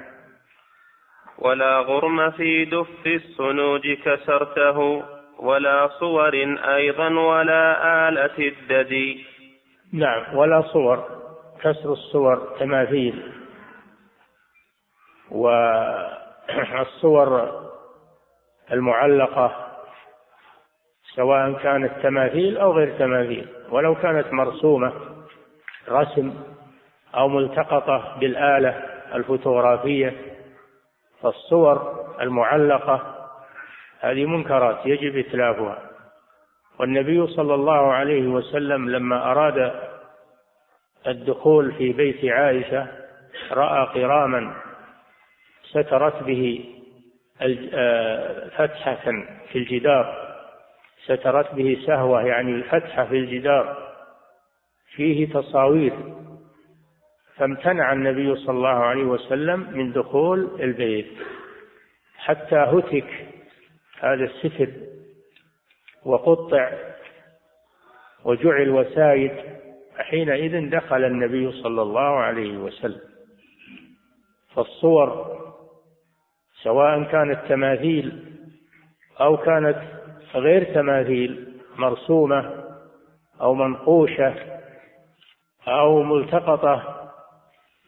ولا 1.40 1.80
غرم 1.80 2.32
في 2.32 2.66
دف 2.66 3.08
الصنوج 3.08 3.82
كسرته 3.94 5.04
ولا 5.42 5.88
صور 6.00 6.34
أيضا 6.76 7.10
ولا 7.10 7.64
آلة 8.10 8.38
الددي 8.38 9.26
نعم 9.94 10.36
ولا 10.38 10.62
صور 10.62 11.04
كسر 11.62 11.92
الصور 11.92 12.58
تماثيل. 12.60 13.32
والصور 16.52 17.62
المعلقة 18.72 19.68
سواء 21.16 21.54
كانت 21.54 21.92
تماثيل 22.04 22.58
أو 22.58 22.72
غير 22.72 22.98
تماثيل. 23.00 23.48
ولو 23.70 23.96
كانت 23.96 24.34
مرسومة 24.34 24.94
رسم 25.90 26.34
أو 27.16 27.28
ملتقطة 27.28 28.18
بالآلة 28.20 28.70
الفوتوغرافية 29.16 30.16
فالصور 31.22 32.06
المعلقة 32.22 33.21
هذه 34.02 34.26
منكرات 34.26 34.86
يجب 34.86 35.18
إتلافها. 35.18 35.90
والنبي 36.80 37.28
صلى 37.28 37.54
الله 37.54 37.94
عليه 37.94 38.28
وسلم 38.28 38.90
لما 38.90 39.32
أراد 39.32 39.72
الدخول 41.08 41.72
في 41.72 41.94
بيت 41.94 42.26
عائشة 42.26 42.88
رأى 43.52 44.02
قراما 44.02 44.54
سترت 45.64 46.24
به 46.24 46.66
آه، 47.74 48.50
فتحة 48.50 49.12
في 49.52 49.58
الجدار. 49.58 50.32
سترت 51.06 51.56
به 51.56 51.78
سهوة 51.88 52.24
يعني 52.24 52.64
فتحة 52.64 53.06
في 53.06 53.16
الجدار. 53.18 53.94
فيه 54.96 55.34
تصاوير. 55.34 55.94
فامتنع 57.36 57.94
النبي 57.94 58.36
صلى 58.36 58.56
الله 58.56 58.70
عليه 58.70 59.04
وسلم 59.04 59.60
من 59.74 59.92
دخول 59.92 60.62
البيت. 60.62 61.12
حتى 62.18 62.56
هتك 62.56 63.08
هذا 64.02 64.24
الستر 64.24 64.70
وقطع 66.06 66.72
وجعل 68.26 68.70
وسايد 68.70 69.32
حينئذ 69.98 70.70
دخل 70.70 71.04
النبي 71.04 71.52
صلى 71.52 71.82
الله 71.82 72.20
عليه 72.20 72.58
وسلم. 72.58 73.02
فالصور 74.56 75.38
سواء 76.64 77.04
كانت 77.04 77.40
تماثيل 77.50 78.36
أو 79.22 79.38
كانت 79.38 79.78
غير 80.36 80.74
تماثيل 80.74 81.54
مرسومة 81.78 82.64
أو 83.42 83.54
منقوشة 83.54 84.36
أو 85.68 86.04
ملتقطة 86.04 86.98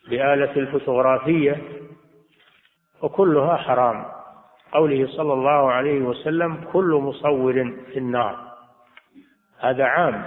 بآلة 0.09 0.51
الفوتوغرافية 0.51 1.61
وكلها 3.01 3.57
حرام. 3.57 4.22
قوله 4.74 5.07
صلى 5.07 5.34
الله 5.34 5.71
عليه 5.71 6.01
وسلم 6.01 6.55
كل 6.74 6.99
مصور 7.03 7.53
في 7.93 7.99
النار. 7.99 8.53
هذا 9.59 9.84
عام. 9.84 10.24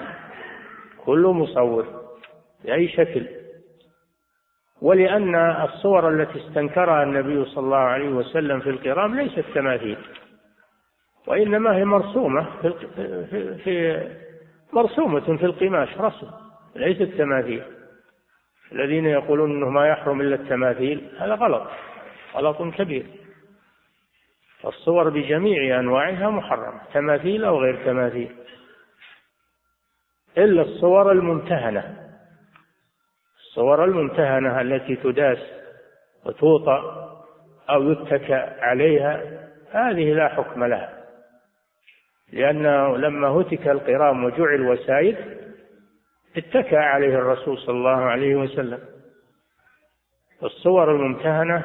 كل 1.04 1.26
مصور 1.26 1.86
بأي 2.64 2.88
شكل. 2.88 3.26
ولأن 4.82 5.34
الصور 5.34 6.08
التي 6.08 6.38
استنكرها 6.38 7.02
النبي 7.02 7.44
صلى 7.44 7.64
الله 7.64 7.76
عليه 7.76 8.08
وسلم 8.08 8.60
في 8.60 8.70
القرام 8.70 9.14
ليست 9.14 9.44
تماثيل 9.54 9.98
وإنما 11.26 11.76
هي 11.76 11.84
مرسومة 11.84 12.46
في, 12.62 12.74
في 13.64 14.06
مرسومة 14.72 15.36
في 15.36 15.46
القماش 15.46 15.98
رسم 15.98 16.26
ليست 16.76 17.02
تماثيل 17.18 17.62
الذين 18.72 19.06
يقولون 19.06 19.50
إنه 19.50 19.68
ما 19.68 19.88
يحرم 19.88 20.20
إلا 20.20 20.34
التماثيل 20.34 21.08
هذا 21.18 21.34
غلط 21.34 21.66
غلط 22.34 22.74
كبير. 22.74 23.06
الصور 24.66 25.08
بجميع 25.08 25.80
أنواعها 25.80 26.30
محرمة 26.30 26.80
تماثيل 26.94 27.44
أو 27.44 27.60
غير 27.60 27.84
تماثيل. 27.84 28.36
إلا 30.38 30.62
الصور 30.62 31.12
الممتهنة. 31.12 31.96
الصور 33.38 33.84
الممتهنة 33.84 34.60
التي 34.60 34.96
تداس 34.96 35.38
وتوطى 36.24 37.08
أو 37.70 37.90
يتكى 37.90 38.34
عليها 38.60 39.22
هذه 39.70 40.12
لا 40.12 40.28
حكم 40.28 40.64
لها. 40.64 41.04
لأنه 42.32 42.96
لما 42.96 43.28
هتك 43.28 43.68
القرام 43.68 44.24
وجعل 44.24 44.60
وسائد 44.60 45.16
اتكى 46.36 46.76
عليه 46.76 47.14
الرسول 47.14 47.58
صلى 47.58 47.76
الله 47.76 47.96
عليه 48.04 48.36
وسلم. 48.36 48.80
الصور 50.42 50.90
الممتهنة 50.90 51.64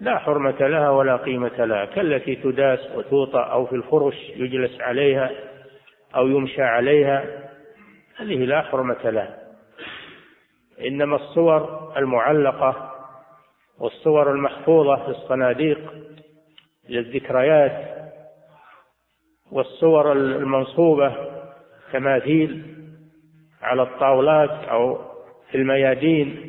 لا 0.00 0.18
حرمة 0.18 0.66
لها 0.66 0.90
ولا 0.90 1.16
قيمة 1.16 1.64
لها. 1.64 1.84
كالتي 1.84 2.36
تداس 2.36 2.78
وتوطأ 2.94 3.42
أو 3.42 3.66
في 3.66 3.74
الفرش 3.76 4.14
يجلس 4.36 4.80
عليها 4.80 5.30
أو 6.16 6.28
يمشى 6.28 6.62
عليها 6.62 7.24
هذه 8.16 8.44
لا 8.44 8.62
حرمة 8.62 9.10
لها. 9.10 9.38
إنما 10.86 11.16
الصور 11.16 11.92
المعلقة 11.96 12.94
والصور 13.78 14.30
المحفوظة 14.32 14.96
في 14.96 15.08
الصناديق 15.08 15.94
للذكريات 16.88 17.98
والصور 19.52 20.12
المنصوبة 20.12 21.14
تماثيل 21.92 22.74
على 23.62 23.82
الطاولات 23.82 24.68
أو 24.68 24.98
في 25.50 25.56
الميادين 25.56 26.48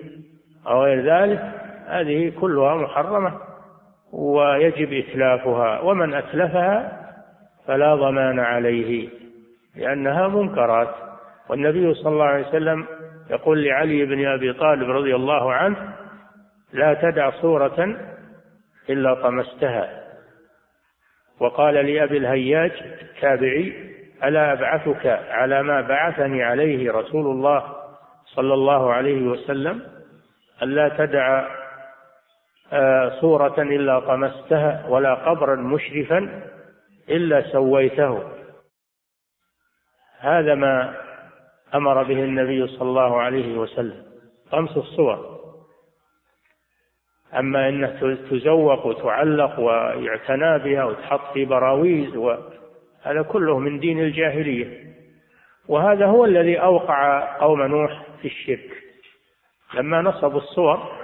أو 0.67 0.83
غير 0.83 1.01
ذلك 1.01 1.59
هذه 1.89 2.33
كلها 2.41 2.75
محرمة 2.75 3.37
ويجب 4.13 4.93
إتلافها 4.93 5.79
ومن 5.79 6.13
أتلفها 6.13 6.99
فلا 7.67 7.95
ضمان 7.95 8.39
عليه 8.39 9.09
لأنها 9.75 10.27
منكرات. 10.27 10.95
والنبي 11.49 11.93
صلى 11.93 12.13
الله 12.13 12.25
عليه 12.25 12.47
وسلم 12.47 12.85
يقول 13.29 13.63
لعلي 13.65 14.05
بن 14.05 14.27
أبي 14.27 14.53
طالب 14.53 14.89
رضي 14.89 15.15
الله 15.15 15.53
عنه 15.53 15.93
لا 16.73 16.93
تدع 16.93 17.31
صورة 17.41 17.97
إلا 18.89 19.13
طمستها. 19.13 20.03
وقال 21.39 21.73
لأبي 21.73 22.17
الهياج 22.17 22.71
التابعي 23.01 23.89
ألا 24.23 24.53
أبعثك 24.53 25.05
على 25.29 25.63
ما 25.63 25.81
بعثني 25.81 26.43
عليه 26.43 26.91
رسول 26.91 27.25
الله 27.25 27.63
صلى 28.25 28.53
الله 28.53 28.93
عليه 28.93 29.27
وسلم 29.27 29.81
ألا 30.63 30.89
تدع 30.89 31.59
صورة 33.22 33.61
إلا 33.61 33.99
طمستها 33.99 34.86
ولا 34.89 35.13
قبرا 35.13 35.55
مشرفا 35.55 36.49
إلا 37.09 37.51
سويته. 37.51 38.24
هذا 40.20 40.55
ما 40.55 40.95
أمر 41.76 42.03
به 42.03 42.24
النبي 42.24 42.67
صلى 42.67 42.89
الله 42.89 43.22
عليه 43.22 43.57
وسلم. 43.57 44.03
طمس 44.51 44.78
الصور. 44.78 45.39
أما 47.39 47.70
أنه 47.70 48.17
تزوق 48.32 48.86
وتعلق 48.86 49.59
ويعتنى 49.59 50.59
بها 50.59 50.84
وتحط 50.84 51.34
في 51.34 51.45
براويز 51.45 52.17
هذا 53.03 53.22
كله 53.22 53.59
من 53.59 53.80
دين 53.80 53.99
الجاهلية. 53.99 54.93
وهذا 55.67 56.05
هو 56.05 56.26
الذي 56.26 56.61
أوقع 56.61 57.20
قوم 57.38 57.61
نوح 57.61 58.03
في 58.22 58.28
الشرك. 58.28 58.84
لما 59.74 60.01
نصبوا 60.01 60.39
الصور 60.39 60.98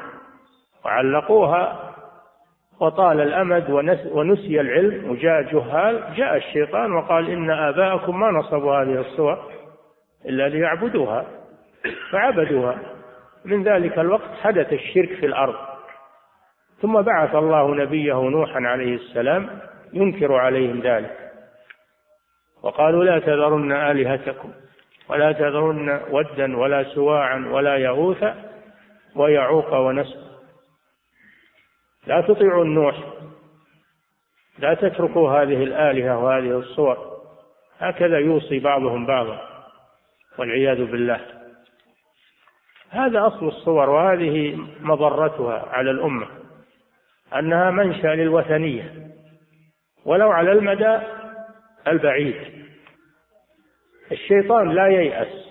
وعلقوها 0.86 1.92
وطال 2.82 3.22
الأمد 3.22 3.70
ونسي 4.12 4.62
العلم 4.62 5.10
وجاء 5.12 5.42
جهال 5.42 6.04
جاء 6.16 6.36
الشيطان 6.36 6.92
وقال 6.92 7.30
إن 7.30 7.52
آباءكم 7.52 8.20
ما 8.20 8.32
نصبوا 8.32 8.76
هذه 8.76 9.00
الصور 9.00 9.40
إلا 10.26 10.50
ليعبدوها 10.50 11.26
فعبدوها. 12.12 12.80
من 13.46 13.64
ذلك 13.64 14.00
الوقت 14.00 14.30
حدث 14.42 14.74
الشرك 14.74 15.14
في 15.14 15.26
الأرض. 15.26 15.56
ثم 16.82 17.02
بعث 17.02 17.36
الله 17.36 17.76
نبيه 17.76 18.14
نوحا 18.14 18.60
عليه 18.60 18.96
السلام 18.96 19.50
ينكر 19.94 20.34
عليهم 20.34 20.80
ذلك. 20.80 21.18
وقالوا 22.64 23.04
لا 23.04 23.20
تذرن 23.20 23.72
آلهتكم 23.72 24.52
ولا 25.10 25.32
تذرن 25.32 26.02
ودا 26.12 26.58
ولا 26.58 26.84
سواعا 26.84 27.48
ولا 27.52 27.78
يغوث 27.78 28.26
ويعوق 29.16 29.74
ونسر 29.74 30.25
لا 32.08 32.22
تطيعوا 32.22 32.64
النوح. 32.64 32.96
لا 34.60 34.74
تتركوا 34.74 35.30
هذه 35.30 35.64
الآلهة 35.64 36.18
وهذه 36.18 36.60
الصور. 36.60 37.16
هكذا 37.80 38.20
يوصي 38.20 38.60
بعضهم 38.60 39.06
بعضا 39.06 39.40
والعياذ 40.38 40.86
بالله. 40.86 41.20
هذا 42.90 43.28
أصل 43.28 43.48
الصور 43.48 43.90
وهذه 43.90 44.60
مضرتها 44.80 45.66
على 45.70 45.92
الأمة 45.92 46.28
أنها 47.36 47.72
منشأ 47.72 48.08
للوثنية 48.08 48.94
ولو 50.06 50.32
على 50.32 50.52
المدى 50.52 51.00
البعيد. 51.88 52.36
الشيطان 54.12 54.70
لا 54.70 54.88
ييأس. 54.88 55.46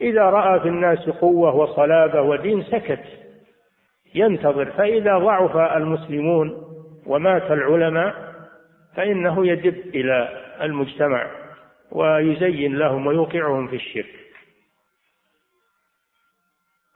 إذا 0.00 0.22
رأى 0.22 0.60
في 0.60 0.68
الناس 0.68 1.08
قوة 1.08 1.54
وصلابة 1.54 2.20
ودين 2.20 2.62
سكت. 2.62 3.25
ينتظر. 4.16 4.70
فإذا 4.70 5.18
ضعف 5.18 5.56
المسلمون 5.56 6.62
ومات 7.06 7.50
العلماء 7.50 8.34
فإنه 8.96 9.46
يدب 9.46 9.76
إلى 9.94 10.42
المجتمع 10.62 11.30
ويزين 11.92 12.76
لهم 12.76 13.06
ويوقعهم 13.06 13.68
في 13.68 13.76
الشرك. 13.76 14.14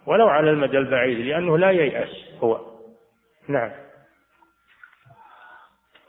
ولو 0.07 0.29
على 0.29 0.51
المدى 0.51 0.79
البعيد 0.79 1.19
لأنه 1.19 1.59
لا 1.59 1.71
ييأس 1.71 2.35
هو. 2.43 2.61
نعم. 3.49 3.71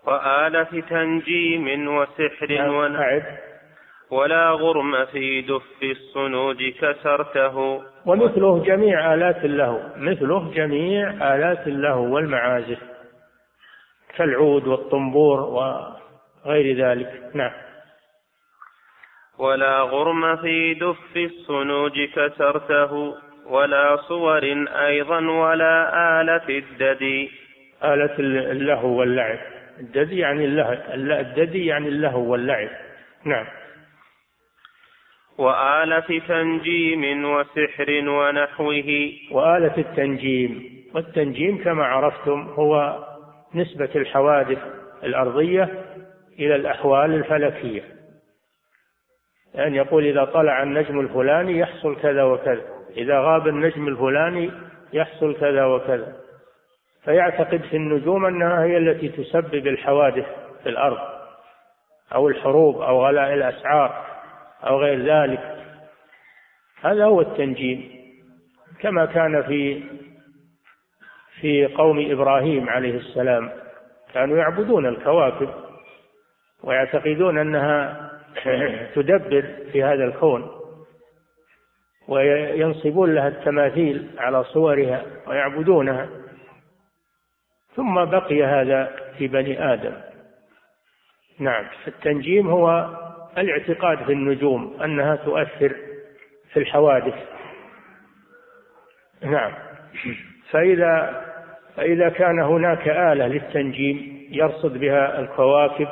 وآلة 0.05 0.81
تنجيم 0.89 1.87
وسحر 1.87 2.47
نعم. 2.47 3.50
ولا 4.11 4.49
غرم 4.49 5.05
في 5.05 5.41
دف 5.41 5.83
الصنوج 5.83 6.63
كسرته. 6.81 7.83
ومثله 8.05 8.63
جميع 8.63 9.13
آلات 9.13 9.45
اللهو. 9.45 9.79
مثله 9.97 10.51
جميع 10.53 11.35
آلات 11.35 11.67
اللهو 11.67 12.15
والمعازف. 12.15 12.79
كالعود 14.17 14.67
والطنبور 14.67 15.39
وغير 15.39 16.75
ذلك. 16.85 17.31
نعم. 17.33 17.51
ولا 19.39 19.79
غرم 19.79 20.35
في 20.35 20.73
دف 20.73 21.17
الصنوج 21.17 21.91
كسرته. 22.15 23.15
ولا 23.49 23.95
صور 23.95 24.65
أيضا 24.85 25.19
ولا 25.31 25.89
آلة 26.21 26.49
الددي 26.49 27.31
آلة 27.83 28.15
اللهو 28.19 28.99
واللعب. 28.99 29.39
الددي 29.79 30.19
يعني 30.19 30.45
اللهو 30.45 30.75
الددي 30.93 31.65
يعني 31.65 31.87
اللهو 31.87 32.31
واللعب. 32.31 32.69
نعم. 33.25 33.60
وآلة 35.41 36.21
تنجيم 36.27 37.25
وسحر 37.25 38.09
ونحوه. 38.09 39.11
وآلة 39.31 39.77
التنجيم. 39.77 40.81
والتنجيم 40.95 41.63
كما 41.63 41.85
عرفتم 41.85 42.41
هو 42.41 43.03
نسبة 43.55 43.89
الحوادث 43.95 44.57
الأرضية 45.03 45.69
إلى 46.39 46.55
الأحوال 46.55 47.13
الفلكية. 47.13 47.81
يعني 49.53 49.77
يقول 49.77 50.05
إذا 50.05 50.25
طلع 50.25 50.63
النجم 50.63 50.99
الفلاني 50.99 51.59
يحصل 51.59 51.95
كذا 52.01 52.23
وكذا. 52.23 52.65
إذا 52.97 53.19
غاب 53.19 53.47
النجم 53.47 53.87
الفلاني 53.87 54.51
يحصل 54.93 55.35
كذا 55.35 55.65
وكذا. 55.65 56.15
فيعتقد 57.03 57.61
في 57.61 57.77
النجوم 57.77 58.25
أنها 58.25 58.63
هي 58.63 58.77
التي 58.77 59.09
تسبب 59.09 59.67
الحوادث 59.67 60.25
في 60.63 60.69
الأرض 60.69 60.99
أو 62.15 62.27
الحروب 62.27 62.81
أو 62.81 63.05
غلاء 63.05 63.33
الأسعار. 63.33 64.10
أو 64.63 64.79
غير 64.79 64.99
ذلك. 65.05 65.57
هذا 66.81 67.05
هو 67.05 67.21
التنجيم 67.21 67.91
كما 68.79 69.05
كان 69.05 69.43
في 69.43 69.83
في 71.41 71.65
قوم 71.65 72.11
إبراهيم 72.11 72.69
عليه 72.69 72.97
السلام. 72.97 73.51
كانوا 74.13 74.37
يعبدون 74.37 74.85
الكواكب 74.85 75.49
ويعتقدون 76.63 77.37
أنها 77.37 78.09
تدبر 78.95 79.45
في 79.71 79.83
هذا 79.83 80.03
الكون 80.03 80.51
وينصبون 82.07 83.15
لها 83.15 83.27
التماثيل 83.27 84.09
على 84.17 84.43
صورها 84.43 85.05
ويعبدونها. 85.27 86.09
ثم 87.75 88.05
بقي 88.05 88.43
هذا 88.43 88.95
في 89.17 89.27
بني 89.27 89.73
آدم. 89.73 89.93
نعم 91.39 91.65
التنجيم 91.87 92.47
هو 92.49 92.89
الاعتقاد 93.37 94.03
في 94.03 94.11
النجوم 94.11 94.77
أنها 94.83 95.15
تؤثر 95.15 95.75
في 96.53 96.59
الحوادث. 96.59 97.15
نعم. 99.23 99.53
فإذا 100.49 101.21
فإذا 101.75 102.09
كان 102.09 102.39
هناك 102.39 102.87
آلة 102.87 103.27
للتنجيم 103.27 104.27
يرصد 104.31 104.77
بها 104.77 105.19
الكواكب 105.19 105.87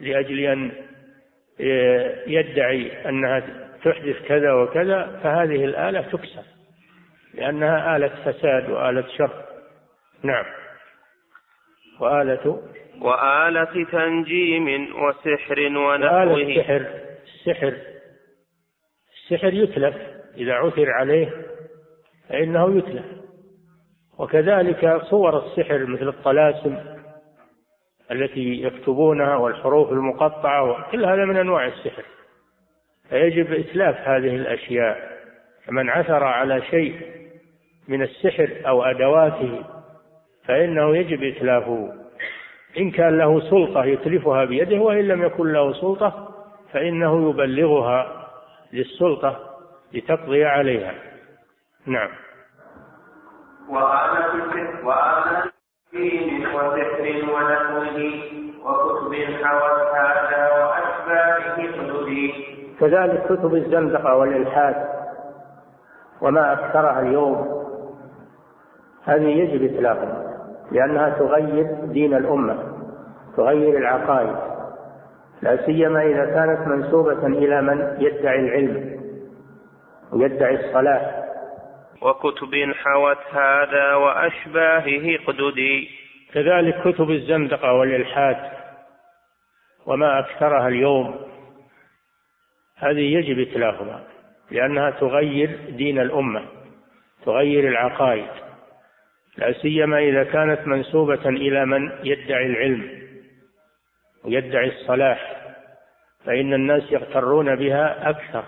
لأجل 0.00 0.38
أن 0.38 0.70
يدعي 2.26 3.08
أنها 3.08 3.42
تحدث 3.84 4.22
كذا 4.28 4.52
وكذا 4.52 5.20
فهذه 5.22 5.64
الآلة 5.64 6.00
تكسر 6.00 6.42
لأنها 7.34 7.96
آلة 7.96 8.08
فساد 8.08 8.70
وآلة 8.70 9.04
شر. 9.18 9.44
نعم. 10.22 10.44
وآلة 12.00 12.62
وآلة 13.00 13.86
تنجيم 13.92 14.94
وسحر 15.02 15.60
ونحوه. 15.60 16.32
وآلة 16.32 16.54
السحر 16.54 16.86
السحر 17.24 17.76
السحر 19.12 19.54
يتلف 19.54 19.96
إذا 20.36 20.52
عثر 20.52 20.90
عليه 20.90 21.32
فإنه 22.28 22.78
يتلف. 22.78 23.04
وكذلك 24.18 25.00
صور 25.02 25.46
السحر 25.46 25.86
مثل 25.86 26.08
الطلاسم 26.08 26.78
التي 28.10 28.62
يكتبونها 28.62 29.36
والحروف 29.36 29.92
المقطعة 29.92 30.90
كل 30.90 31.04
هذا 31.04 31.24
من 31.24 31.36
أنواع 31.36 31.66
السحر. 31.66 32.04
فيجب 33.08 33.52
إتلاف 33.52 33.96
هذه 34.08 34.36
الأشياء. 34.36 35.10
من 35.68 35.90
عثر 35.90 36.24
على 36.24 36.62
شيء 36.62 37.00
من 37.88 38.02
السحر 38.02 38.56
أو 38.66 38.82
أدواته 38.82 39.64
فإنه 40.44 40.96
يجب 40.96 41.22
إتلافه. 41.22 41.99
إن 42.78 42.90
كان 42.90 43.18
له 43.18 43.40
سلطة 43.40 43.84
يتلفها 43.84 44.44
بيده 44.44 44.80
وإن 44.80 45.08
لم 45.08 45.22
يكن 45.22 45.52
له 45.52 45.72
سلطة 45.72 46.28
فإنه 46.72 47.30
يبلغها 47.30 48.26
للسلطة 48.72 49.36
لتقضي 49.92 50.44
عليها. 50.44 50.94
نعم. 51.86 52.10
وآلة 53.68 54.84
وآلة 54.84 55.50
دين 55.92 56.46
وسحر 56.46 57.24
ونحوه 57.32 58.12
وكتب 58.64 59.14
حوت 59.14 59.80
هذا 59.94 60.50
وأشباه 60.52 61.56
كتب 61.56 62.30
كذلك 62.80 63.24
كتب 63.24 63.54
الزندقة 63.54 64.16
والإلحاد 64.16 64.76
وما 66.20 66.52
أكثرها 66.52 67.00
اليوم. 67.00 67.60
هذه 69.04 69.28
يجب 69.28 69.74
إطلاقها 69.74 70.29
لأنها 70.72 71.08
تغير 71.18 71.66
دين 71.84 72.14
الأمة 72.16 72.58
تغير 73.36 73.78
العقائد 73.78 74.36
لا 75.42 75.66
سيما 75.66 76.02
إذا 76.02 76.24
كانت 76.24 76.68
منسوبة 76.68 77.26
إلى 77.26 77.62
من 77.62 77.96
يدعي 78.00 78.40
العلم 78.40 79.00
ويدعي 80.12 80.54
الصلاح 80.54 81.20
وكتب 82.02 82.72
حوت 82.74 83.18
هذا 83.32 83.94
وأشباهه 83.94 85.18
قددي 85.26 85.88
كذلك 86.34 86.80
كتب 86.84 87.10
الزندقة 87.10 87.72
والإلحاد 87.72 88.36
وما 89.86 90.18
أكثرها 90.18 90.68
اليوم. 90.68 91.14
هذه 92.76 93.14
يجب 93.14 93.38
إتلافها 93.38 94.02
لأنها 94.50 94.90
تغير 94.90 95.58
دين 95.70 95.98
الأمة 95.98 96.42
تغير 97.24 97.68
العقائد. 97.68 98.49
لا 99.40 99.52
سيما 99.52 99.98
إذا 99.98 100.24
كانت 100.24 100.66
منسوبة 100.66 101.28
إلى 101.28 101.66
من 101.66 101.92
يدعي 102.04 102.46
العلم 102.46 102.90
ويدعي 104.24 104.68
الصلاح 104.68 105.36
فإن 106.24 106.54
الناس 106.54 106.92
يغترون 106.92 107.56
بها 107.56 108.10
أكثر. 108.10 108.44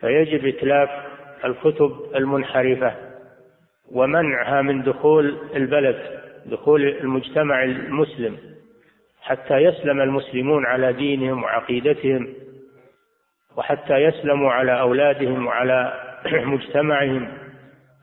فيجب 0.00 0.46
إتلاف 0.46 0.90
الكتب 1.44 1.96
المنحرفة 2.14 2.94
ومنعها 3.92 4.62
من 4.62 4.82
دخول 4.82 5.38
البلد 5.56 6.20
دخول 6.46 6.88
المجتمع 6.88 7.64
المسلم 7.64 8.38
حتى 9.22 9.54
يسلم 9.54 10.00
المسلمون 10.00 10.66
على 10.66 10.92
دينهم 10.92 11.42
وعقيدتهم 11.42 12.34
وحتى 13.56 13.94
يسلموا 13.94 14.52
على 14.52 14.80
أولادهم 14.80 15.46
وعلى 15.46 16.00
مجتمعهم. 16.54 17.43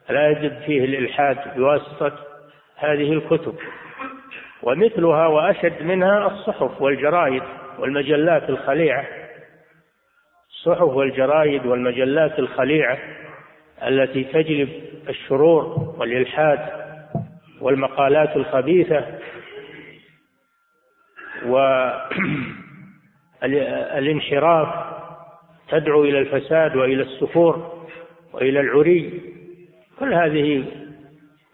لا 0.10 0.30
يجب 0.30 0.62
فيه 0.66 0.86
الإلحاد 0.86 1.38
بواسطة 1.56 2.14
هذه 2.76 3.14
الكتب. 3.14 3.56
ومثلها 4.64 5.28
وأشد 5.28 5.84
منها 5.84 6.28
الصحف 6.28 6.82
والجرائد 6.82 7.44
والمجلات 7.80 8.50
الخليعة. 8.50 9.06
الصحف 10.50 10.82
والجرائد 10.82 11.66
والمجلات 11.66 12.40
الخليعة 12.40 12.98
التي 13.88 14.24
تجلب 14.24 14.70
الشرور 15.10 15.94
والإلحاد 15.98 16.60
والمقالات 17.62 18.36
الخبيثة. 18.36 19.06
والانحراف 23.42 24.70
تدعو 25.72 26.04
إلى 26.04 26.20
الفساد 26.20 26.76
وإلى 26.76 27.02
السفور 27.04 27.86
وإلى 28.34 28.60
العري. 28.60 29.22
كل 30.02 30.14
هذه 30.14 30.66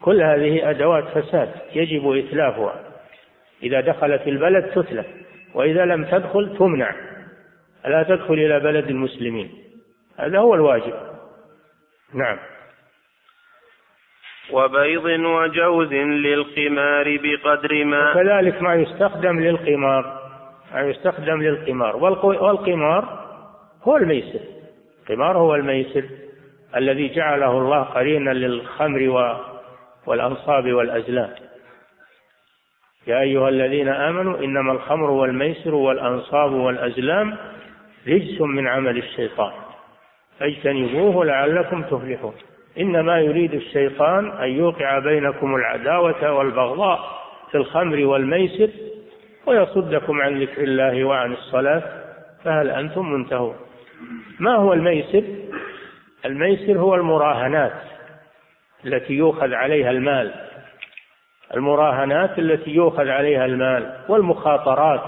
كل 0.01 0.21
هذه 0.21 0.69
أدوات 0.69 1.03
فساد 1.03 1.51
يجب 1.75 2.11
إتلافها. 2.11 2.83
إذا 3.63 3.81
دخلت 3.81 4.27
البلد 4.27 4.63
تتلف 4.63 5.05
وإذا 5.53 5.85
لم 5.85 6.05
تدخل 6.05 6.57
تمنع. 6.57 6.95
لا 7.85 8.03
تدخل 8.03 8.33
إلى 8.33 8.59
بلد 8.59 8.87
المسلمين؟ 8.89 9.49
هذا 10.17 10.39
هو 10.39 10.53
الواجب. 10.53 10.93
نعم. 12.13 12.37
وبيض 14.51 15.05
وجوز 15.05 15.93
للقمار 15.93 17.19
بقدر 17.23 17.83
ما 17.83 18.11
وكذلك 18.11 18.61
ما 18.61 18.75
يستخدم 18.75 19.39
للقمار 19.39 20.21
ما 20.73 20.81
يستخدم 20.81 21.41
للقمار. 21.41 21.95
والقمار 21.95 23.27
هو 23.83 23.97
الميسر. 23.97 24.39
القمار 25.01 25.37
هو 25.37 25.55
الميسر. 25.55 26.03
الذي 26.77 27.07
جعله 27.07 27.51
الله 27.51 27.83
قرينا 27.83 28.29
للخمر 28.29 29.01
والأنصاب 30.05 30.73
والأزلام. 30.73 31.29
يا 33.07 33.19
أيها 33.19 33.49
الذين 33.49 33.87
آمنوا 33.87 34.37
إنما 34.37 34.71
الخمر 34.71 35.09
والميسر 35.09 35.75
والأنصاب 35.75 36.51
والأزلام 36.51 37.37
رجس 38.07 38.41
من 38.41 38.67
عمل 38.67 38.97
الشيطان. 38.97 39.51
فاجتنبوه 40.39 41.25
لعلكم 41.25 41.83
تفلحون. 41.83 42.33
إنما 42.79 43.19
يريد 43.19 43.53
الشيطان 43.53 44.31
أن 44.31 44.49
يوقع 44.49 44.99
بينكم 44.99 45.55
العداوة 45.55 46.31
والبغضاء 46.31 46.99
في 47.51 47.57
الخمر 47.57 48.05
والميسر 48.05 48.69
ويصدكم 49.45 50.21
عن 50.21 50.41
ذكر 50.41 50.63
الله 50.63 51.03
وعن 51.03 51.33
الصلاة 51.33 51.83
فهل 52.43 52.69
أنتم 52.69 53.11
منتهون؟ 53.11 53.55
ما 54.39 54.55
هو 54.55 54.73
الميسر؟ 54.73 55.23
الميسر 56.27 56.79
هو 56.79 56.95
المراهنات 56.95 57.81
التي 58.85 59.13
يؤخذ 59.13 59.53
عليها 59.53 59.91
المال. 59.91 60.33
المراهنات 61.53 62.39
التي 62.39 62.71
يؤخذ 62.71 63.09
عليها 63.09 63.45
المال 63.45 63.99
والمخاطرات. 64.09 65.01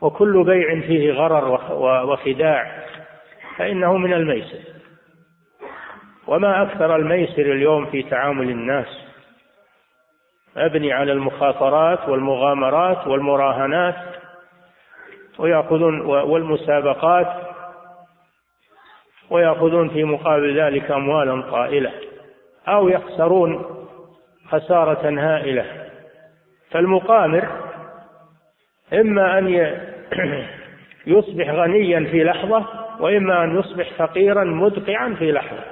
وكل 0.00 0.44
بيع 0.44 0.80
فيه 0.80 1.12
غرر 1.12 1.72
وخداع 2.10 2.84
فإنه 3.56 3.96
من 3.96 4.12
الميسر. 4.12 4.58
وما 6.26 6.62
أكثر 6.62 6.96
الميسر 6.96 7.42
اليوم 7.42 7.86
في 7.86 8.02
تعامل 8.02 8.50
الناس. 8.50 9.06
مبني 10.56 10.92
على 10.92 11.12
المخاطرات 11.12 12.08
والمغامرات 12.08 13.06
والمراهنات. 13.06 13.96
ويأخذون 15.38 16.00
والمسابقات. 16.00 17.45
ويأخذون 19.30 19.88
في 19.88 20.04
مقابل 20.04 20.60
ذلك 20.60 20.90
أموالا 20.90 21.50
طائلة 21.50 21.92
أو 22.68 22.88
يخسرون 22.88 23.64
خسارة 24.48 25.10
هائلة. 25.20 25.90
فالمقامر 26.70 27.48
إما 28.92 29.38
أن 29.38 29.48
يصبح 31.06 31.50
غنيا 31.50 32.10
في 32.10 32.24
لحظة 32.24 32.66
وإما 33.00 33.44
أن 33.44 33.58
يصبح 33.58 33.92
فقيرا 33.98 34.44
مدقعا 34.44 35.14
في 35.18 35.32
لحظة. 35.32 35.64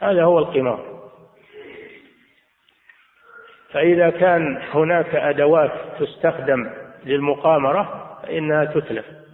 هذا 0.00 0.24
هو 0.24 0.38
القمار. 0.38 0.96
فإذا 3.72 4.10
كان 4.10 4.62
هناك 4.72 5.14
أدوات 5.14 5.72
تستخدم 6.00 6.70
للمقامرة 7.04 8.16
فإنها 8.22 8.64
تتلف. 8.64 9.25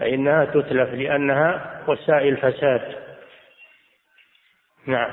فإنها 0.00 0.44
تتلف 0.44 0.94
لأنها 0.94 1.82
وسائل 1.88 2.36
فساد 2.36 3.08
نعم. 4.86 5.10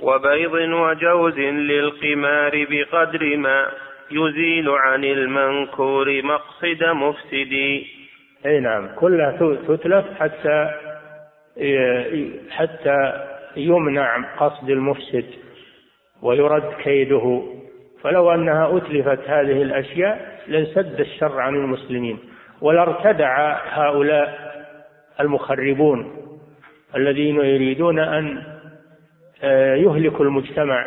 وبيض 0.00 0.52
وجوز 0.54 1.38
للقمار 1.38 2.66
بقدر 2.70 3.36
ما 3.36 3.66
يزيل 4.10 4.68
عن 4.68 5.04
المنكور 5.04 6.22
مقصد 6.22 6.84
مفسد. 6.84 7.82
أي 8.46 8.60
نعم 8.60 8.88
كلها 8.96 9.56
تتلف 9.68 10.04
حتى 10.20 10.70
حتى 12.50 13.26
يمنع 13.56 14.36
قصد 14.36 14.70
المفسد 14.70 15.26
ويرد 16.22 16.74
كيده. 16.82 17.42
فلو 18.02 18.34
أنها 18.34 18.76
أتلفت 18.76 19.28
هذه 19.28 19.62
الأشياء 19.62 20.40
لانسد 20.46 21.00
الشر 21.00 21.40
عن 21.40 21.54
المسلمين. 21.54 22.18
ولارتدع 22.64 23.58
هؤلاء 23.68 24.54
المخربون 25.20 26.16
الذين 26.96 27.36
يريدون 27.36 27.98
أن 27.98 28.42
آه، 29.42 29.74
يهلكوا 29.74 30.24
المجتمع 30.24 30.86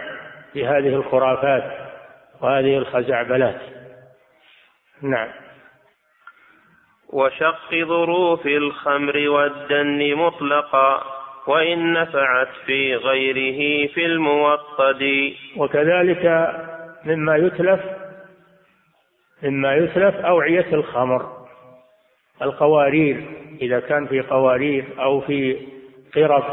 بهذه 0.55 0.95
الخرافات 0.95 1.63
وهذه 2.41 2.77
الخزعبلات. 2.77 3.61
نعم. 5.01 5.27
وشق 7.13 7.75
ظروف 7.75 8.45
الخمر 8.45 9.29
والدن 9.29 10.15
مطلقا 10.15 11.03
وإن 11.47 11.93
نفعت 11.93 12.49
في 12.65 12.95
غيره 12.95 13.87
في 13.93 14.05
الموطد. 14.05 15.33
وكذلك 15.57 16.55
مما 17.05 17.35
يتلف 17.35 17.81
مما 19.43 19.75
يتلف 19.75 20.15
أوعية 20.15 20.73
الخمر. 20.73 21.36
القوارير 22.41 23.25
إذا 23.61 23.79
كان 23.79 24.07
في 24.07 24.21
قوارير 24.21 24.85
أو 24.99 25.21
في 25.21 25.67
قرب 26.15 26.43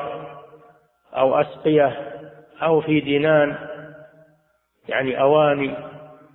أو 1.16 1.40
أسقية 1.40 2.12
أو 2.62 2.80
في 2.80 3.00
دنان 3.00 3.56
يعني 4.88 5.20
أواني 5.20 5.74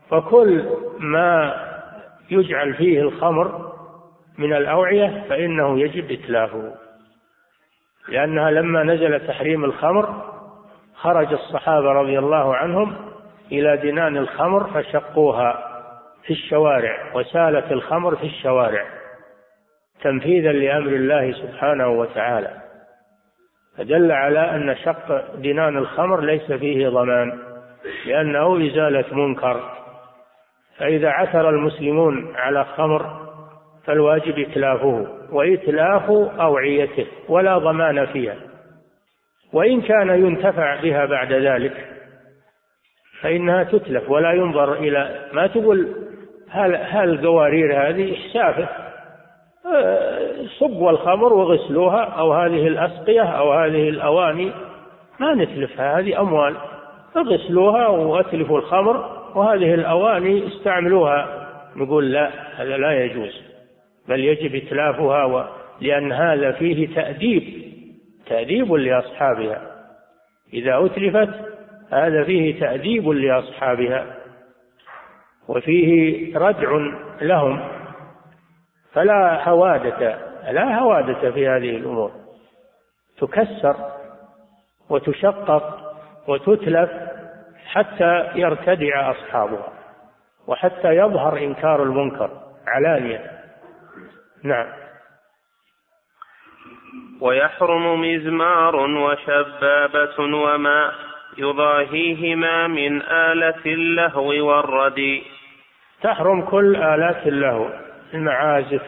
فكل 0.09 0.69
ما 0.99 1.55
يجعل 2.31 2.73
فيه 2.73 3.01
الخمر 3.01 3.71
من 4.37 4.53
الأوعية 4.53 5.25
فإنه 5.29 5.79
يجب 5.79 6.11
إتلافه. 6.11 6.75
لأنها 8.07 8.51
لما 8.51 8.83
نزل 8.83 9.27
تحريم 9.27 9.65
الخمر 9.65 10.23
خرج 10.95 11.33
الصحابة 11.33 11.91
رضي 11.91 12.19
الله 12.19 12.55
عنهم 12.55 12.95
إلى 13.51 13.77
دنان 13.77 14.17
الخمر 14.17 14.63
فشقوها 14.63 15.65
في 16.23 16.33
الشوارع 16.33 17.15
وسالت 17.15 17.71
الخمر 17.71 18.15
في 18.15 18.25
الشوارع. 18.25 18.98
تنفيذا 20.03 20.51
لأمر 20.51 20.91
الله 20.91 21.31
سبحانه 21.31 21.89
وتعالى. 21.89 22.51
فدل 23.77 24.11
على 24.11 24.39
أن 24.39 24.75
شق 24.75 25.35
دنان 25.35 25.77
الخمر 25.77 26.21
ليس 26.21 26.51
فيه 26.51 26.89
ضمان 26.89 27.39
لأنه 28.05 28.67
إزالة 28.67 29.05
منكر. 29.15 29.61
فإذا 30.77 31.09
عثر 31.09 31.49
المسلمون 31.49 32.35
على 32.35 32.65
خمر 32.65 33.29
فالواجب 33.85 34.39
إتلافه 34.39 35.07
وإتلاف 35.31 36.09
أوعيته 36.39 37.05
ولا 37.29 37.57
ضمان 37.57 38.05
فيها. 38.05 38.35
وإن 39.53 39.81
كان 39.81 40.09
ينتفع 40.09 40.81
بها 40.81 41.05
بعد 41.05 41.33
ذلك 41.33 41.85
فإنها 43.21 43.63
تتلف 43.63 44.09
ولا 44.09 44.33
ينظر 44.33 44.73
إلى 44.73 45.29
ما 45.33 45.47
تقول 45.47 45.95
هل 46.49 46.75
هل 46.75 47.09
القوارير 47.09 47.89
هذه؟ 47.89 48.15
إحسافه 48.15 48.88
صبوا 50.59 50.91
الخمر 50.91 51.33
وغسلوها 51.33 52.03
أو 52.03 52.33
هذه 52.33 52.67
الأسقية 52.67 53.23
أو 53.23 53.53
هذه 53.53 53.89
الأواني. 53.89 54.51
ما 55.19 55.33
نتلفها 55.33 55.99
هذه 55.99 56.21
أموال. 56.21 56.55
فغسلوها 57.13 57.87
وأتلفوا 57.87 58.59
الخمر 58.59 59.19
وهذه 59.35 59.73
الأواني 59.73 60.47
استعملوها. 60.47 61.47
نقول 61.75 62.11
لا 62.11 62.31
هذا 62.55 62.77
لا 62.77 63.03
يجوز. 63.03 63.41
بل 64.07 64.19
يجب 64.19 64.55
إتلافها 64.55 65.25
و... 65.25 65.45
لأن 65.81 66.11
هذا 66.11 66.51
فيه 66.51 66.95
تأديب. 66.95 67.43
تأديب 68.27 68.73
لأصحابها. 68.73 69.61
إذا 70.53 70.85
أتلفت 70.85 71.29
هذا 71.91 72.23
فيه 72.23 72.59
تأديب 72.59 73.09
لأصحابها. 73.09 74.05
وفيه 75.47 76.37
ردع 76.37 76.69
لهم. 77.21 77.78
فلا 78.99 79.49
هوادة 79.49 80.17
لا 80.51 80.79
هوادة 80.79 81.31
في 81.31 81.47
هذه 81.47 81.77
الأمور. 81.77 82.11
تكسر 83.17 83.75
وتشقق 84.89 85.93
وتتلف 86.27 86.89
حتى 87.67 88.29
يرتدع 88.35 89.11
أصحابها 89.11 89.73
وحتى 90.47 90.87
يظهر 90.87 91.37
إنكار 91.37 91.83
المنكر 91.83 92.29
علانية. 92.67 93.31
نعم. 94.43 94.67
ويحرم 97.21 98.01
مزمار 98.01 98.75
وشبابة 98.75 100.19
وما 100.19 100.91
يضاهيهما 101.37 102.67
من 102.67 103.01
آلة 103.01 103.65
اللهو 103.65 104.47
والردي. 104.47 105.23
تحرم 106.01 106.41
كل 106.41 106.75
آلات 106.75 107.27
اللهو. 107.27 107.88
المعازف 108.13 108.81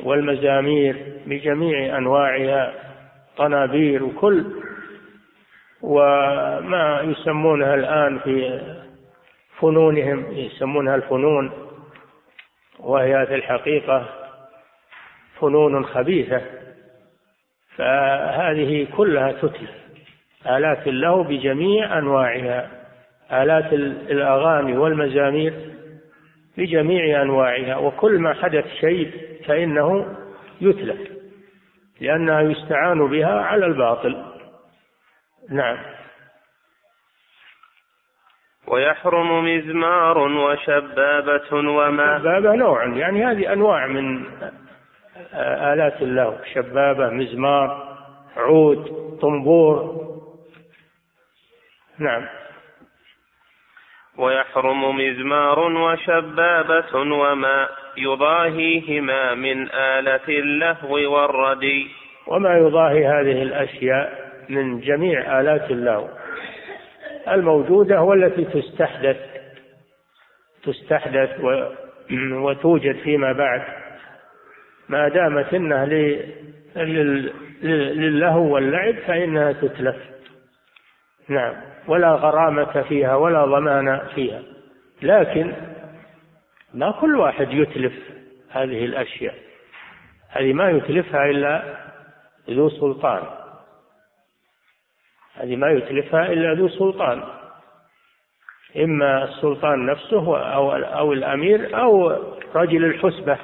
والمزامير 0.00 0.96
بجميع 1.26 1.98
أنواعها 1.98 2.72
طنابير 3.36 4.04
وكل 4.04 4.44
وما 5.82 7.00
يسمونها 7.00 7.74
الآن 7.74 8.18
في 8.18 8.60
فنونهم 9.60 10.32
يسمونها 10.32 10.94
الفنون 10.94 11.52
وهي 12.78 13.26
في 13.26 13.34
الحقيقة 13.34 14.06
فنون 15.40 15.84
خبيثة. 15.84 16.42
فهذه 17.76 18.86
كلها 18.96 19.32
تتلف 19.32 19.70
آلات 20.46 20.86
اللهو 20.86 21.22
بجميع 21.22 21.98
أنواعها 21.98 22.70
آلات 23.32 23.72
الأغاني 24.10 24.78
والمزامير. 24.78 25.69
بجميع 26.56 27.22
أنواعها 27.22 27.76
وكل 27.76 28.18
ما 28.18 28.34
حدث 28.34 28.66
شيء 28.80 29.12
فإنه 29.46 30.16
يتلف 30.60 31.10
لأنها 32.00 32.40
يستعان 32.40 33.06
بها 33.06 33.40
على 33.40 33.66
الباطل. 33.66 34.24
نعم. 35.50 35.78
ويحرم 38.66 39.44
مزمار 39.44 40.18
وشبابة 40.18 41.52
وما 41.52 42.18
شبابة 42.18 42.54
نوع 42.54 42.84
يعني 42.84 43.24
هذه 43.24 43.52
أنواع 43.52 43.86
من 43.86 44.24
آلات 45.34 46.02
اللهو 46.02 46.36
شبابة 46.54 47.10
مزمار 47.10 47.96
عود 48.36 48.84
طنبور. 49.22 50.00
نعم. 51.98 52.26
ويحرم 54.20 54.96
مزمار 54.96 55.58
وشبابة 55.58 56.96
وما 56.96 57.68
يضاهيهما 57.96 59.34
من 59.34 59.70
آلة 59.70 60.28
اللهو 60.28 60.94
والردي. 60.94 61.86
وما 62.26 62.58
يضاهي 62.58 63.06
هذه 63.06 63.42
الأشياء 63.42 64.30
من 64.48 64.80
جميع 64.80 65.40
آلات 65.40 65.70
اللهو. 65.70 66.08
الموجودة 67.28 68.02
والتي 68.02 68.44
تستحدث 68.44 69.16
تستحدث 70.64 71.30
وتوجد 72.44 72.96
فيما 72.96 73.32
بعد. 73.32 73.62
ما 74.88 75.08
دامت 75.08 75.54
إنها 75.54 75.86
للهو 77.64 78.54
واللعب 78.54 78.94
فإنها 78.94 79.52
تتلف. 79.52 79.96
نعم. 81.28 81.69
ولا 81.86 82.12
غرامة 82.14 82.82
فيها 82.82 83.16
ولا 83.16 83.44
ضمان 83.44 84.00
فيها. 84.14 84.42
لكن 85.02 85.52
ما 86.74 86.90
كل 86.90 87.16
واحد 87.16 87.52
يتلف 87.52 87.92
هذه 88.50 88.84
الأشياء. 88.84 89.34
هذه 90.28 90.52
ما 90.52 90.70
يتلفها 90.70 91.24
إلا 91.24 91.62
ذو 92.50 92.68
سلطان. 92.68 93.22
هذه 95.34 95.56
ما 95.56 95.70
يتلفها 95.70 96.26
إلا 96.26 96.54
ذو 96.54 96.68
سلطان. 96.68 97.22
إما 98.76 99.24
السلطان 99.24 99.86
نفسه 99.86 100.38
أو 100.54 100.72
أو 100.72 101.12
الأمير 101.12 101.80
أو 101.80 102.16
رجل 102.54 102.84
الحسبة 102.84 103.38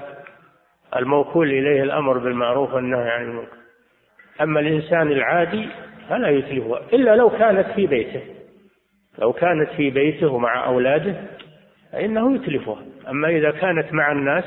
الموكول 0.97 1.49
إليه 1.49 1.83
الأمر 1.83 2.19
بالمعروف 2.19 2.75
والنهي 2.75 3.11
عن 3.11 3.23
المنكر. 3.23 3.57
أما 4.41 4.61
الإنسان 4.61 5.13
العادي 5.13 5.69
فلا 6.09 6.29
يتلفها 6.29 6.81
إلا 6.93 7.17
لو 7.17 7.31
كانت 7.31 7.67
في 7.67 7.87
بيته. 7.87 8.21
لو 9.19 9.33
كانت 9.33 9.71
في 9.71 9.91
بيته 9.91 10.33
ومع 10.33 10.67
أولاده 10.67 11.15
فإنه 11.93 12.35
يتلفها. 12.35 12.83
أما 13.09 13.29
إذا 13.29 13.51
كانت 13.51 13.93
مع 13.93 14.13
الناس 14.13 14.45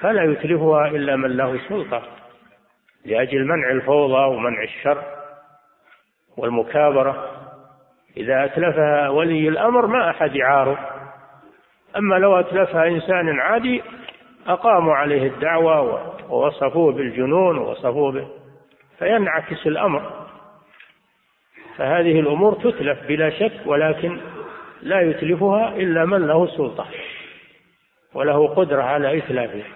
فلا 0.00 0.24
يتلفها 0.24 0.88
إلا 0.88 1.16
من 1.16 1.36
له 1.36 1.58
سلطة 1.68 2.02
لأجل 3.04 3.44
منع 3.44 3.70
الفوضى 3.70 4.36
ومنع 4.36 4.62
الشر 4.62 5.02
والمكابرة. 6.36 7.30
إذا 8.16 8.44
أتلفها 8.44 9.08
ولي 9.08 9.48
الأمر 9.48 9.86
ما 9.86 10.10
أحد 10.10 10.36
يعارض. 10.36 10.78
أما 11.96 12.14
لو 12.14 12.40
أتلفها 12.40 12.88
إنسان 12.88 13.40
عادي 13.40 13.82
أقاموا 14.46 14.94
عليه 14.94 15.26
الدعوة 15.26 16.14
ووصفوه 16.30 16.92
بالجنون 16.92 17.58
ووصفوه 17.58 18.12
به 18.12 18.28
فينعكس 18.98 19.66
الأمر. 19.66 20.17
فهذه 21.78 22.20
الأمور 22.20 22.54
تتلف 22.54 23.06
بلا 23.08 23.30
شك 23.30 23.52
ولكن 23.66 24.18
لا 24.82 25.00
يتلفها 25.00 25.76
إلا 25.76 26.04
من 26.04 26.26
له 26.26 26.46
سلطة 26.46 26.86
وله 28.14 28.54
قدرة 28.54 28.82
على 28.82 29.18
إتلافها 29.18 29.66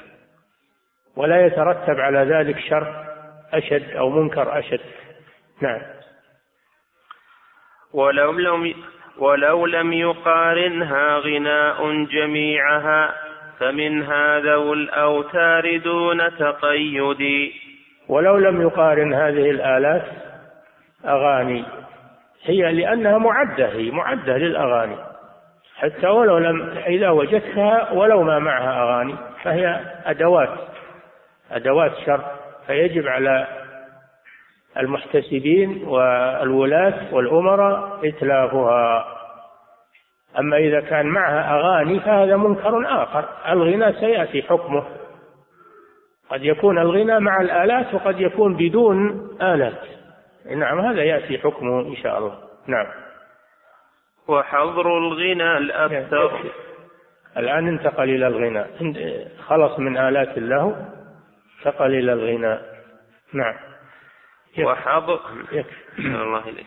ولا 1.16 1.46
يترتب 1.46 2.00
على 2.00 2.18
ذلك 2.18 2.58
شر 2.58 3.04
أشد 3.52 3.90
أو 3.96 4.10
منكر 4.10 4.58
أشد. 4.58 4.80
نعم. 5.62 5.80
ولو 7.92 8.32
لم 8.32 8.74
ولو 9.18 9.66
لم 9.66 9.92
يقارنها 9.92 11.18
غناء 11.18 12.04
جميعها 12.04 13.14
فمنها 13.58 14.38
ذو 14.38 14.72
الأوتار 14.72 15.76
دون 15.76 16.36
تقيد. 16.38 17.52
ولو 18.08 18.36
لم 18.36 18.62
يقارن 18.62 19.14
هذه 19.14 19.50
الآلات 19.50 20.04
أغاني 21.04 21.81
هي 22.44 22.72
لأنها 22.72 23.18
معدة 23.18 23.68
هي 23.68 23.90
معدة 23.90 24.36
للأغاني. 24.36 24.96
حتى 25.76 26.06
ولو 26.06 26.38
لم 26.38 26.70
إذا 26.86 27.10
وجدتها 27.10 27.92
ولو 27.92 28.22
ما 28.22 28.38
معها 28.38 28.82
أغاني 28.82 29.14
فهي 29.42 29.80
أدوات 30.04 30.58
أدوات 31.50 31.92
شر. 32.06 32.24
فيجب 32.66 33.06
على 33.06 33.46
المحتسبين 34.76 35.84
والولاة 35.86 37.14
والأمراء 37.14 38.08
إتلافها. 38.08 39.06
أما 40.38 40.56
إذا 40.56 40.80
كان 40.80 41.06
معها 41.06 41.54
أغاني 41.54 42.00
فهذا 42.00 42.36
منكر 42.36 43.02
آخر. 43.02 43.24
الغنى 43.48 43.92
سيأتي 43.92 44.42
حكمه. 44.42 44.84
قد 46.30 46.44
يكون 46.44 46.78
الغنى 46.78 47.20
مع 47.20 47.40
الآلات 47.40 47.94
وقد 47.94 48.20
يكون 48.20 48.56
بدون 48.56 49.28
آلات. 49.42 49.91
نعم 50.46 50.80
هذا 50.80 51.04
يأتي 51.04 51.38
حكمه 51.38 51.80
إن 51.80 51.96
شاء 51.96 52.18
الله. 52.18 52.48
نعم. 52.66 52.86
وحظر 54.28 54.98
الغنى 54.98 55.58
الأكثر. 55.58 56.52
الآن 57.36 57.68
انتقل 57.68 58.10
إلى 58.10 58.26
الغنى. 58.26 58.64
خلص 59.38 59.78
من 59.78 59.96
آلات 59.96 60.38
اللهو 60.38 60.74
انتقل 61.58 61.94
إلى 61.94 62.12
الغناء 62.12 62.84
نعم 63.32 63.54
وحاضر 64.58 65.20
أحسن 65.96 66.14
الله 66.14 66.48
إليك. 66.48 66.66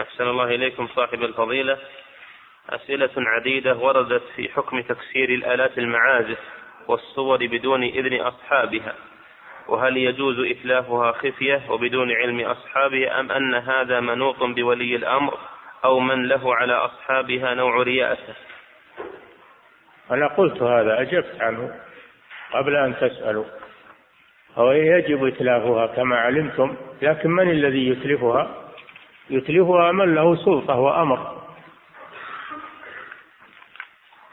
أحسن 0.00 0.24
الله 0.24 0.44
إليكم 0.44 0.86
صاحب 0.86 1.22
الفضيلة. 1.22 1.78
أسئلة 2.70 3.10
عديدة 3.16 3.76
وردت 3.76 4.22
في 4.36 4.48
حكم 4.48 4.80
تكسير 4.80 5.28
الآلات 5.28 5.78
المعازف 5.78 6.38
والصور 6.88 7.46
بدون 7.46 7.82
إذن 7.82 8.20
أصحابها. 8.20 8.94
وهل 9.68 9.96
يجوز 9.96 10.38
إتلافها 10.38 11.12
خفية 11.12 11.62
وبدون 11.68 12.12
علم 12.12 12.40
أصحابها 12.40 13.20
أم 13.20 13.32
أن 13.32 13.54
هذا 13.54 14.00
منوط 14.00 14.42
بولي 14.42 14.96
الأمر 14.96 15.38
أو 15.84 16.00
من 16.00 16.28
له 16.28 16.54
على 16.54 16.72
أصحابها 16.72 17.54
نوع 17.54 17.82
رياسة؟ 17.82 18.34
أنا 20.10 20.26
قلت 20.26 20.62
هذا 20.62 21.00
أجبت 21.00 21.40
عنه 21.40 21.74
قبل 22.52 22.76
أن 22.76 22.96
تسألوا. 22.96 23.44
هو 24.56 24.72
يجب 24.72 25.26
إتلافها 25.26 25.86
كما 25.86 26.16
علمتم 26.16 26.76
لكن 27.02 27.30
من 27.30 27.50
الذي 27.50 27.88
يتلفها؟ 27.88 28.70
يتلفها 29.30 29.92
من 29.92 30.14
له 30.14 30.36
سلطة 30.36 30.76
وأمر. 30.76 31.42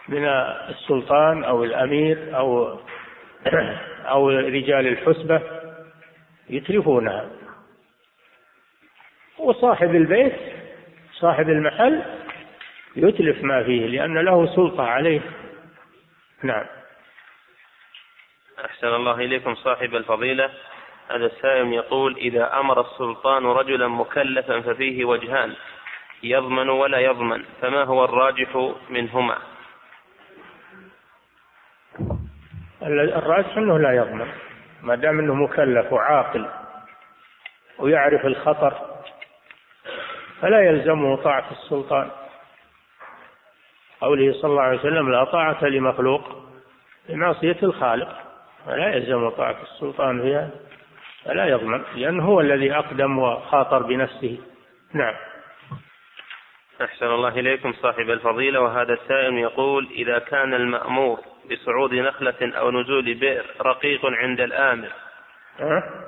من 0.09 0.25
السلطان 0.69 1.43
أو 1.43 1.63
الأمير 1.63 2.37
أو 2.37 2.79
أو 4.13 4.29
رجال 4.29 4.87
الحسبة 4.87 5.41
يتلفونها. 6.49 7.29
وصاحب 9.37 9.95
البيت 9.95 10.35
صاحب 11.13 11.49
المحل 11.49 12.03
يتلف 12.95 13.43
ما 13.43 13.63
فيه 13.63 13.87
لأن 13.87 14.17
له 14.17 14.55
سلطة 14.55 14.83
عليه. 14.83 15.21
نعم. 16.43 16.65
أحسن 18.65 18.87
الله 18.87 19.15
إليكم 19.15 19.55
صاحب 19.55 19.95
الفضيلة. 19.95 20.49
هذا 21.11 21.25
السائل 21.25 21.73
يقول 21.73 22.17
إذا 22.17 22.59
أمر 22.59 22.81
السلطان 22.81 23.45
رجلا 23.45 23.87
مكلفا 23.87 24.61
ففيه 24.61 25.05
وجهان 25.05 25.53
يضمن 26.23 26.69
ولا 26.69 26.99
يضمن 26.99 27.43
فما 27.61 27.83
هو 27.83 28.05
الراجح 28.05 28.73
منهما؟ 28.89 29.37
الراجح 32.81 33.57
أنه 33.57 33.79
لا 33.79 33.91
يضمن 33.91 34.27
ما 34.81 34.95
دام 34.95 35.19
أنه 35.19 35.33
مكلف 35.33 35.93
وعاقل 35.93 36.45
ويعرف 37.79 38.25
الخطر 38.25 38.73
فلا 40.41 40.61
يلزمه 40.61 41.15
طاعة 41.15 41.45
السلطان. 41.51 42.09
قوله 44.01 44.33
صلى 44.33 44.51
الله 44.51 44.61
عليه 44.61 44.79
وسلم 44.79 45.11
لا 45.11 45.23
طاعة 45.23 45.63
لمخلوق 45.63 46.21
بمعصية 47.09 47.57
الخالق. 47.63 48.09
فلا 48.65 48.95
يلزم 48.95 49.29
طاعة 49.29 49.57
السلطان 49.63 50.21
فيها 50.21 50.49
فلا 51.25 51.45
يضمن 51.45 51.83
لأنه 51.95 52.25
هو 52.25 52.41
الذي 52.41 52.75
أقدم 52.75 53.19
وخاطر 53.19 53.83
بنفسه. 53.83 54.37
نعم. 54.93 55.15
أحسن 56.81 57.05
الله 57.05 57.29
إليكم 57.29 57.73
صاحب 57.73 58.09
الفضيلة 58.09 58.61
وهذا 58.61 58.93
السائل 58.93 59.37
يقول 59.37 59.87
إذا 59.91 60.19
كان 60.19 60.53
المأمور 60.53 61.19
بصعود 61.51 61.93
نخلة 61.93 62.57
أو 62.57 62.71
نزول 62.71 63.13
بئر 63.13 63.45
رقيق 63.61 64.05
عند 64.05 64.41
الآمر. 64.41 64.89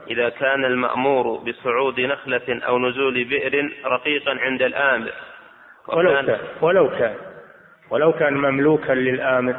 إذا 0.08 0.30
كان 0.30 0.66
المأمور 0.66 1.38
بصعود 1.38 2.00
نخلة 2.00 2.60
أو 2.68 2.80
نزول 2.80 3.24
بئر 3.24 3.72
رقيقا 3.86 4.32
عند 4.40 4.62
الآمر. 4.62 5.12
ولو 5.88 6.14
كان 6.14 6.40
ولو 6.62 6.90
كان 6.90 7.16
ولو 7.90 8.14
كان 8.14 8.34
مملوكا 8.34 8.94
للآمر 8.94 9.56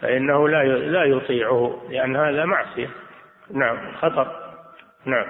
فإنه 0.00 0.48
لا 0.48 0.64
لا 0.64 1.04
يطيعه 1.04 1.86
لأن 1.90 2.16
هذا 2.16 2.44
معصية. 2.44 2.90
نعم 3.50 3.92
خطر 3.96 4.26
نعم. 5.04 5.26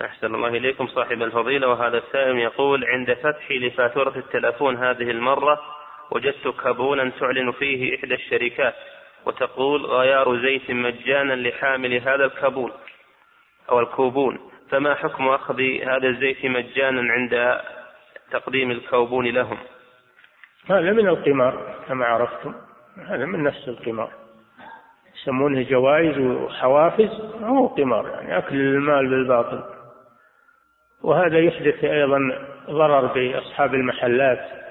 أحسن 0.00 0.34
الله 0.34 0.48
إليكم 0.48 0.86
صاحب 0.86 1.22
الفضيلة. 1.22 1.68
وهذا 1.68 1.98
السائل 1.98 2.38
يقول 2.38 2.84
عند 2.84 3.12
فتحي 3.12 3.58
لفاتورة 3.58 4.16
التلفون 4.16 4.76
هذه 4.76 5.10
المرة 5.10 5.60
وجدت 6.14 6.48
كابونا 6.48 7.10
تعلن 7.20 7.52
فيه 7.52 7.96
إحدى 7.96 8.14
الشركات 8.14 8.74
وتقول 9.26 9.86
غيار 9.86 10.42
زيت 10.42 10.70
مجانا 10.70 11.32
لحامل 11.32 11.94
هذا 11.94 12.24
الكابون 12.24 12.72
أو 13.70 13.80
الكوبون 13.80 14.38
فما 14.70 14.94
حكم 14.94 15.28
أخذ 15.28 15.60
هذا 15.60 16.08
الزيت 16.08 16.46
مجانا 16.46 17.12
عند 17.12 17.60
تقديم 18.30 18.70
الكوبون 18.70 19.26
لهم؟ 19.26 19.58
هذا 20.66 20.92
من 20.92 21.08
القمار 21.08 21.74
كما 21.88 22.06
عرفتم 22.06 22.54
هذا 23.06 23.24
من 23.24 23.42
نفس 23.42 23.68
القمار. 23.68 24.10
يسمونه 25.14 25.62
جوائز 25.62 26.18
وحوافز 26.18 27.10
هو 27.42 27.66
قمار 27.66 28.08
يعني 28.08 28.38
أكل 28.38 28.56
المال 28.56 29.08
بالباطل. 29.08 29.64
وهذا 31.02 31.38
يحدث 31.38 31.84
أيضا 31.84 32.18
ضرر 32.70 33.06
بأصحاب 33.06 33.74
المحلات. 33.74 34.61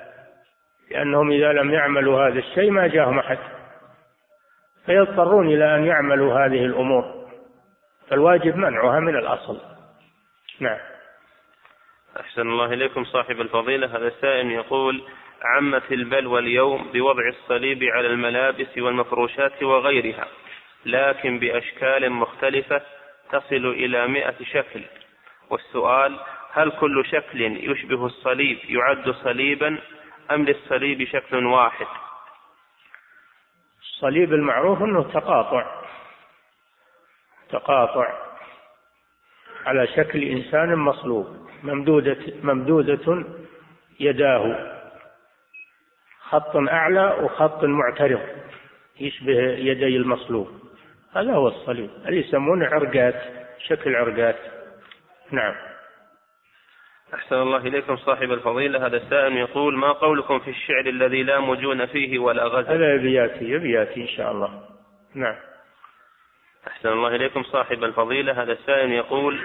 لأنهم 0.91 1.31
إذا 1.31 1.53
لم 1.53 1.73
يعملوا 1.73 2.27
هذا 2.27 2.39
الشيء 2.39 2.71
ما 2.71 2.87
جاهم 2.87 3.19
أحد. 3.19 3.37
فيضطرون 4.85 5.47
إلى 5.47 5.75
أن 5.75 5.85
يعملوا 5.85 6.45
هذه 6.45 6.65
الأمور. 6.65 7.27
فالواجب 8.09 8.57
منعها 8.57 8.99
من 8.99 9.15
الأصل. 9.15 9.61
نعم. 10.59 10.79
أحسن 12.19 12.41
الله 12.41 12.65
إليكم 12.65 13.03
صاحب 13.03 13.41
الفضيلة. 13.41 13.87
هذا 13.87 14.07
السائل 14.07 14.51
يقول 14.51 15.03
عمت 15.43 15.91
البلوى 15.91 16.39
اليوم 16.39 16.91
بوضع 16.93 17.27
الصليب 17.27 17.83
على 17.83 18.07
الملابس 18.07 18.77
والمفروشات 18.77 19.63
وغيرها 19.63 20.27
لكن 20.85 21.39
بأشكال 21.39 22.11
مختلفة 22.11 22.81
تصل 23.31 23.65
إلى 23.65 24.07
مئة 24.07 24.35
شكل. 24.43 24.81
والسؤال 25.49 26.19
هل 26.53 26.71
كل 26.71 27.05
شكل 27.05 27.41
يشبه 27.41 28.05
الصليب 28.05 28.57
يعد 28.69 29.09
صليبا 29.09 29.77
أم 30.33 30.45
للصليب 30.45 31.07
شكل 31.07 31.45
واحد؟ 31.45 31.87
الصليب 33.81 34.33
المعروف 34.33 34.81
أنه 34.81 35.03
تقاطع. 35.03 35.81
تقاطع 37.49 38.13
على 39.65 39.87
شكل 39.87 40.23
إنسان 40.23 40.75
مصلوب. 40.75 41.49
ممدودة 41.63 42.17
ممدودة 42.43 43.25
يداه. 43.99 44.71
خط 46.19 46.55
أعلى 46.55 47.17
وخط 47.21 47.63
معترض 47.63 48.21
يشبه 48.99 49.41
يدي 49.41 49.97
المصلوب. 49.97 50.61
هذا 51.15 51.33
هو 51.33 51.47
الصليب. 51.47 51.89
اللي 52.05 52.19
يسمونه 52.19 52.65
عرقات 52.65 53.21
شكل 53.67 53.95
عرقات. 53.95 54.37
نعم. 55.31 55.70
أحسن 57.13 57.35
الله 57.35 57.57
إليكم 57.57 57.95
صاحب 57.95 58.31
الفضيلة. 58.31 58.85
هذا 58.85 58.97
السائل 58.97 59.37
يقول 59.37 59.77
ما 59.77 59.91
قولكم 59.91 60.39
في 60.39 60.49
الشعر 60.49 60.85
الذي 60.85 61.23
لا 61.23 61.39
مجون 61.39 61.85
فيه 61.85 62.19
ولا 62.19 62.43
غزل؟ 62.43 62.71
هذا 62.71 62.93
يبياتي 62.93 63.45
يبياتي 63.45 64.01
إن 64.01 64.07
شاء 64.07 64.31
الله. 64.31 64.63
نعم. 65.15 65.35
أحسن 66.67 66.89
الله 66.89 67.15
إليكم 67.15 67.43
صاحب 67.43 67.83
الفضيلة. 67.83 68.43
هذا 68.43 68.51
السائل 68.51 68.91
يقول 68.91 69.39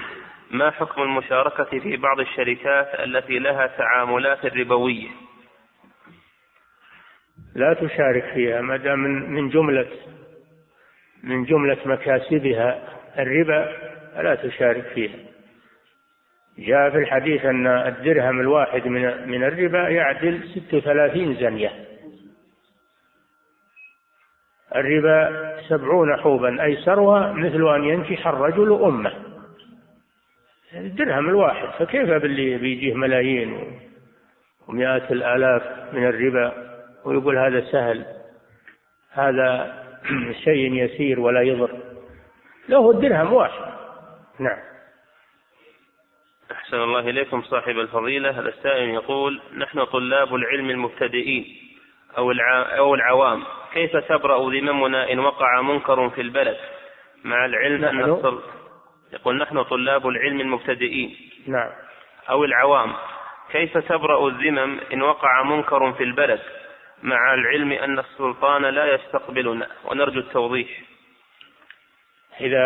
ما 0.50 0.70
حكم 0.70 1.02
المشاركة 1.02 1.78
في 1.78 1.96
بعض 1.96 2.20
الشركات 2.20 3.00
التي 3.00 3.38
لها 3.38 3.66
تعاملات 3.66 4.46
ربوية؟ 4.46 5.08
لا 7.54 7.74
تشارك 7.74 8.24
فيها 8.34 8.60
ما 8.60 8.76
دام 8.76 8.98
من 9.34 9.48
جملة 9.48 9.88
من 11.22 11.44
جملة 11.44 11.78
مكاسبها 11.84 12.82
الربا 13.18 13.76
فلا 14.14 14.34
تشارك 14.34 14.84
فيها. 14.94 15.25
جاء 16.58 16.90
في 16.90 16.98
الحديث 16.98 17.44
أن 17.44 17.66
الدرهم 17.66 18.40
الواحد 18.40 18.86
من 18.86 19.28
من 19.28 19.44
الربا 19.44 19.88
يعدل 19.88 20.40
ست 20.48 20.74
وثلاثين 20.74 21.34
زنية. 21.34 21.72
الربا 24.76 25.56
سبعون 25.68 26.16
حوبا 26.16 26.62
أيسرها 26.62 27.32
مثل 27.32 27.74
أن 27.74 27.84
ينكح 27.84 28.26
الرجل 28.26 28.72
أمه. 28.84 29.12
الدرهم 30.74 31.28
الواحد 31.28 31.68
فكيف 31.78 32.10
باللي 32.10 32.58
بيجيه 32.58 32.94
ملايين 32.94 33.78
ومئات 34.68 35.12
الآلاف 35.12 35.62
من 35.92 36.06
الربا 36.06 36.52
ويقول 37.04 37.38
هذا 37.38 37.60
سهل 37.60 38.04
هذا 39.12 39.82
شيء 40.44 40.74
يسير 40.74 41.20
ولا 41.20 41.40
يضر. 41.40 41.70
له 42.68 42.90
الدرهم 42.90 43.32
واحد. 43.32 43.72
نعم. 44.38 44.75
أحسن 46.66 46.82
الله 46.82 47.00
إليكم 47.00 47.42
صاحب 47.42 47.78
الفضيلة. 47.78 48.30
هذا 48.30 48.48
السائل 48.48 48.88
يقول 48.88 49.40
نحن 49.56 49.84
طلاب 49.84 50.34
العلم 50.34 50.70
المبتدئين 50.70 51.56
أو 52.18 52.32
أو 52.78 52.94
العوام. 52.94 53.42
كيف 53.72 53.96
تبرأ 53.96 54.50
ذممنا 54.50 55.12
إن 55.12 55.18
وقع 55.18 55.60
منكر 55.60 56.10
في 56.10 56.20
البلد؟ 56.20 56.56
مع 57.24 57.44
العلم 57.44 57.84
أن 57.84 58.04
الصل... 58.04 58.42
يقول 59.12 59.38
نحن 59.38 59.62
طلاب 59.62 60.08
العلم 60.08 60.40
المبتدئين 60.40 61.16
نعم. 61.46 61.70
أو 62.30 62.44
العوام. 62.44 62.92
كيف 63.52 63.78
تبرأ 63.78 64.28
الذمم 64.28 64.80
إن 64.92 65.02
وقع 65.02 65.42
منكر 65.42 65.92
في 65.92 66.02
البلد؟ 66.02 66.40
مع 67.02 67.34
العلم 67.34 67.72
أن 67.72 67.98
السلطان 67.98 68.62
لا 68.62 68.94
يستقبلنا. 68.94 69.66
ونرجو 69.84 70.20
التوضيح. 70.20 70.68
إذا 72.40 72.64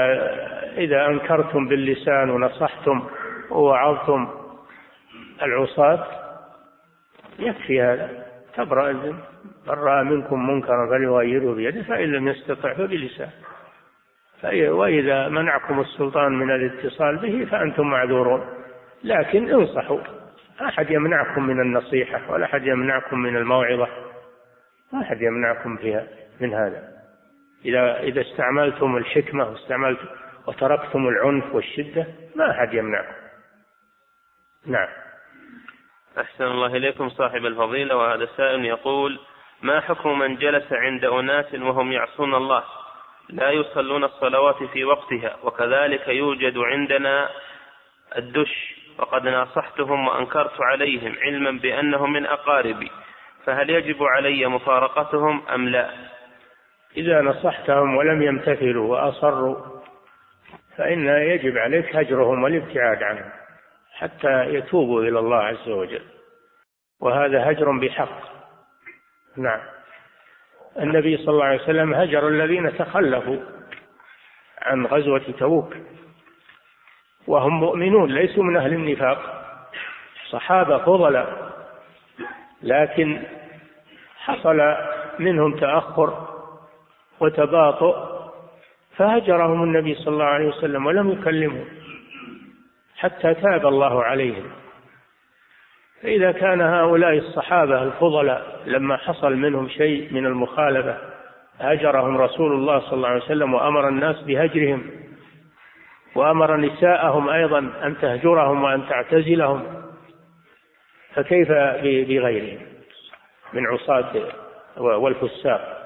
إذا 0.78 1.06
أنكرتم 1.06 1.68
باللسان 1.68 2.30
ونصحتم 2.30 3.10
ووعظتم 3.50 4.28
العصاة. 5.42 6.06
يكفي 7.38 7.82
هذا. 7.82 8.26
تبرأ 8.54 8.92
من 8.92 9.14
رأى 9.68 10.04
منكم 10.04 10.50
منكرا 10.50 10.86
فليغيره 10.90 11.54
بيده 11.54 11.82
فإن 11.82 12.12
لم 12.12 12.28
يستطع 12.28 12.74
فبلسان 12.74 13.30
وإذا 14.68 15.28
منعكم 15.28 15.80
السلطان 15.80 16.32
من 16.32 16.50
الاتصال 16.50 17.16
به 17.16 17.44
فأنتم 17.44 17.90
معذورون. 17.90 18.44
لكن 19.04 19.50
انصحوا. 19.50 20.00
أحد 20.60 20.90
يمنعكم 20.90 21.46
من 21.46 21.60
النصيحة 21.60 22.32
ولا 22.32 22.44
أحد 22.44 22.66
يمنعكم 22.66 23.18
من 23.18 23.36
الموعظة. 23.36 23.88
ما 24.92 25.02
أحد 25.02 25.22
يمنعكم 25.22 25.76
فيها 25.76 26.06
من 26.40 26.54
هذا. 26.54 26.88
إذا 27.64 28.00
إذا 28.00 28.20
استعملتم 28.20 28.96
الحكمة 28.96 29.50
واستعملتم 29.50 30.06
وتركتم 30.46 31.08
العنف 31.08 31.54
والشدة 31.54 32.06
ما 32.36 32.50
أحد 32.50 32.74
يمنعكم. 32.74 33.14
نعم. 34.66 34.88
أحسن 36.18 36.44
الله 36.44 36.66
إليكم 36.66 37.08
صاحب 37.08 37.46
الفضيلة 37.46 37.96
وهذا 37.96 38.28
سائل 38.36 38.64
يقول 38.64 39.20
ما 39.62 39.80
حكم 39.80 40.18
من 40.18 40.36
جلس 40.36 40.72
عند 40.72 41.04
أناس 41.04 41.54
وهم 41.54 41.92
يعصون 41.92 42.34
الله؟ 42.34 42.64
لا 43.28 43.50
يصلون 43.50 44.04
الصلوات 44.04 44.62
في 44.62 44.84
وقتها 44.84 45.36
وكذلك 45.42 46.08
يوجد 46.08 46.58
عندنا 46.58 47.30
الدش 48.16 48.74
وقد 48.98 49.28
ناصحتهم 49.28 50.08
وأنكرت 50.08 50.60
عليهم 50.60 51.14
علما 51.22 51.50
بأنهم 51.50 52.12
من 52.12 52.26
أقاربي 52.26 52.90
فهل 53.44 53.70
يجب 53.70 54.02
علي 54.02 54.46
مفارقتهم 54.46 55.42
أم 55.54 55.68
لا؟ 55.68 55.90
إذا 56.96 57.20
نصحتهم 57.20 57.96
ولم 57.96 58.22
يمتثلوا 58.22 58.86
وأصروا 58.86 59.56
فإن 60.76 61.08
يجب 61.08 61.58
عليك 61.58 61.96
هجرهم 61.96 62.42
والابتعاد 62.42 63.02
عنهم. 63.02 63.39
حتى 64.00 64.54
يتوبوا 64.54 65.02
إلى 65.02 65.18
الله 65.18 65.36
عز 65.36 65.68
وجل. 65.68 66.02
وهذا 67.00 67.50
هجر 67.50 67.70
بحق. 67.70 68.18
نعم. 69.36 69.60
النبي 70.78 71.16
صلى 71.16 71.28
الله 71.28 71.44
عليه 71.44 71.62
وسلم 71.62 71.94
هجر 71.94 72.28
الذين 72.28 72.76
تخلفوا 72.76 73.36
عن 74.62 74.86
غزوة 74.86 75.24
تبوك. 75.38 75.74
وهم 77.26 77.60
مؤمنون 77.60 78.10
ليسوا 78.10 78.44
من 78.44 78.56
أهل 78.56 78.72
النفاق. 78.72 79.44
صحابة 80.30 80.78
فضلاء. 80.78 81.52
لكن 82.62 83.22
حصل 84.16 84.76
منهم 85.18 85.58
تأخر 85.58 86.28
وتباطؤ 87.20 87.96
فهجرهم 88.96 89.62
النبي 89.62 89.94
صلى 89.94 90.14
الله 90.14 90.24
عليه 90.24 90.48
وسلم 90.48 90.86
ولم 90.86 91.10
يكلمهم. 91.12 91.79
حتى 93.00 93.34
تاب 93.34 93.66
الله 93.66 94.04
عليهم. 94.04 94.50
فإذا 96.02 96.32
كان 96.32 96.60
هؤلاء 96.60 97.18
الصحابة 97.18 97.82
الفضلاء 97.82 98.62
لما 98.66 98.96
حصل 98.96 99.36
منهم 99.36 99.68
شيء 99.68 100.14
من 100.14 100.26
المخالفة 100.26 100.98
هجرهم 101.58 102.16
رسول 102.16 102.52
الله 102.52 102.80
صلى 102.80 102.92
الله 102.92 103.08
عليه 103.08 103.24
وسلم 103.24 103.54
وأمر 103.54 103.88
الناس 103.88 104.22
بهجرهم 104.22 104.90
وأمر 106.14 106.56
نساءهم 106.56 107.28
أيضا 107.28 107.58
أن 107.58 107.96
تهجرهم 108.00 108.62
وأن 108.64 108.88
تعتزلهم. 108.88 109.62
فكيف 111.14 111.48
بغيرهم 111.82 112.60
من 113.52 113.66
عصاة 113.66 114.12
والفساق؟ 114.76 115.80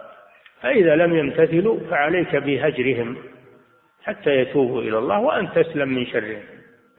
فإذا 0.63 0.97
لم 0.97 1.17
يمتثلوا 1.17 1.81
فعليك 1.91 2.37
بهجرهم 2.37 3.17
حتى 4.05 4.31
يتوبوا 4.31 4.81
إلى 4.81 4.99
الله 4.99 5.21
وأن 5.21 5.53
تسلم 5.53 5.89
من 5.89 6.07
شرهم. 6.07 6.54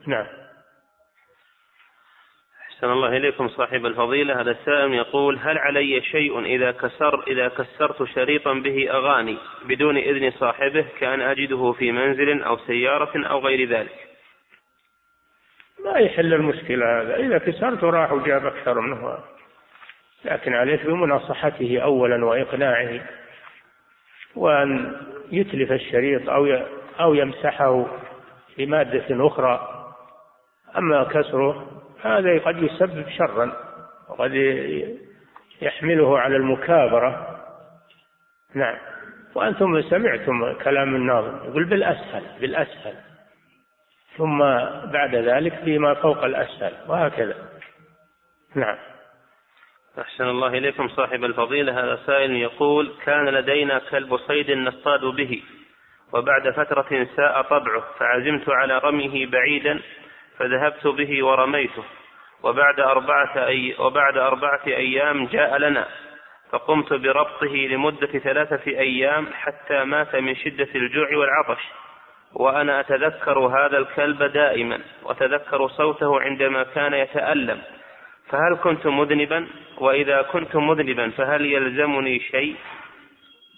نعم. 0.06 0.26
أحسن 2.76 2.90
الله 2.90 3.08
إليكم 3.08 3.48
صاحب 3.48 3.86
الفضيلة. 3.86 4.40
هذا 4.40 4.50
السائل 4.50 4.94
يقول 4.94 5.38
هل 5.38 5.58
علي 5.58 6.02
شيء 6.02 6.44
إذا 6.44 6.70
كسر 6.70 7.22
إذا 7.26 7.48
كسرت 7.48 8.02
شريطا 8.02 8.52
به 8.52 8.90
أغاني 8.90 9.38
بدون 9.64 9.96
إذن 9.96 10.30
صاحبه 10.30 10.86
كأن 11.00 11.20
أجده 11.20 11.72
في 11.72 11.92
منزل 11.92 12.42
أو 12.42 12.58
سيارة 12.58 13.26
أو 13.26 13.38
غير 13.38 13.68
ذلك؟ 13.68 14.06
ما 15.84 15.98
يحل 15.98 16.34
المشكلة 16.34 17.00
هذا. 17.00 17.16
إذا 17.16 17.38
كسرت 17.38 17.84
راح 17.84 18.12
وجاب 18.12 18.46
أكثر 18.46 18.80
منه. 18.80 19.18
لكن 20.24 20.54
عليك 20.54 20.86
بمناصحته 20.86 21.78
أولا 21.78 22.24
وإقناعه 22.24 23.00
وأن 24.36 24.96
يتلف 25.32 25.72
الشريط 25.72 26.28
أو 26.28 26.46
أو 27.00 27.14
يمسحه 27.14 27.86
بمادة 28.58 29.26
أخرى. 29.26 29.75
أما 30.78 31.04
كسره 31.04 31.82
هذا 32.02 32.38
قد 32.38 32.62
يسبب 32.62 33.08
شرا 33.08 33.52
وقد 34.08 34.34
يحمله 35.62 36.18
على 36.18 36.36
المكابرة. 36.36 37.40
نعم. 38.54 38.76
وأنتم 39.34 39.82
سمعتم 39.82 40.52
كلام 40.52 40.96
الناظم 40.96 41.50
يقول 41.50 41.64
بالأسهل 41.64 42.22
بالأسهل. 42.40 42.94
ثم 44.16 44.38
بعد 44.92 45.14
ذلك 45.14 45.54
فيما 45.64 45.94
فوق 45.94 46.24
الأسهل 46.24 46.72
وهكذا. 46.88 47.34
نعم. 48.54 48.76
أحسن 50.00 50.24
الله 50.24 50.48
إليكم 50.48 50.88
صاحب 50.88 51.24
الفضيلة. 51.24 51.84
هذا 51.84 51.98
سائل 52.06 52.30
يقول 52.30 52.92
كان 53.04 53.28
لدينا 53.28 53.78
كلب 53.90 54.16
صيد 54.16 54.50
نصطاد 54.50 55.00
به 55.00 55.42
وبعد 56.12 56.50
فترة 56.50 57.08
ساء 57.16 57.42
طبعه 57.42 57.84
فعزمت 57.98 58.48
على 58.48 58.78
رميه 58.78 59.26
بعيدا 59.26 59.80
فذهبت 60.38 60.86
به 60.86 61.24
ورميته. 61.26 61.84
وبعد 62.42 62.80
أربعة 62.80 63.46
أي 63.46 63.76
وبعد 63.78 64.16
أربعة 64.16 64.60
أيام 64.66 65.26
جاء 65.26 65.58
لنا 65.58 65.86
فقمت 66.52 66.92
بربطه 66.92 67.54
لمدة 67.54 68.18
ثلاثة 68.18 68.66
أيام 68.66 69.26
حتى 69.32 69.84
مات 69.84 70.16
من 70.16 70.36
شدة 70.36 70.68
الجوع 70.74 71.08
والعطش. 71.16 71.62
وأنا 72.34 72.80
أتذكر 72.80 73.38
هذا 73.38 73.78
الكلب 73.78 74.22
دائما 74.22 74.80
وأتذكر 75.02 75.68
صوته 75.68 76.20
عندما 76.20 76.62
كان 76.62 76.94
يتألم. 76.94 77.62
فهل 78.28 78.56
كنت 78.62 78.86
مذنبا؟ 78.86 79.46
وإذا 79.78 80.22
كنت 80.22 80.56
مذنبا 80.56 81.10
فهل 81.10 81.46
يلزمني 81.46 82.20
شيء؟ 82.20 82.56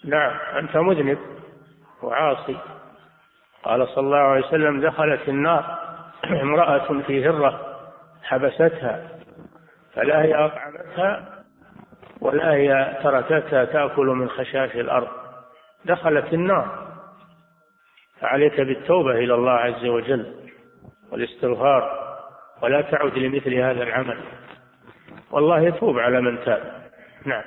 نعم 0.05 0.37
أنت 0.57 0.77
مذنب 0.77 1.19
وعاصي. 2.03 2.57
قال 3.63 3.87
صلى 3.87 4.05
الله 4.05 4.17
عليه 4.17 4.45
وسلم 4.45 4.81
دخلت 4.81 5.29
النار. 5.29 5.88
امرأة 6.43 7.01
في 7.07 7.25
هرة 7.25 7.79
حبستها 8.23 9.09
فلا 9.93 10.21
هي 10.21 10.35
أطعمتها 10.35 11.43
ولا 12.21 12.53
هي 12.53 12.97
تركتها 13.03 13.65
تأكل 13.65 14.05
من 14.05 14.29
خشاش 14.29 14.75
الأرض 14.75 15.07
دخلت 15.85 16.33
النار. 16.33 16.89
فعليك 18.21 18.61
بالتوبة 18.61 19.11
إلى 19.11 19.33
الله 19.33 19.51
عز 19.51 19.85
وجل 19.85 20.49
والاستغفار 21.11 22.09
ولا 22.61 22.81
تعد 22.81 23.17
لمثل 23.17 23.53
هذا 23.53 23.83
العمل. 23.83 24.19
والله 25.31 25.61
يتوب 25.61 25.99
على 25.99 26.21
من 26.21 26.43
تاب. 26.43 26.89
نعم. 27.25 27.43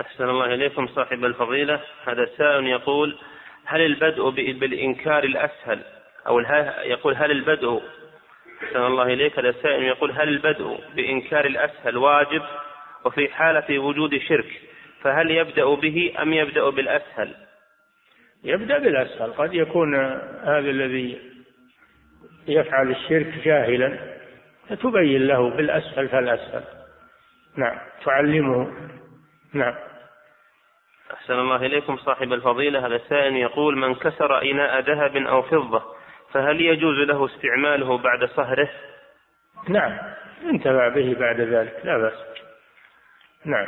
أحسن 0.00 0.28
الله 0.28 0.54
إليكم 0.54 0.86
صاحب 0.86 1.24
الفضيلة. 1.24 1.80
هذا 2.06 2.26
سائل 2.36 2.66
يقول 2.66 3.18
هل 3.64 3.80
البدء 3.80 4.30
بالإنكار 4.30 5.24
الأسهل 5.24 5.84
أو 6.26 6.40
يقول 6.84 7.16
هل 7.16 7.30
البدء 7.30 7.82
أحسن 8.64 8.86
الله 8.86 9.02
إليك 9.02 9.38
هذا 9.38 9.52
سائل 9.62 9.82
يقول 9.82 10.12
هل 10.12 10.28
البدء 10.28 10.80
بإنكار 10.94 11.44
الأسهل 11.44 11.96
واجب 11.96 12.42
وفي 13.04 13.28
حالة 13.28 13.78
وجود 13.78 14.18
شرك 14.18 14.60
فهل 15.02 15.30
يبدأ 15.30 15.74
به 15.74 16.14
أم 16.22 16.32
يبدأ 16.32 16.70
بالأسهل؟ 16.70 17.34
يبدأ 18.44 18.78
بالأسهل 18.78 19.32
قد 19.32 19.54
يكون 19.54 19.94
هذا 20.44 20.70
الذي 20.70 21.18
يفعل 22.48 22.90
الشرك 22.90 23.34
جاهلا 23.44 23.98
فتبين 24.68 25.26
له 25.26 25.50
بالأسهل 25.50 26.08
فالأسهل. 26.08 26.64
نعم 27.56 27.78
تعلمه. 28.04 28.72
نعم. 29.54 29.74
أحسن 31.12 31.34
الله 31.34 31.56
إليكم 31.56 31.96
صاحب 31.96 32.32
الفضيلة 32.32 32.86
هذا 32.86 33.00
سائل 33.08 33.36
يقول 33.36 33.78
من 33.78 33.94
كسر 33.94 34.42
إناء 34.42 34.80
ذهب 34.80 35.16
أو 35.16 35.42
فضة 35.42 35.99
فهل 36.32 36.60
يجوز 36.60 36.98
له 36.98 37.26
استعماله 37.26 37.98
بعد 37.98 38.24
صهره؟ 38.24 38.70
نعم 39.68 39.98
ينتفع 40.42 40.88
به 40.88 41.16
بعد 41.18 41.40
ذلك 41.40 41.80
لا 41.84 41.98
بأس. 41.98 42.24
نعم. 43.44 43.66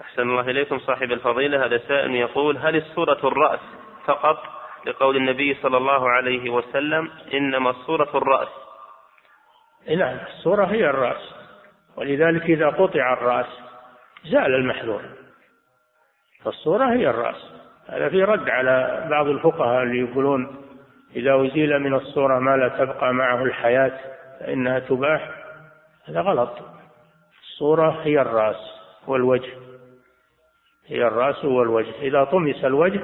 أحسن 0.00 0.22
الله 0.22 0.40
إليكم 0.40 0.78
صاحب 0.78 1.12
الفضيلة 1.12 1.66
هذا 1.66 1.78
سائل 1.78 2.14
يقول 2.14 2.58
هل 2.58 2.76
الصورة 2.76 3.28
الرأس 3.28 3.60
فقط؟ 4.04 4.42
لقول 4.86 5.16
النبي 5.16 5.54
صلى 5.62 5.76
الله 5.76 6.10
عليه 6.10 6.50
وسلم 6.50 7.10
إنما 7.34 7.70
الصورة 7.70 8.10
الرأس. 8.14 8.48
نعم 9.96 10.16
الصورة 10.26 10.64
هي 10.64 10.90
الرأس. 10.90 11.34
ولذلك 11.96 12.42
إذا 12.42 12.68
قطع 12.68 13.12
الرأس 13.12 13.46
زال 14.24 14.54
المحذور. 14.54 15.02
فالصورة 16.44 16.84
هي 16.84 17.10
الرأس. 17.10 17.50
هذا 17.88 18.08
في 18.08 18.24
رد 18.24 18.50
على 18.50 19.06
بعض 19.10 19.26
الفقهاء 19.26 19.82
اللي 19.82 20.10
يقولون 20.10 20.64
إذا 21.16 21.46
أزيل 21.46 21.78
من 21.78 21.94
الصورة 21.94 22.38
ما 22.38 22.56
لا 22.56 22.68
تبقى 22.68 23.14
معه 23.14 23.42
الحياة 23.42 23.98
فإنها 24.40 24.78
تباح 24.78 25.30
هذا 26.08 26.20
غلط. 26.20 26.58
الصورة 27.42 28.00
هي 28.02 28.20
الرأس 28.20 28.74
والوجه 29.06 29.52
هي 30.86 31.06
الرأس 31.06 31.44
والوجه. 31.44 31.92
إذا 32.02 32.24
طمس 32.24 32.64
الوجه 32.64 33.00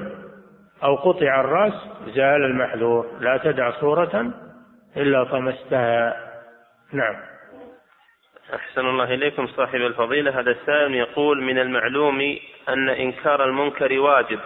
أو 0.83 0.97
قطع 0.97 1.41
الرأس 1.41 1.75
زال 2.07 2.45
المحذور 2.45 3.07
لا 3.21 3.37
تدع 3.37 3.71
صورة 3.71 4.31
إلا 4.97 5.25
طمستها. 5.25 6.31
نعم. 6.93 7.17
أحسن 8.55 8.87
الله 8.87 9.15
إليكم 9.15 9.47
صاحب 9.47 9.81
الفضيلة. 9.81 10.41
هذا 10.41 10.51
السائل 10.51 10.95
يقول 10.95 11.43
من 11.43 11.59
المعلوم 11.59 12.21
أن 12.69 12.89
إنكار 12.89 13.45
المنكر 13.45 13.99
واجب 13.99 14.41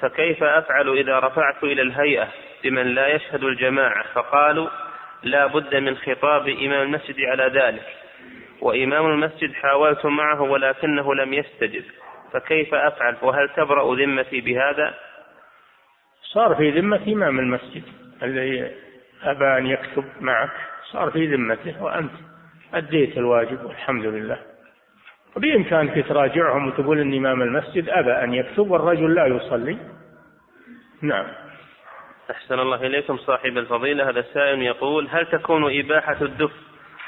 فكيف 0.00 0.42
أفعل 0.42 0.88
إذا 0.88 1.18
رفعت 1.18 1.64
إلى 1.64 1.82
الهيئة؟ 1.82 2.28
بمن 2.64 2.86
لا 2.94 3.08
يشهد 3.08 3.44
الجماعة 3.44 4.04
فقالوا 4.14 4.68
لا 5.22 5.46
بد 5.46 5.76
من 5.76 5.96
خطاب 5.96 6.48
إمام 6.48 6.82
المسجد 6.82 7.20
على 7.20 7.60
ذلك. 7.60 7.86
وإمام 8.60 9.06
المسجد 9.06 9.52
حاولت 9.52 10.06
معه 10.06 10.42
ولكنه 10.42 11.14
لم 11.14 11.34
يستجب 11.34 11.84
فكيف 12.32 12.74
أفعل؟ 12.74 13.16
وهل 13.22 13.48
تبرأ 13.48 13.94
ذمتي 13.94 14.40
بهذا؟ 14.40 14.94
صار 16.22 16.54
في 16.54 16.70
ذمة 16.70 17.00
إمام 17.08 17.38
المسجد 17.38 17.82
الذي 18.22 18.70
أبى 19.22 19.58
أن 19.58 19.66
يكتب 19.66 20.04
معك 20.20 20.50
صار 20.92 21.10
في 21.10 21.26
ذمته 21.26 21.82
وأنت 21.82 22.12
أديت 22.74 23.18
الواجب 23.18 23.64
والحمد 23.64 24.04
لله. 24.04 24.38
بإمكانك 25.36 26.08
تراجعهم 26.08 26.66
وتقول 26.68 27.00
أن 27.00 27.14
إمام 27.14 27.42
المسجد 27.42 27.88
أبى 27.88 28.12
أن 28.12 28.34
يكتب 28.34 28.70
والرجل 28.70 29.14
لا 29.14 29.26
يصلي. 29.26 29.78
نعم. 31.02 31.26
أحسن 32.30 32.58
الله 32.58 32.86
إليكم 32.86 33.16
صاحب 33.16 33.58
الفضيلة. 33.58 34.10
هذا 34.10 34.20
السائل 34.20 34.62
يقول 34.62 35.08
هل 35.10 35.26
تكون 35.26 35.78
إباحة 35.78 36.16
الدف 36.22 36.52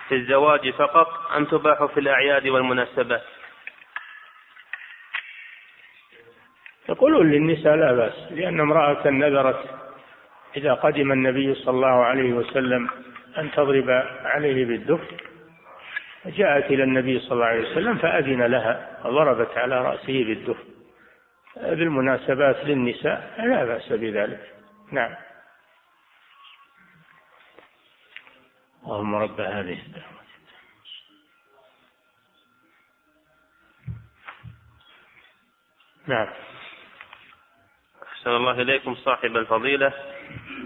في 0.09 0.15
الزواج 0.15 0.71
فقط 0.71 1.09
أم 1.37 1.45
تباح 1.45 1.85
في 1.85 2.01
الأعياد 2.01 2.49
والمناسبات؟ 2.49 3.23
يقولون 6.89 7.31
للنساء 7.31 7.77
لا 7.77 7.93
بأس 7.93 8.33
لأن 8.33 8.61
امرأة 8.61 9.09
نذرت 9.09 9.65
إذا 10.57 10.75
قدم 10.75 11.13
النبي 11.13 11.55
صلى 11.55 11.75
الله 11.75 12.05
عليه 12.05 12.33
وسلم 12.33 12.89
أن 13.39 13.51
تضرب 13.51 13.91
عليه 14.25 14.65
بالدف 14.65 15.01
جاءت 16.27 16.65
إلى 16.65 16.83
النبي 16.83 17.19
صلى 17.19 17.33
الله 17.33 17.47
عليه 17.47 17.71
وسلم 17.71 17.97
فأذن 17.97 18.43
لها 18.43 19.01
وضربت 19.05 19.59
على 19.59 19.83
رأسه 19.83 20.25
بالدف. 20.25 20.57
بالمناسبات 21.57 22.57
للنساء 22.65 23.35
لا 23.39 23.65
بأس 23.65 23.93
بذلك. 23.93 24.60
نعم. 24.93 25.15
اللهم 28.85 29.15
رب 29.15 29.41
هذه 29.41 29.83
الدعوة. 29.87 30.21
نعم. 36.07 36.29
أحسن 38.03 38.31
الله 38.31 38.53
إليكم 38.53 38.95
صاحب 38.95 39.37
الفضيلة. 39.37 39.93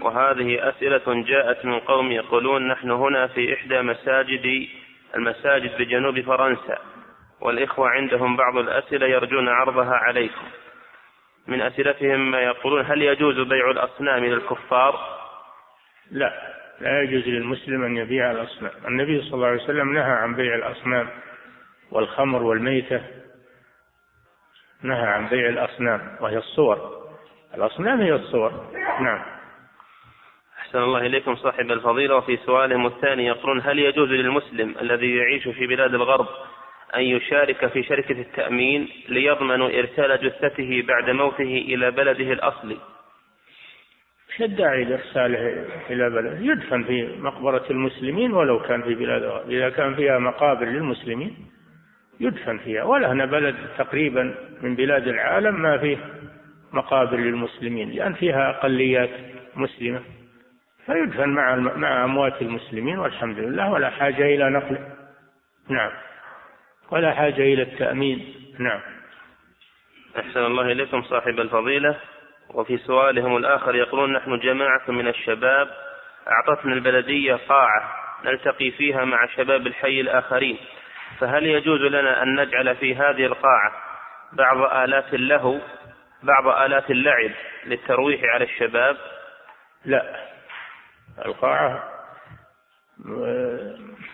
وهذه 0.01 0.69
أسئلة 0.69 1.23
جاءت 1.23 1.65
من 1.65 1.79
قوم 1.79 2.11
يقولون 2.11 2.67
نحن 2.67 2.91
هنا 2.91 3.27
في 3.27 3.53
إحدى 3.53 3.81
مساجد 3.81 4.69
المساجد 5.15 5.77
بجنوب 5.77 6.21
فرنسا. 6.21 6.77
والإخوة 7.41 7.89
عندهم 7.89 8.35
بعض 8.35 8.57
الأسئلة 8.57 9.07
يرجون 9.07 9.49
عرضها 9.49 9.95
عليكم. 9.95 10.64
من 11.47 11.61
أسئلتهم 11.61 12.31
ما 12.31 12.41
يقولون 12.41 12.85
هل 12.85 13.01
يجوز 13.01 13.39
بيع 13.39 13.71
الأصنام 13.71 14.25
للكفار؟ 14.25 15.19
لا 16.11 16.55
لا 16.81 17.01
يجوز 17.01 17.27
للمسلم 17.27 17.83
أن 17.83 17.97
يبيع 17.97 18.31
الأصنام. 18.31 18.71
النبي 18.87 19.21
صلى 19.21 19.33
الله 19.33 19.47
عليه 19.47 19.63
وسلم 19.63 19.93
نهى 19.93 20.11
عن 20.11 20.35
بيع 20.35 20.55
الأصنام 20.55 21.09
والخمر 21.91 22.43
والميتة 22.43 23.01
نهى 24.81 25.07
عن 25.07 25.27
بيع 25.27 25.49
الأصنام 25.49 26.17
وهي 26.21 26.37
الصور. 26.37 27.05
الأصنام 27.55 28.01
هي 28.01 28.13
الصور. 28.13 28.51
نعم. 28.99 29.21
أحسن 30.59 30.79
الله 30.79 30.99
إليكم 30.99 31.35
صاحب 31.35 31.71
الفضيلة. 31.71 32.15
وفي 32.15 32.37
سؤالهم 32.37 32.85
الثاني 32.85 33.25
يقولون 33.25 33.61
هل 33.61 33.79
يجوز 33.79 34.09
للمسلم 34.09 34.75
الذي 34.81 35.15
يعيش 35.15 35.47
في 35.47 35.67
بلاد 35.67 35.93
الغرب 35.93 36.27
أن 36.95 37.01
يشارك 37.01 37.67
في 37.67 37.83
شركة 37.83 38.21
التأمين 38.21 38.89
ليضمن 39.09 39.61
إرسال 39.61 40.19
جثته 40.21 40.83
بعد 40.87 41.09
موته 41.09 41.65
إلى 41.67 41.91
بلده 41.91 42.33
الأصلي. 42.33 42.77
إيش 44.29 44.41
الداعي 44.41 44.83
لإرساله 44.83 45.65
إلى 45.89 46.09
بلد 46.09 46.41
يدفن 46.41 46.83
في 46.83 47.17
مقبرة 47.17 47.65
المسلمين 47.69 48.33
ولو 48.33 48.59
كان 48.59 48.81
في 48.81 48.95
بلاد 48.95 49.23
إذا 49.49 49.69
كان 49.69 49.95
فيها 49.95 50.19
مقابر 50.19 50.65
للمسلمين 50.65 51.35
يدفن 52.19 52.57
فيها. 52.57 52.83
ولهنا 52.83 53.25
بلد 53.25 53.55
تقريبا 53.77 54.35
من 54.61 54.75
بلاد 54.75 55.07
العالم 55.07 55.61
ما 55.61 55.77
فيه 55.77 55.97
مقابر 56.73 57.17
للمسلمين 57.17 57.91
لأن 57.91 58.13
فيها 58.13 58.49
أقليات 58.49 59.09
مسلمة. 59.55 60.01
فيدفن 60.85 61.29
مع 61.29 61.55
مع 61.55 62.03
أموات 62.03 62.41
المسلمين 62.41 62.99
والحمد 62.99 63.39
لله 63.39 63.71
ولا 63.71 63.89
حاجة 63.89 64.23
إلى 64.23 64.49
نقله 64.49 64.79
نعم. 65.69 65.91
ولا 66.91 67.13
حاجة 67.13 67.41
إلى 67.41 67.61
التأمين. 67.61 68.35
نعم. 68.59 68.81
أحسن 70.19 70.45
الله 70.45 70.71
إليكم 70.71 71.01
صاحب 71.01 71.39
الفضيلة. 71.39 71.99
وفي 72.53 72.77
سؤالهم 72.77 73.37
الآخر 73.37 73.75
يقولون 73.75 74.13
نحن 74.13 74.39
جماعة 74.39 74.81
من 74.87 75.07
الشباب 75.07 75.69
أعطتنا 76.27 76.73
البلدية 76.73 77.35
قاعة 77.35 77.95
نلتقي 78.25 78.71
فيها 78.71 79.05
مع 79.05 79.27
شباب 79.27 79.67
الحي 79.67 80.01
الآخرين 80.01 80.57
فهل 81.19 81.45
يجوز 81.45 81.81
لنا 81.81 82.23
أن 82.23 82.41
نجعل 82.41 82.75
في 82.75 82.95
هذه 82.95 83.25
القاعة 83.25 83.71
بعض 84.33 84.57
آلات 84.83 85.13
اللهو 85.13 85.59
بعض 86.23 86.47
آلات 86.47 86.91
اللعب 86.91 87.31
للترويح 87.65 88.21
على 88.23 88.43
الشباب؟ 88.43 88.97
لا. 89.85 90.15
القاعة 91.25 91.83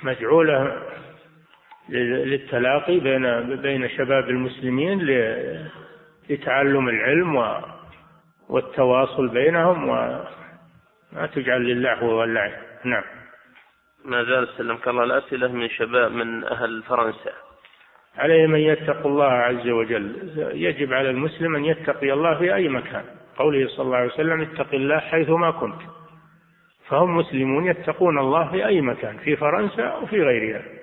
مجعولة 0.03 0.81
للتلاقي 1.89 2.99
بين 2.99 3.55
بين 3.55 3.89
شباب 3.89 4.29
المسلمين 4.29 5.01
لتعلم 6.29 6.89
العلم 6.89 7.61
والتواصل 8.49 9.27
بينهم 9.27 9.89
وما 9.89 11.27
تجعل 11.33 11.61
للعب 11.61 12.03
واللعب. 12.03 12.51
نعم. 12.83 13.03
ما 14.05 14.23
زال 14.23 14.47
سلمك 14.57 14.87
الله 14.87 15.03
الأسئلة 15.03 15.47
من 15.47 15.69
شباب 15.69 16.11
من 16.11 16.43
أهل 16.43 16.83
فرنسا. 16.83 17.31
عليهم 18.17 18.55
أن 18.55 18.61
يتقوا 18.61 19.11
الله 19.11 19.31
عز 19.31 19.67
وجل. 19.67 20.31
يجب 20.53 20.93
على 20.93 21.09
المسلم 21.09 21.55
أن 21.55 21.65
يتقي 21.65 22.13
الله 22.13 22.37
في 22.37 22.55
أي 22.55 22.69
مكان. 22.69 23.03
قوله 23.37 23.67
صلى 23.67 23.85
الله 23.85 23.97
عليه 23.97 24.13
وسلم 24.13 24.41
اتق 24.41 24.73
الله 24.73 24.99
حيثما 24.99 25.51
كنت. 25.51 25.81
فهم 26.87 27.17
مسلمون 27.17 27.67
يتقون 27.67 28.19
الله 28.19 28.51
في 28.51 28.65
أي 28.65 28.81
مكان 28.81 29.17
في 29.17 29.35
فرنسا 29.35 29.95
وفي 29.95 30.23
غيرها. 30.23 30.80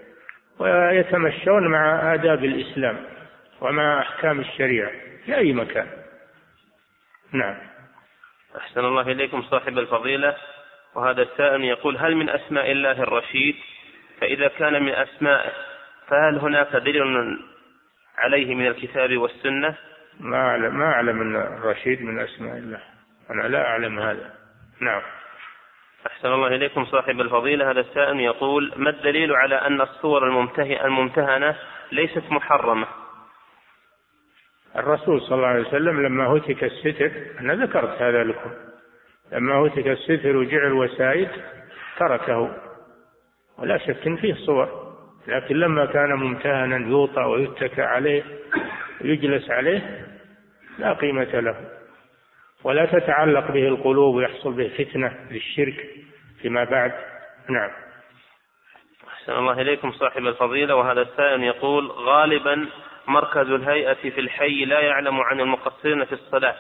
ويتمشون 0.59 1.69
مع 1.69 2.15
آداب 2.15 2.45
الإسلام 2.45 3.05
ومع 3.61 4.01
أحكام 4.01 4.41
الشريعة 4.41 4.91
في 5.25 5.37
أي 5.37 5.53
مكان. 5.53 5.87
نعم. 7.33 7.57
أحسن 8.57 8.81
الله 8.81 9.03
إليكم 9.03 9.43
صاحب 9.43 9.79
الفضيلة. 9.79 10.37
وهذا 10.95 11.23
السائل 11.23 11.65
يقول 11.65 11.97
هل 11.97 12.17
من 12.17 12.31
أسماء 12.31 12.73
الله 12.73 13.03
الرشيد؟ 13.03 13.57
فإذا 14.21 14.49
كان 14.49 14.83
من 14.83 14.93
أسمائه 14.93 15.53
فهل 16.09 16.39
هناك 16.39 16.77
دليل 16.77 17.39
عليه 18.19 18.55
من 18.55 18.67
الكتاب 18.67 19.17
والسنة؟ 19.17 19.75
ما 20.21 20.37
أعلم 20.37 20.79
ما 20.79 20.85
أعلم 20.85 21.21
أن 21.21 21.37
الرشيد 21.37 22.03
من 22.03 22.21
أسماء 22.21 22.57
الله. 22.57 22.81
أنا 23.31 23.49
لا 23.49 23.67
أعلم 23.67 23.99
هذا. 23.99 24.35
نعم. 24.81 25.03
أحسن 26.07 26.29
الله 26.33 26.47
إليكم 26.47 26.85
صاحب 26.85 27.21
الفضيلة. 27.21 27.71
هذا 27.71 27.81
السائل 27.81 28.21
يقول 28.21 28.73
ما 28.77 28.91
الدليل 28.91 29.33
على 29.33 29.55
أن 29.55 29.81
الصور 29.81 30.29
الممتهنة 30.85 31.57
ليست 31.93 32.25
محرمة؟ 32.31 32.87
الرسول 34.77 35.21
صلى 35.21 35.35
الله 35.37 35.47
عليه 35.47 35.69
وسلم 35.69 36.07
لما 36.07 36.27
هتك 36.27 36.65
الستر 36.65 37.13
أنا 37.41 37.55
ذكرت 37.55 38.03
هذا 38.03 38.25
لكم 38.25 38.51
لما 39.33 39.55
هتك 39.55 39.87
الستر 39.87 40.37
وجعل 40.37 40.73
وسائد 40.73 41.29
تركه 41.99 42.57
ولا 43.59 43.79
شك 43.79 44.07
إن 44.07 44.17
فيه 44.17 44.35
صور 44.35 44.95
لكن 45.27 45.57
لما 45.57 45.87
كان 45.87 46.13
ممتهنا 46.15 46.89
يوطى 46.89 47.21
ويتكى 47.23 47.83
عليه 47.83 48.23
ويجلس 49.01 49.51
عليه 49.51 50.07
لا 50.79 50.93
قيمة 50.93 51.25
له. 51.41 51.78
ولا 52.65 52.87
تتعلق 52.87 53.51
به 53.51 53.69
القلوب 53.69 54.15
ويحصل 54.15 54.53
به 54.53 54.69
فتنة 54.79 55.17
للشرك 55.31 55.91
فيما 56.43 56.65
بعد. 56.65 56.93
نعم. 57.51 57.71
أحسن 59.09 59.33
الله 59.33 59.61
إليكم 59.61 59.93
صاحب 59.93 60.27
الفضيلة. 60.27 60.75
وهذا 60.75 61.03
السائل 61.03 61.43
يقول 61.43 61.87
غالبا 61.87 62.69
مركز 63.07 63.51
الهيئة 63.51 64.11
في 64.11 64.21
الحي 64.21 64.65
لا 64.65 64.81
يعلم 64.81 65.21
عن 65.21 65.41
المقصرين 65.41 66.05
في 66.05 66.13
الصلاة 66.13 66.55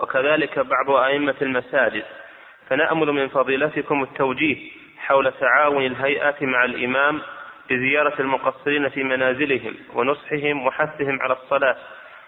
وكذلك 0.00 0.58
بعض 0.58 0.90
أئمة 0.90 1.34
المساجد. 1.42 2.04
فنأمل 2.68 3.12
من 3.12 3.28
فضيلتكم 3.28 4.02
التوجيه 4.02 4.70
حول 4.98 5.32
تعاون 5.32 5.86
الهيئة 5.86 6.46
مع 6.46 6.64
الإمام 6.64 7.20
بزيارة 7.70 8.20
المقصرين 8.20 8.88
في 8.88 9.04
منازلهم 9.04 9.74
ونصحهم 9.94 10.66
وحثهم 10.66 11.22
على 11.22 11.32
الصلاة 11.32 11.76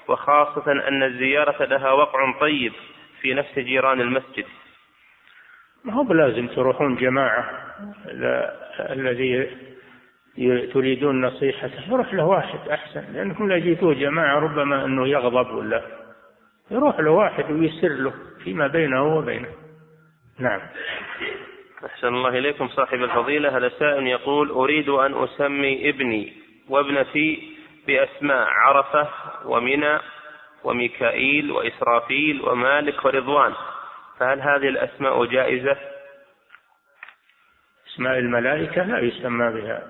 وخاصة 0.09 0.73
أن 0.89 1.03
الزيارة 1.03 1.65
لها 1.65 1.93
وقع 1.93 2.39
طيب 2.41 2.73
في 3.21 3.35
نفس 3.35 3.59
جيران 3.59 4.01
المسجد. 4.01 4.45
ما 5.85 5.93
هو 5.93 6.03
بلازم 6.03 6.47
تروحون 6.47 6.97
جماعة 6.97 7.51
الذي 8.81 9.51
تريدون 10.73 11.25
نصيحته؟ 11.25 11.93
يروح 11.93 12.15
له 12.15 12.25
واحد 12.25 12.69
أحسن 12.69 13.13
لأنكم 13.13 13.49
لا 13.49 13.59
جيتوه 13.59 13.95
جماعة 13.95 14.39
ربما 14.39 14.85
أنه 14.85 15.09
يغضب 15.09 15.51
ولا. 15.51 15.83
يروح 16.71 17.01
له 17.01 17.11
واحد 17.11 17.51
ويسر 17.51 17.89
له 17.89 18.13
فيما 18.45 18.67
بينه 18.67 19.17
وبينه. 19.17 19.49
نعم. 20.39 20.61
أحسن 21.87 22.09
الله 22.09 22.29
إليكم 22.29 22.69
صاحب 22.69 23.03
الفضيلة. 23.03 23.57
هذا 23.57 23.69
سائل 23.69 24.07
يقول 24.07 24.51
أريد 24.51 24.89
أن 24.89 25.25
أسمي 25.25 25.89
ابني 25.89 26.33
وابنتي 26.69 27.59
بأسماء 27.87 28.47
عرفة 28.49 29.09
ومنى 29.45 29.99
وميكائيل 30.65 31.51
وإسرافيل 31.51 32.43
ومالك 32.43 33.05
ورضوان 33.05 33.55
فهل 34.19 34.41
هذه 34.41 34.69
الأسماء 34.69 35.25
جائزة؟ 35.25 35.77
أسماء 37.89 38.19
الملائكة 38.19 38.83
لا 38.83 38.99
يسمى 38.99 39.51
بها 39.51 39.87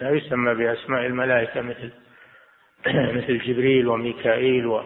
لا 0.00 0.10
يسمى 0.10 0.54
بأسماء 0.54 1.06
الملائكة 1.06 1.60
مثل 1.60 1.90
مثل 3.16 3.38
جبريل 3.38 3.88
وميكائيل 3.88 4.66
و 4.66 4.82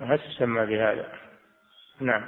ما 0.00 0.16
تسمى 0.16 0.66
بهذا 0.66 1.08
نعم 2.00 2.24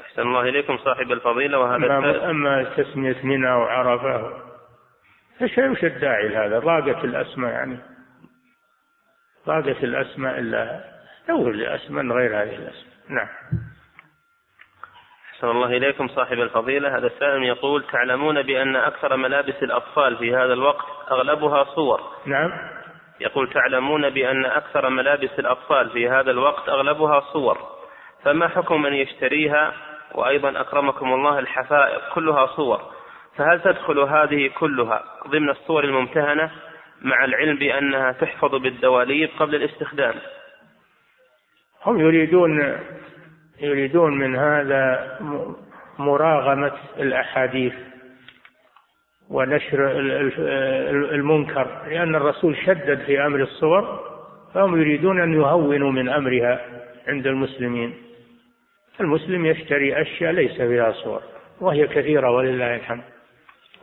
أحسن 0.00 0.22
الله 0.22 0.40
إليكم 0.40 0.78
صاحب 0.78 1.12
الفضيلة 1.12 1.58
وهذا 1.58 1.98
أما, 1.98 2.30
أما 2.30 2.64
تسمية 2.76 3.16
منى 3.22 3.50
وعرفة 3.50 4.42
إيش 5.42 5.58
وش 5.58 5.84
الداعي 5.84 6.28
لهذا؟ 6.28 6.58
ضاقت 6.58 7.04
الأسماء 7.04 7.52
يعني 7.52 7.78
ضاقت 9.46 9.84
الأسماء 9.84 10.38
إلا 10.38 10.80
دور 11.28 11.52
لأسماء 11.52 12.16
غير 12.16 12.42
هذه 12.42 12.54
الأسماء. 12.54 12.92
نعم. 13.08 13.28
أحسن 15.34 15.50
الله 15.50 15.66
إليكم 15.66 16.08
صاحب 16.08 16.38
الفضيلة. 16.40 16.98
هذا 16.98 17.06
السائل 17.06 17.42
يقول 17.42 17.84
تعلمون 17.92 18.42
بأن 18.42 18.76
أكثر 18.76 19.16
ملابس 19.16 19.62
الأطفال 19.62 20.16
في 20.16 20.36
هذا 20.36 20.52
الوقت 20.52 20.86
أغلبها 21.10 21.64
صور؟ 21.64 22.00
نعم. 22.26 22.50
يقول 23.20 23.52
تعلمون 23.52 24.10
بأن 24.10 24.44
أكثر 24.44 24.88
ملابس 24.88 25.38
الأطفال 25.38 25.90
في 25.90 26.08
هذا 26.08 26.30
الوقت 26.30 26.68
أغلبها 26.68 27.20
صور 27.20 27.58
فما 28.24 28.48
حكم 28.48 28.82
من 28.82 28.92
يشتريها؟ 28.92 29.72
وأيضا 30.14 30.60
أكرمكم 30.60 31.12
الله 31.12 31.38
الحفائظ 31.38 32.00
كلها 32.14 32.46
صور 32.46 32.82
فهل 33.36 33.60
تدخل 33.60 33.98
هذه 33.98 34.50
كلها 34.58 35.04
ضمن 35.28 35.50
الصور 35.50 35.84
الممتهنة؟ 35.84 36.50
مع 37.02 37.24
العلم 37.24 37.56
بأنها 37.56 38.12
تحفظ 38.12 38.54
بالدواليب 38.54 39.30
قبل 39.38 39.54
الاستخدام. 39.54 40.14
هم 41.86 42.00
يريدون 42.00 42.78
يريدون 43.60 44.18
من 44.18 44.36
هذا 44.36 45.18
مراغمة 45.98 46.72
الأحاديث 46.98 47.74
ونشر 49.30 49.90
المنكر 51.14 51.86
لأن 51.88 52.14
الرسول 52.14 52.56
شدد 52.56 53.02
في 53.06 53.26
أمر 53.26 53.42
الصور 53.42 54.12
فهم 54.54 54.80
يريدون 54.80 55.20
أن 55.20 55.34
يهونوا 55.34 55.92
من 55.92 56.08
أمرها 56.08 56.60
عند 57.08 57.26
المسلمين. 57.26 57.94
المسلم 59.00 59.46
يشتري 59.46 60.02
أشياء 60.02 60.32
ليس 60.32 60.52
فيها 60.52 60.92
صور 60.92 61.22
وهي 61.60 61.86
كثيرة 61.86 62.30
ولله 62.30 62.76
الحمد. 62.76 63.02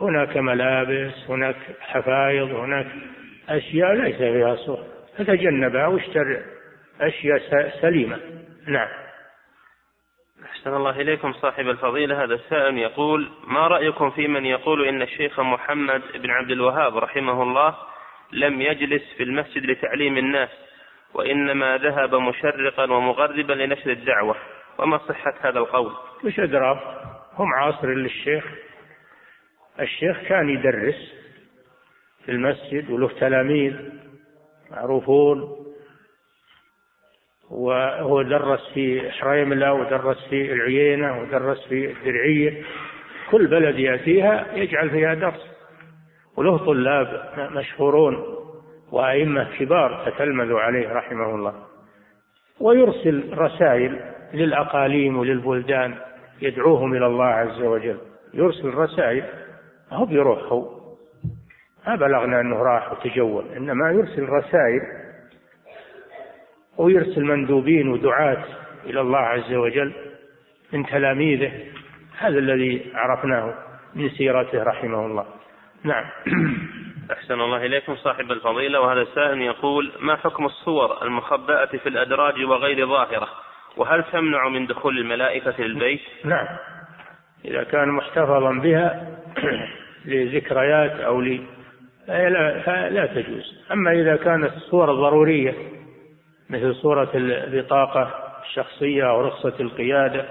هناك 0.01 0.37
ملابس 0.37 1.29
هناك 1.29 1.55
حفايض 1.81 2.51
هناك 2.51 2.87
أشياء 3.49 3.93
ليس 3.93 4.15
فيها 4.15 4.55
صور. 4.55 4.83
فتجنبها 5.17 5.87
واشتر 5.87 6.41
أشياء 7.01 7.69
سليمة. 7.81 8.19
نعم. 8.67 8.87
أحسن 10.45 10.73
الله 10.75 11.01
إليكم 11.01 11.33
صاحب 11.33 11.69
الفضيلة. 11.69 12.23
هذا 12.23 12.33
السائل 12.33 12.77
يقول 12.77 13.29
ما 13.47 13.67
رأيكم 13.67 14.09
في 14.09 14.27
من 14.27 14.45
يقول 14.45 14.87
إن 14.87 15.01
الشيخ 15.01 15.39
محمد 15.39 16.01
بن 16.15 16.29
عبد 16.29 16.51
الوهاب 16.51 16.97
رحمه 16.97 17.43
الله 17.43 17.75
لم 18.31 18.61
يجلس 18.61 19.13
في 19.17 19.23
المسجد 19.23 19.65
لتعليم 19.65 20.17
الناس 20.17 20.49
وإنما 21.13 21.77
ذهب 21.77 22.15
مشرقا 22.15 22.83
ومغربا 22.83 23.53
لنشر 23.53 23.91
الدعوة؟ 23.91 24.35
وما 24.77 24.97
صحة 24.97 25.33
هذا 25.41 25.59
القول؟ 25.59 25.91
مش 26.23 26.39
أدرى. 26.39 26.79
هم 27.37 27.53
عاصر 27.53 27.87
للشيخ. 27.87 28.45
الشيخ 29.81 30.17
كان 30.27 30.49
يدرس 30.49 31.13
في 32.25 32.31
المسجد 32.31 32.91
وله 32.91 33.09
تلاميذ 33.19 33.73
معروفون 34.71 35.55
وهو 37.49 38.21
درس 38.21 38.73
في 38.73 39.11
حريملة 39.11 39.73
ودرس 39.73 40.27
في 40.29 40.53
العيينة 40.53 41.21
ودرس 41.21 41.67
في 41.67 41.91
الدرعية. 41.91 42.63
كل 43.31 43.47
بلد 43.47 43.79
يأتيها 43.79 44.45
يجعل 44.53 44.89
فيها 44.89 45.13
درس. 45.13 45.49
وله 46.37 46.57
طلاب 46.57 47.29
مشهورون 47.37 48.23
وأئمة 48.91 49.57
كبار 49.59 50.11
تتلمذوا 50.11 50.59
عليه 50.59 50.89
رحمه 50.89 51.35
الله. 51.35 51.53
ويرسل 52.59 53.37
رسائل 53.37 53.99
للأقاليم 54.33 55.17
وللبلدان 55.17 55.95
يدعوهم 56.41 56.93
إلى 56.93 57.05
الله 57.05 57.25
عز 57.25 57.61
وجل. 57.61 57.97
يرسل 58.33 58.73
رسائل 58.73 59.23
هو 59.91 60.05
بيروح 60.05 60.39
هو 60.43 60.79
ما 61.87 61.95
بلغنا 61.95 62.41
أنه 62.41 62.55
راح 62.55 62.91
وتجول 62.91 63.45
إنما 63.57 63.91
يرسل 63.91 64.29
رسائل 64.29 64.81
ويرسل 66.77 67.23
مندوبين 67.23 67.87
ودعاة 67.87 68.43
إلى 68.85 69.01
الله 69.01 69.19
عز 69.19 69.53
وجل 69.53 69.93
من 70.73 70.85
تلاميذه. 70.85 71.51
هذا 72.17 72.39
الذي 72.39 72.91
عرفناه 72.95 73.53
من 73.95 74.09
سيرته 74.09 74.63
رحمه 74.63 75.05
الله. 75.05 75.25
نعم. 75.83 76.05
أحسن 77.13 77.41
الله 77.41 77.65
إليكم 77.65 77.95
صاحب 77.95 78.31
الفضيلة. 78.31 78.79
وهذا 78.79 79.01
السائل 79.01 79.41
يقول 79.41 79.91
ما 79.99 80.15
حكم 80.15 80.45
الصور 80.45 81.01
المخبأة 81.01 81.65
في 81.65 81.89
الأدراج 81.89 82.43
وغير 82.43 82.87
ظاهرة؟ 82.87 83.27
وهل 83.77 84.03
تمنع 84.03 84.49
من 84.49 84.65
دخول 84.65 84.97
الملائكة 84.99 85.61
للبيت؟ 85.61 86.01
نعم. 86.25 86.47
إذا 87.45 87.63
كان 87.63 87.89
محتفظا 87.89 88.51
بها 88.51 89.07
لذكريات 90.09 90.99
أو 90.99 91.21
ل 91.21 91.41
لا, 92.07 93.05
تجوز. 93.05 93.65
أما 93.71 93.91
إذا 93.91 94.15
كانت 94.15 94.53
الصور 94.57 94.93
ضرورية 94.93 95.53
مثل 96.49 96.75
صورة 96.75 97.09
البطاقة 97.15 98.13
الشخصية 98.43 99.09
أو 99.09 99.21
رخصة 99.21 99.53
القيادة 99.59 100.25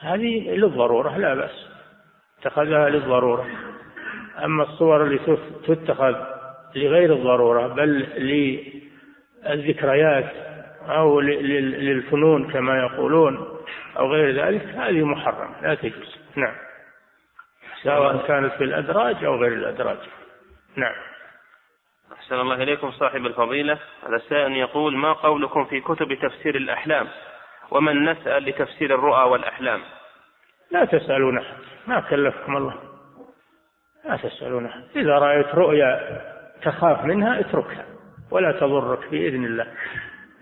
هذه 0.00 0.50
للضرورة 0.50 1.18
لا 1.18 1.34
بأس. 1.34 1.68
اتخذها 2.40 2.88
للضرورة. 2.88 3.46
أما 4.44 4.62
الصور 4.62 5.02
اللي 5.04 5.20
تتخذ 5.66 6.14
لغير 6.74 7.12
الضرورة 7.12 7.66
بل 7.66 8.06
للذكريات 9.46 10.32
أو 10.88 11.20
للفنون 11.20 12.50
كما 12.52 12.78
يقولون 12.78 13.46
أو 13.98 14.12
غير 14.12 14.46
ذلك 14.46 14.62
هذه 14.62 15.04
محرم 15.04 15.50
لا 15.62 15.74
تجوز. 15.74 16.16
نعم. 16.36 16.65
سواء 17.82 18.26
كانت 18.26 18.52
في 18.52 18.64
الأدراج 18.64 19.24
أو 19.24 19.36
غير 19.36 19.52
الأدراج. 19.52 19.98
نعم. 20.76 20.94
أحسن 22.12 22.34
الله 22.34 22.62
إليكم 22.62 22.90
صاحب 22.90 23.26
الفضيلة. 23.26 23.78
هذا 24.06 24.16
السائل 24.16 24.52
يقول 24.52 24.96
ما 24.96 25.12
قولكم 25.12 25.64
في 25.64 25.80
كتب 25.80 26.14
تفسير 26.14 26.56
الأحلام؟ 26.56 27.08
ومن 27.70 28.04
نسأل 28.04 28.44
لتفسير 28.44 28.94
الرؤى 28.94 29.30
والأحلام؟ 29.30 29.80
لا 30.70 30.84
تسألون 30.84 31.38
أحد. 31.38 31.56
ما 31.86 32.00
كلفكم 32.00 32.56
الله. 32.56 32.74
لا 34.04 34.16
تسألون 34.16 34.66
أحد. 34.66 34.82
إذا 34.96 35.18
رأيت 35.18 35.54
رؤيا 35.54 36.20
تخاف 36.62 37.04
منها 37.04 37.40
اتركها. 37.40 37.84
ولا 38.30 38.52
تضرك 38.52 39.10
بإذن 39.10 39.44
الله. 39.44 39.66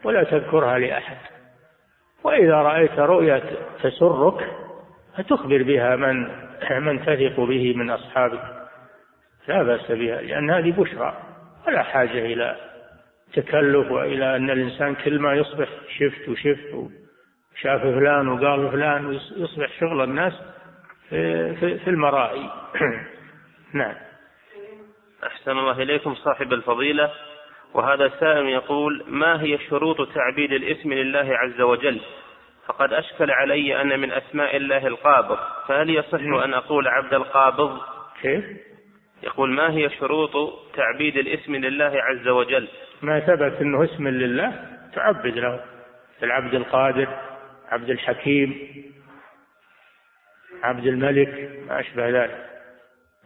ولا 0.05 0.25
تذكرها 0.25 0.79
لأحد. 0.79 1.17
وإذا 2.25 2.55
رأيت 2.55 2.99
رؤيا 2.99 3.43
تسرك 3.83 4.57
فتخبر 5.17 5.63
بها 5.63 5.97
من 5.97 6.44
من 6.71 7.01
تثق 7.01 7.41
به 7.41 7.75
من 7.77 7.91
أصحابك 7.91 8.65
لا 9.49 9.63
بأس 9.63 9.93
بها 9.93 10.21
لأن 10.21 10.51
هذه 10.51 10.71
بشرى 10.71 11.23
ولا 11.67 11.83
حاجة 11.83 12.19
إلى 12.19 12.57
تكلف 13.35 13.91
وإلى 13.91 14.37
أن 14.37 14.51
الإنسان 14.51 14.95
كل 14.95 15.19
ما 15.19 15.35
يصبح 15.35 15.69
شفت 15.99 16.29
وشفت 16.29 16.75
وشاف 16.75 17.81
فلان 17.81 18.29
وقال 18.29 18.71
فلان 18.71 19.21
يصبح 19.37 19.81
شغل 19.81 20.05
الناس 20.05 20.33
في, 21.11 21.89
المرائي. 21.89 22.51
نعم. 23.73 23.95
أحسن 25.27 25.51
الله 25.51 25.83
إليكم 25.83 26.15
صاحب 26.15 26.53
الفضيلة. 26.53 27.11
وهذا 27.75 28.09
سائل 28.21 28.49
يقول 28.49 29.05
ما 29.09 29.43
هي 29.43 29.59
شروط 29.59 30.15
تعبيد 30.15 30.53
الاسم 30.53 30.93
لله 30.93 31.37
عز 31.37 31.61
وجل؟ 31.61 32.01
فقد 32.67 32.93
أشكل 32.93 33.31
علي 33.31 33.81
أن 33.81 34.01
من 34.01 34.13
أسماء 34.13 34.57
الله 34.57 34.87
القابض 34.87 35.39
فهل 35.69 35.91
يصح 35.91 36.21
أن 36.45 36.55
أقول 36.55 36.89
عبد 36.89 37.15
القابض؟ 37.15 37.81
كيف؟ 38.23 38.45
يقول 39.23 39.51
ما 39.51 39.71
هي 39.71 39.91
شروط 39.91 40.31
تعبيد 40.75 41.17
الاسم 41.17 41.55
لله 41.55 42.03
عز 42.03 42.29
وجل؟ 42.29 42.69
ما 43.03 43.21
ثبت 43.21 43.61
أنه 43.61 43.85
اسم 43.85 44.09
لله 44.09 44.79
تعبد 44.95 45.39
له 45.39 45.65
العبد 46.23 46.55
القادر 46.55 47.09
عبد 47.69 47.91
الحكيم 47.91 48.59
عبد 50.63 50.87
الملك 50.87 51.51
ما 51.69 51.81
أشبه 51.81 52.09
ذلك. 52.09 52.51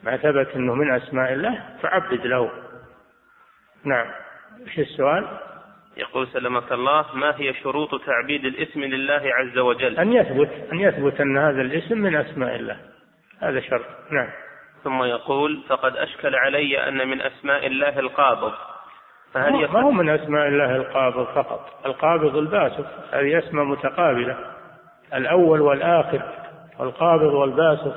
ما 0.02 0.16
ثبت 0.16 0.48
أنه 0.56 0.74
من 0.74 0.94
أسماء 0.94 1.32
الله 1.32 1.76
تعبد 1.82 2.26
له. 2.26 2.50
نعم 3.84 4.06
إيش 4.66 4.78
السؤال؟ 4.78 5.38
يقول 5.98 6.28
سلمك 6.28 6.72
الله 6.72 7.04
ما 7.14 7.34
هي 7.36 7.54
شروط 7.54 8.04
تعبيد 8.04 8.44
الاسم 8.44 8.80
لله 8.80 9.22
عز 9.24 9.58
وجل؟ 9.58 9.98
أن 9.98 10.12
يثبت 10.12 10.50
أن 10.72 10.80
يثبت 10.80 11.20
أن 11.20 11.38
هذا 11.38 11.60
الاسم 11.60 11.98
من 11.98 12.16
أسماء 12.16 12.56
الله. 12.56 12.76
هذا 13.40 13.60
شرط 13.60 13.84
نعم. 14.10 14.28
ثم 14.84 15.02
يقول 15.02 15.62
فقد 15.68 15.96
أشكل 15.96 16.34
علي 16.34 16.88
أن 16.88 17.08
من 17.08 17.20
أسماء 17.20 17.66
الله 17.66 17.98
القابض. 17.98 18.52
فهل 19.34 19.68
ما 19.72 19.82
هو 19.82 19.90
من 19.90 20.08
أسماء 20.10 20.48
الله 20.48 20.76
القابض 20.76 21.26
فقط؟ 21.26 21.86
القابض 21.86 22.36
الباسط 22.36 22.86
هذه 23.12 23.38
أسماء 23.38 23.64
متقابلة. 23.64 24.36
الأول 25.14 25.60
والآخر 25.60 26.22
والقابض 26.78 27.34
والباسط 27.34 27.94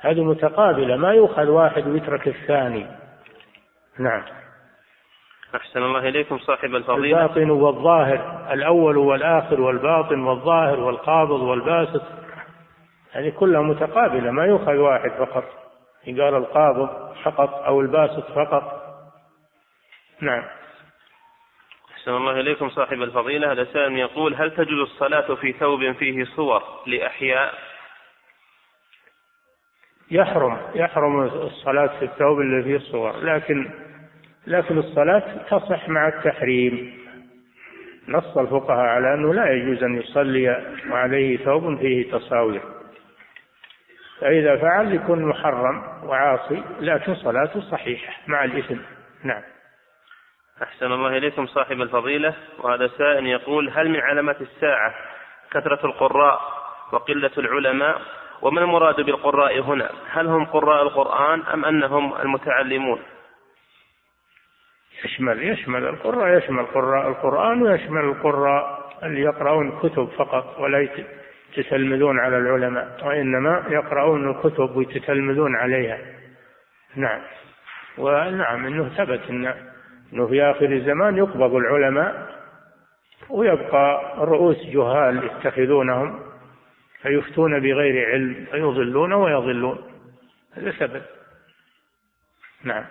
هذه 0.00 0.24
متقابلة. 0.24 0.96
ما 0.96 1.12
يؤخذ 1.12 1.48
واحد 1.48 1.86
ويترك 1.86 2.28
الثاني. 2.28 2.86
نعم. 3.98 4.22
أحسن 5.56 5.82
الله 5.82 6.08
إليكم 6.08 6.38
صاحب 6.38 6.74
الفضيلة. 6.74 7.22
الباطن 7.22 7.50
والظاهر 7.50 8.48
الأول 8.52 8.96
والآخر 8.96 9.60
والباطن 9.60 10.20
والظاهر 10.20 10.80
والقابض 10.80 11.40
والباسط. 11.40 12.02
هذه 13.12 13.30
كلها 13.30 13.62
متقابلة 13.62 14.30
ما 14.30 14.44
يؤخذ 14.44 14.76
واحد 14.76 15.10
فقط. 15.10 15.44
قال 16.06 16.34
القابض 16.34 17.14
فقط 17.24 17.54
أو 17.54 17.80
الباسط 17.80 18.30
فقط. 18.30 18.84
نعم. 20.20 20.44
أحسن 21.92 22.10
الله 22.10 22.40
إليكم 22.40 22.68
صاحب 22.68 23.02
الفضيلة. 23.02 23.52
هذا 23.52 23.64
سائل 23.64 23.98
يقول 23.98 24.34
هل 24.34 24.50
تجوز 24.50 24.80
الصلاة 24.80 25.34
في 25.34 25.52
ثوب 25.52 25.92
فيه 25.92 26.24
صور 26.24 26.62
لأحياء؟ 26.86 27.54
يحرم 30.10 30.58
يحرم 30.74 31.22
الصلاة 31.22 31.86
في 31.86 32.04
الثوب 32.04 32.40
اللي 32.40 32.62
فيه 32.62 32.90
صور 32.90 33.16
لكن 33.16 33.70
لكن 34.46 34.78
الصلاة 34.78 35.22
تصح 35.50 35.88
مع 35.88 36.08
التحريم. 36.08 37.04
نص 38.08 38.36
الفقهاء 38.36 38.86
على 38.86 39.14
أنه 39.14 39.34
لا 39.34 39.50
يجوز 39.52 39.82
أن 39.82 39.96
يصلي 39.96 40.74
وعليه 40.90 41.36
ثوب 41.36 41.78
فيه 41.78 42.12
تصاوير. 42.12 42.62
فإذا 44.20 44.56
فعل 44.56 44.94
يكون 44.94 45.24
محرم 45.24 45.82
وعاصي 46.04 46.62
لكن 46.80 47.14
صلاته 47.14 47.60
صحيحة 47.60 48.12
مع 48.26 48.44
الإثم. 48.44 48.76
نعم. 49.22 49.42
أحسن 50.62 50.92
الله 50.92 51.16
إليكم 51.16 51.46
صاحب 51.46 51.80
الفضيلة. 51.80 52.34
وهذا 52.58 52.86
سائل 52.86 53.26
يقول 53.26 53.70
هل 53.70 53.90
من 53.90 54.00
علامات 54.00 54.40
الساعة 54.40 54.94
كثرة 55.50 55.86
القراء 55.86 56.40
وقلة 56.92 57.30
العلماء؟ 57.38 58.02
وما 58.42 58.60
المراد 58.60 59.00
بالقراء 59.00 59.60
هنا؟ 59.60 59.90
هل 60.10 60.26
هم 60.26 60.44
قراء 60.44 60.82
القرآن 60.82 61.42
أم 61.42 61.64
أنهم 61.64 62.16
المتعلمون؟ 62.16 63.02
يشمل 65.04 65.42
يشمل 65.42 65.84
القراء 65.84 66.38
يشمل 66.38 66.66
قراء 66.66 67.08
القرآن 67.08 67.62
ويشمل 67.62 68.04
القراء 68.04 68.90
اللي 69.02 69.20
يقرؤون 69.20 69.78
كتب 69.78 70.08
فقط 70.08 70.58
ولا 70.58 70.88
يتتلمذون 71.56 72.20
على 72.20 72.38
العلماء 72.38 73.00
وإنما 73.02 73.64
يقرؤون 73.68 74.30
الكتب 74.30 74.76
ويتتلمذون 74.76 75.56
عليها. 75.56 75.98
نعم. 76.96 77.20
ونعم 77.98 78.66
إنه 78.66 78.88
ثبت 78.88 79.20
انه 79.30 79.54
إنه 80.12 80.26
في 80.26 80.42
آخر 80.42 80.64
الزمان 80.64 81.16
يقبض 81.16 81.54
العلماء 81.54 82.34
ويبقى 83.30 84.14
رؤوس 84.18 84.56
جهال 84.66 85.24
يتخذونهم 85.24 86.20
فيفتون 87.02 87.60
بغير 87.60 88.10
علم 88.10 88.46
فيضلون 88.50 89.12
ويضلون. 89.12 89.78
هذا 90.54 90.70
ثبت. 90.70 91.04
نعم. 92.64 92.84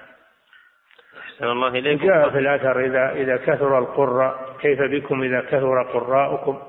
أحسن 1.43 1.51
الله 1.51 1.67
إليكم. 1.67 2.05
جاء 2.05 2.29
في 2.29 2.39
الأثر 2.39 2.85
إذا 2.85 3.11
إذا 3.11 3.37
كثر 3.37 3.79
القراء 3.79 4.57
كيف 4.61 4.79
بكم 4.81 5.23
إذا 5.23 5.41
كثر 5.41 5.83
قراءكم؟ 5.83 6.59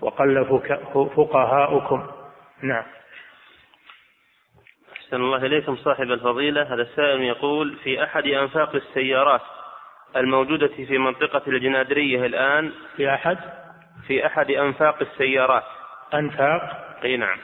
وقل 0.00 0.60
فقهاؤكم. 1.16 2.06
نعم. 2.62 2.82
أحسن 4.92 5.16
الله 5.16 5.36
إليكم 5.36 5.76
صاحب 5.76 6.10
الفضيلة. 6.10 6.62
هذا 6.62 6.82
السائل 6.82 7.22
يقول 7.22 7.76
في 7.76 8.04
أحد 8.04 8.26
أنفاق 8.26 8.74
السيارات 8.74 9.42
الموجودة 10.16 10.66
في 10.66 10.98
منطقة 10.98 11.42
الجنادرية 11.46 12.26
الآن؟ 12.26 12.72
في 12.96 13.14
أحد؟ 13.14 13.38
في 14.06 14.26
أحد 14.26 14.50
أنفاق 14.50 14.96
السيارات. 15.02 15.64
أنفاق؟ 16.14 16.62
أي 17.04 17.16
نعم. 17.16 17.38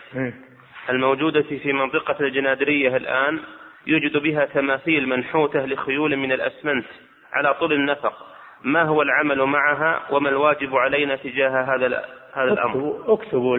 الموجودة 0.90 1.42
في 1.42 1.72
منطقة 1.72 2.16
الجنادرية 2.20 2.96
الآن؟ 2.96 3.40
يوجد 3.86 4.16
بها 4.16 4.44
تماثيل 4.44 5.08
منحوتة 5.08 5.66
لخيول 5.66 6.16
من 6.16 6.32
الأسمنت 6.32 6.86
على 7.32 7.54
طول 7.54 7.72
النفق. 7.72 8.26
ما 8.64 8.82
هو 8.82 9.02
العمل 9.02 9.42
معها 9.42 10.02
وما 10.10 10.28
الواجب 10.28 10.76
علينا 10.76 11.16
تجاه 11.16 11.50
هذا 11.50 12.04
هذا 12.32 12.52
الأمر؟ 12.52 13.04
اكتبوا 13.08 13.54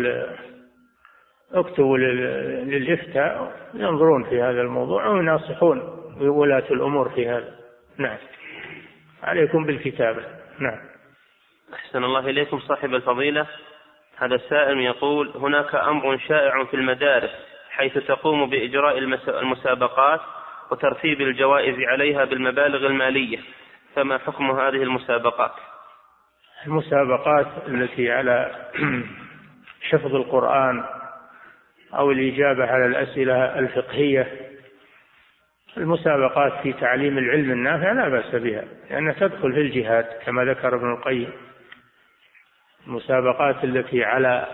اكتبوا 1.53 1.97
للإفتاء. 1.97 3.51
ينظرون 3.73 4.23
في 4.23 4.41
هذا 4.41 4.61
الموضوع 4.61 5.07
ويناصحون 5.07 5.79
ولاة 6.21 6.63
الأمور 6.71 7.09
في 7.09 7.29
هذا. 7.29 7.55
نعم. 7.97 8.17
عليكم 9.23 9.65
بالكتابة. 9.65 10.23
نعم. 10.59 10.79
أحسن 11.73 12.03
الله 12.03 12.19
إليكم 12.19 12.59
صاحب 12.59 12.93
الفضيلة. 12.93 13.47
هذا 14.17 14.35
السائل 14.35 14.79
يقول 14.79 15.33
هناك 15.35 15.75
أمر 15.75 16.17
شائع 16.17 16.63
في 16.63 16.73
المدارس. 16.73 17.52
حيث 17.73 17.97
تقوم 17.97 18.49
بإجراء 18.49 18.97
المسابقات 19.27 20.21
وترتيب 20.71 21.21
الجوائز 21.21 21.75
عليها 21.79 22.25
بالمبالغ 22.25 22.85
المالية. 22.87 23.39
فما 23.95 24.17
حكم 24.17 24.51
هذه 24.51 24.83
المسابقات؟ 24.83 25.51
المسابقات 26.67 27.47
التي 27.67 28.11
على 28.11 28.51
حفظ 29.89 30.15
القرآن 30.15 30.83
أو 31.93 32.11
الإجابة 32.11 32.65
على 32.65 32.85
الأسئلة 32.85 33.59
الفقهية 33.59 34.49
المسابقات 35.77 36.53
في 36.63 36.73
تعليم 36.73 37.17
العلم 37.17 37.51
النافع 37.51 37.91
لا 37.91 38.09
بأس 38.09 38.35
بها 38.35 38.63
لأنها 38.89 39.13
تدخل 39.13 39.53
في 39.53 39.61
الجهاد 39.61 40.05
كما 40.25 40.45
ذكر 40.45 40.75
ابن 40.75 40.91
القيم. 40.91 41.29
المسابقات 42.87 43.63
التي 43.63 44.03
على 44.03 44.47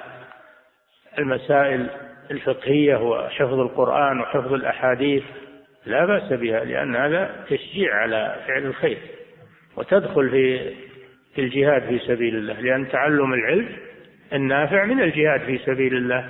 المسائل 1.17 2.08
الفقهية 2.31 2.95
وحفظ 2.95 3.59
القرآن 3.59 4.19
وحفظ 4.19 4.53
الأحاديث 4.53 5.23
لا 5.85 6.05
بأس 6.05 6.33
بها 6.33 6.63
لأن 6.65 6.95
هذا 6.95 7.45
تشجيع 7.49 7.95
على 7.95 8.35
فعل 8.47 8.65
الخير 8.65 8.97
وتدخل 9.77 10.29
في 10.29 10.73
في 11.35 11.41
الجهاد 11.41 11.81
في 11.81 11.99
سبيل 11.99 12.35
الله 12.35 12.61
لأن 12.61 12.89
تعلم 12.89 13.33
العلم 13.33 13.69
النافع 14.33 14.85
من 14.85 15.01
الجهاد 15.01 15.41
في 15.41 15.57
سبيل 15.57 15.95
الله. 15.95 16.29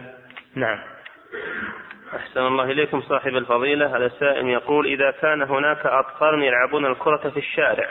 نعم. 0.55 0.79
أحسن 2.15 2.39
الله 2.39 2.63
إليكم 2.63 3.01
صاحب 3.01 3.35
الفضيلة. 3.35 3.97
هذا 3.97 4.05
السائل 4.05 4.47
يقول 4.47 4.85
إذا 4.85 5.11
كان 5.11 5.41
هناك 5.41 5.85
أطفال 5.85 6.43
يلعبون 6.43 6.85
الكرة 6.85 7.29
في 7.29 7.37
الشارع 7.37 7.89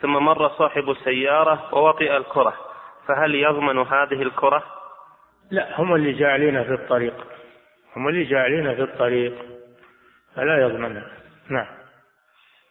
ثم 0.00 0.12
مر 0.12 0.48
صاحب 0.48 0.94
سيارة 1.04 1.74
ووطئ 1.74 2.16
الكرة 2.16 2.54
فهل 3.08 3.34
يضمن 3.34 3.78
هذه 3.78 4.22
الكرة؟ 4.22 4.64
لا 5.50 5.80
هم 5.80 5.94
اللي 5.94 6.12
جاعلينها 6.12 6.62
في 6.62 6.72
الطريق. 6.72 7.14
هم 7.96 8.08
اللي 8.08 8.24
جاعلينها 8.24 8.74
في 8.74 8.82
الطريق. 8.82 9.34
فلا 10.36 10.62
يضمنها. 10.62 11.06
نعم. 11.48 11.66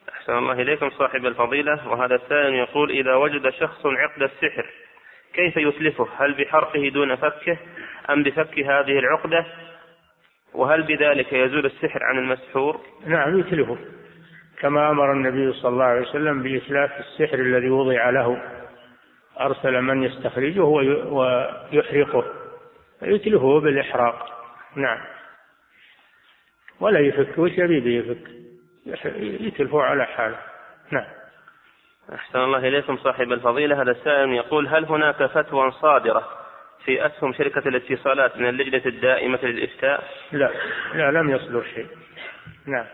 أحسن 0.10 0.38
الله 0.38 0.54
إليكم 0.54 0.90
صاحب 0.90 1.26
الفضيلة. 1.26 1.88
وهذا 1.88 2.16
السائل 2.16 2.54
يقول 2.54 2.92
إذا 2.92 3.16
وجد 3.16 3.50
شخص 3.50 3.86
عقد 3.86 4.22
السحر 4.22 4.66
كيف 5.34 5.58
يتلفه 5.58 6.08
هل 6.18 6.34
بحرقه 6.34 6.90
دون 6.90 7.16
فكه 7.16 7.58
أم 8.10 8.24
بفك 8.24 8.60
هذه 8.60 9.00
العقدة؟ 9.00 9.46
وهل 10.54 10.84
بذلك 10.84 11.34
يزول 11.34 11.66
السحر 11.66 12.04
عن 12.04 12.18
المسحور؟ 12.18 12.82
نعم 13.06 13.40
يتلفه 13.40 13.78
كما 14.60 14.90
أمر 14.90 15.12
النبي 15.12 15.54
صلى 15.54 15.70
الله 15.70 15.86
عليه 15.86 16.02
وسلم 16.02 16.44
بإتلاف 16.44 16.92
السحر 17.00 17.40
الذي 17.40 17.70
وضع 17.70 18.10
له. 18.10 18.42
أرسل 19.40 19.82
من 19.82 20.04
يستخرجه 20.04 20.64
ويحرقه. 20.64 22.43
يتلفه 23.04 23.60
بالإحراق. 23.60 24.44
نعم. 24.76 25.00
ولا 26.80 27.00
يفك 27.00 27.38
وش 27.38 27.52
يبي 27.52 27.98
يفك؟ 27.98 28.28
يتلفوا 29.42 29.84
على 29.84 30.06
حاله. 30.06 30.40
نعم. 30.92 31.06
أحسن 32.14 32.40
الله 32.40 32.58
إليكم 32.58 32.98
صاحب 32.98 33.32
الفضيلة. 33.32 33.82
هذا 33.82 33.92
السائل 33.92 34.34
يقول 34.34 34.68
هل 34.68 34.86
هناك 34.86 35.26
فتوى 35.26 35.72
صادرة 35.72 36.30
في 36.86 37.06
أسهم 37.06 37.34
شركة 37.34 37.68
الاتصالات 37.68 38.38
من 38.38 38.50
اللجنة 38.50 38.82
الدائمة 38.86 39.40
للإفتاء؟ 39.44 40.04
لا. 40.32 40.52
لا 40.94 41.12
لم 41.12 41.30
يصدر 41.30 41.64
شيء. 41.64 41.88
نعم. 42.68 42.86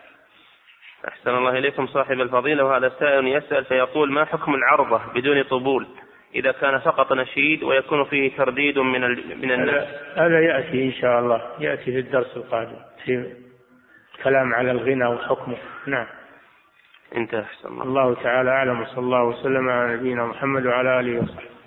أحسن 1.08 1.30
الله 1.30 1.52
إليكم 1.52 1.88
صاحب 1.88 2.22
الفضيلة. 2.22 2.64
وهذا 2.64 2.92
سائل 3.00 3.28
يسأل 3.28 3.66
فيقول 3.66 4.12
ما 4.12 4.26
حكم 4.26 4.54
العرضة 4.56 5.02
بدون 5.14 5.44
طبول؟ 5.44 5.88
إذا 6.36 6.52
كان 6.52 6.80
فقط 6.80 7.14
نشيد 7.14 7.64
ويكون 7.64 8.04
فيه 8.06 8.38
ترديد 8.38 8.80
من 8.80 9.02
من 9.42 9.52
الناس. 9.52 9.88
هذا 10.16 10.40
يأتي 10.40 10.84
إن 10.84 10.92
شاء 10.92 11.20
الله. 11.20 11.42
يأتي 11.60 11.84
في 11.84 12.00
الدرس 12.00 12.38
القادم. 12.38 12.80
في 13.06 13.34
كلام 14.24 14.54
على 14.54 14.72
الغنى 14.72 15.06
وحكمه. 15.06 15.58
نعم. 15.88 16.08
انتهى 17.16 17.46
الله. 17.66 17.84
الله 17.84 18.14
تعالى 18.14 18.50
أعلم. 18.50 18.82
وصلى 18.82 19.00
الله 19.00 19.24
وسلم 19.24 19.70
على 19.70 19.94
نبينا 19.94 20.26
محمد 20.26 20.66
وعلى 20.66 21.00
آله 21.00 21.24
وصحبه. 21.24 21.59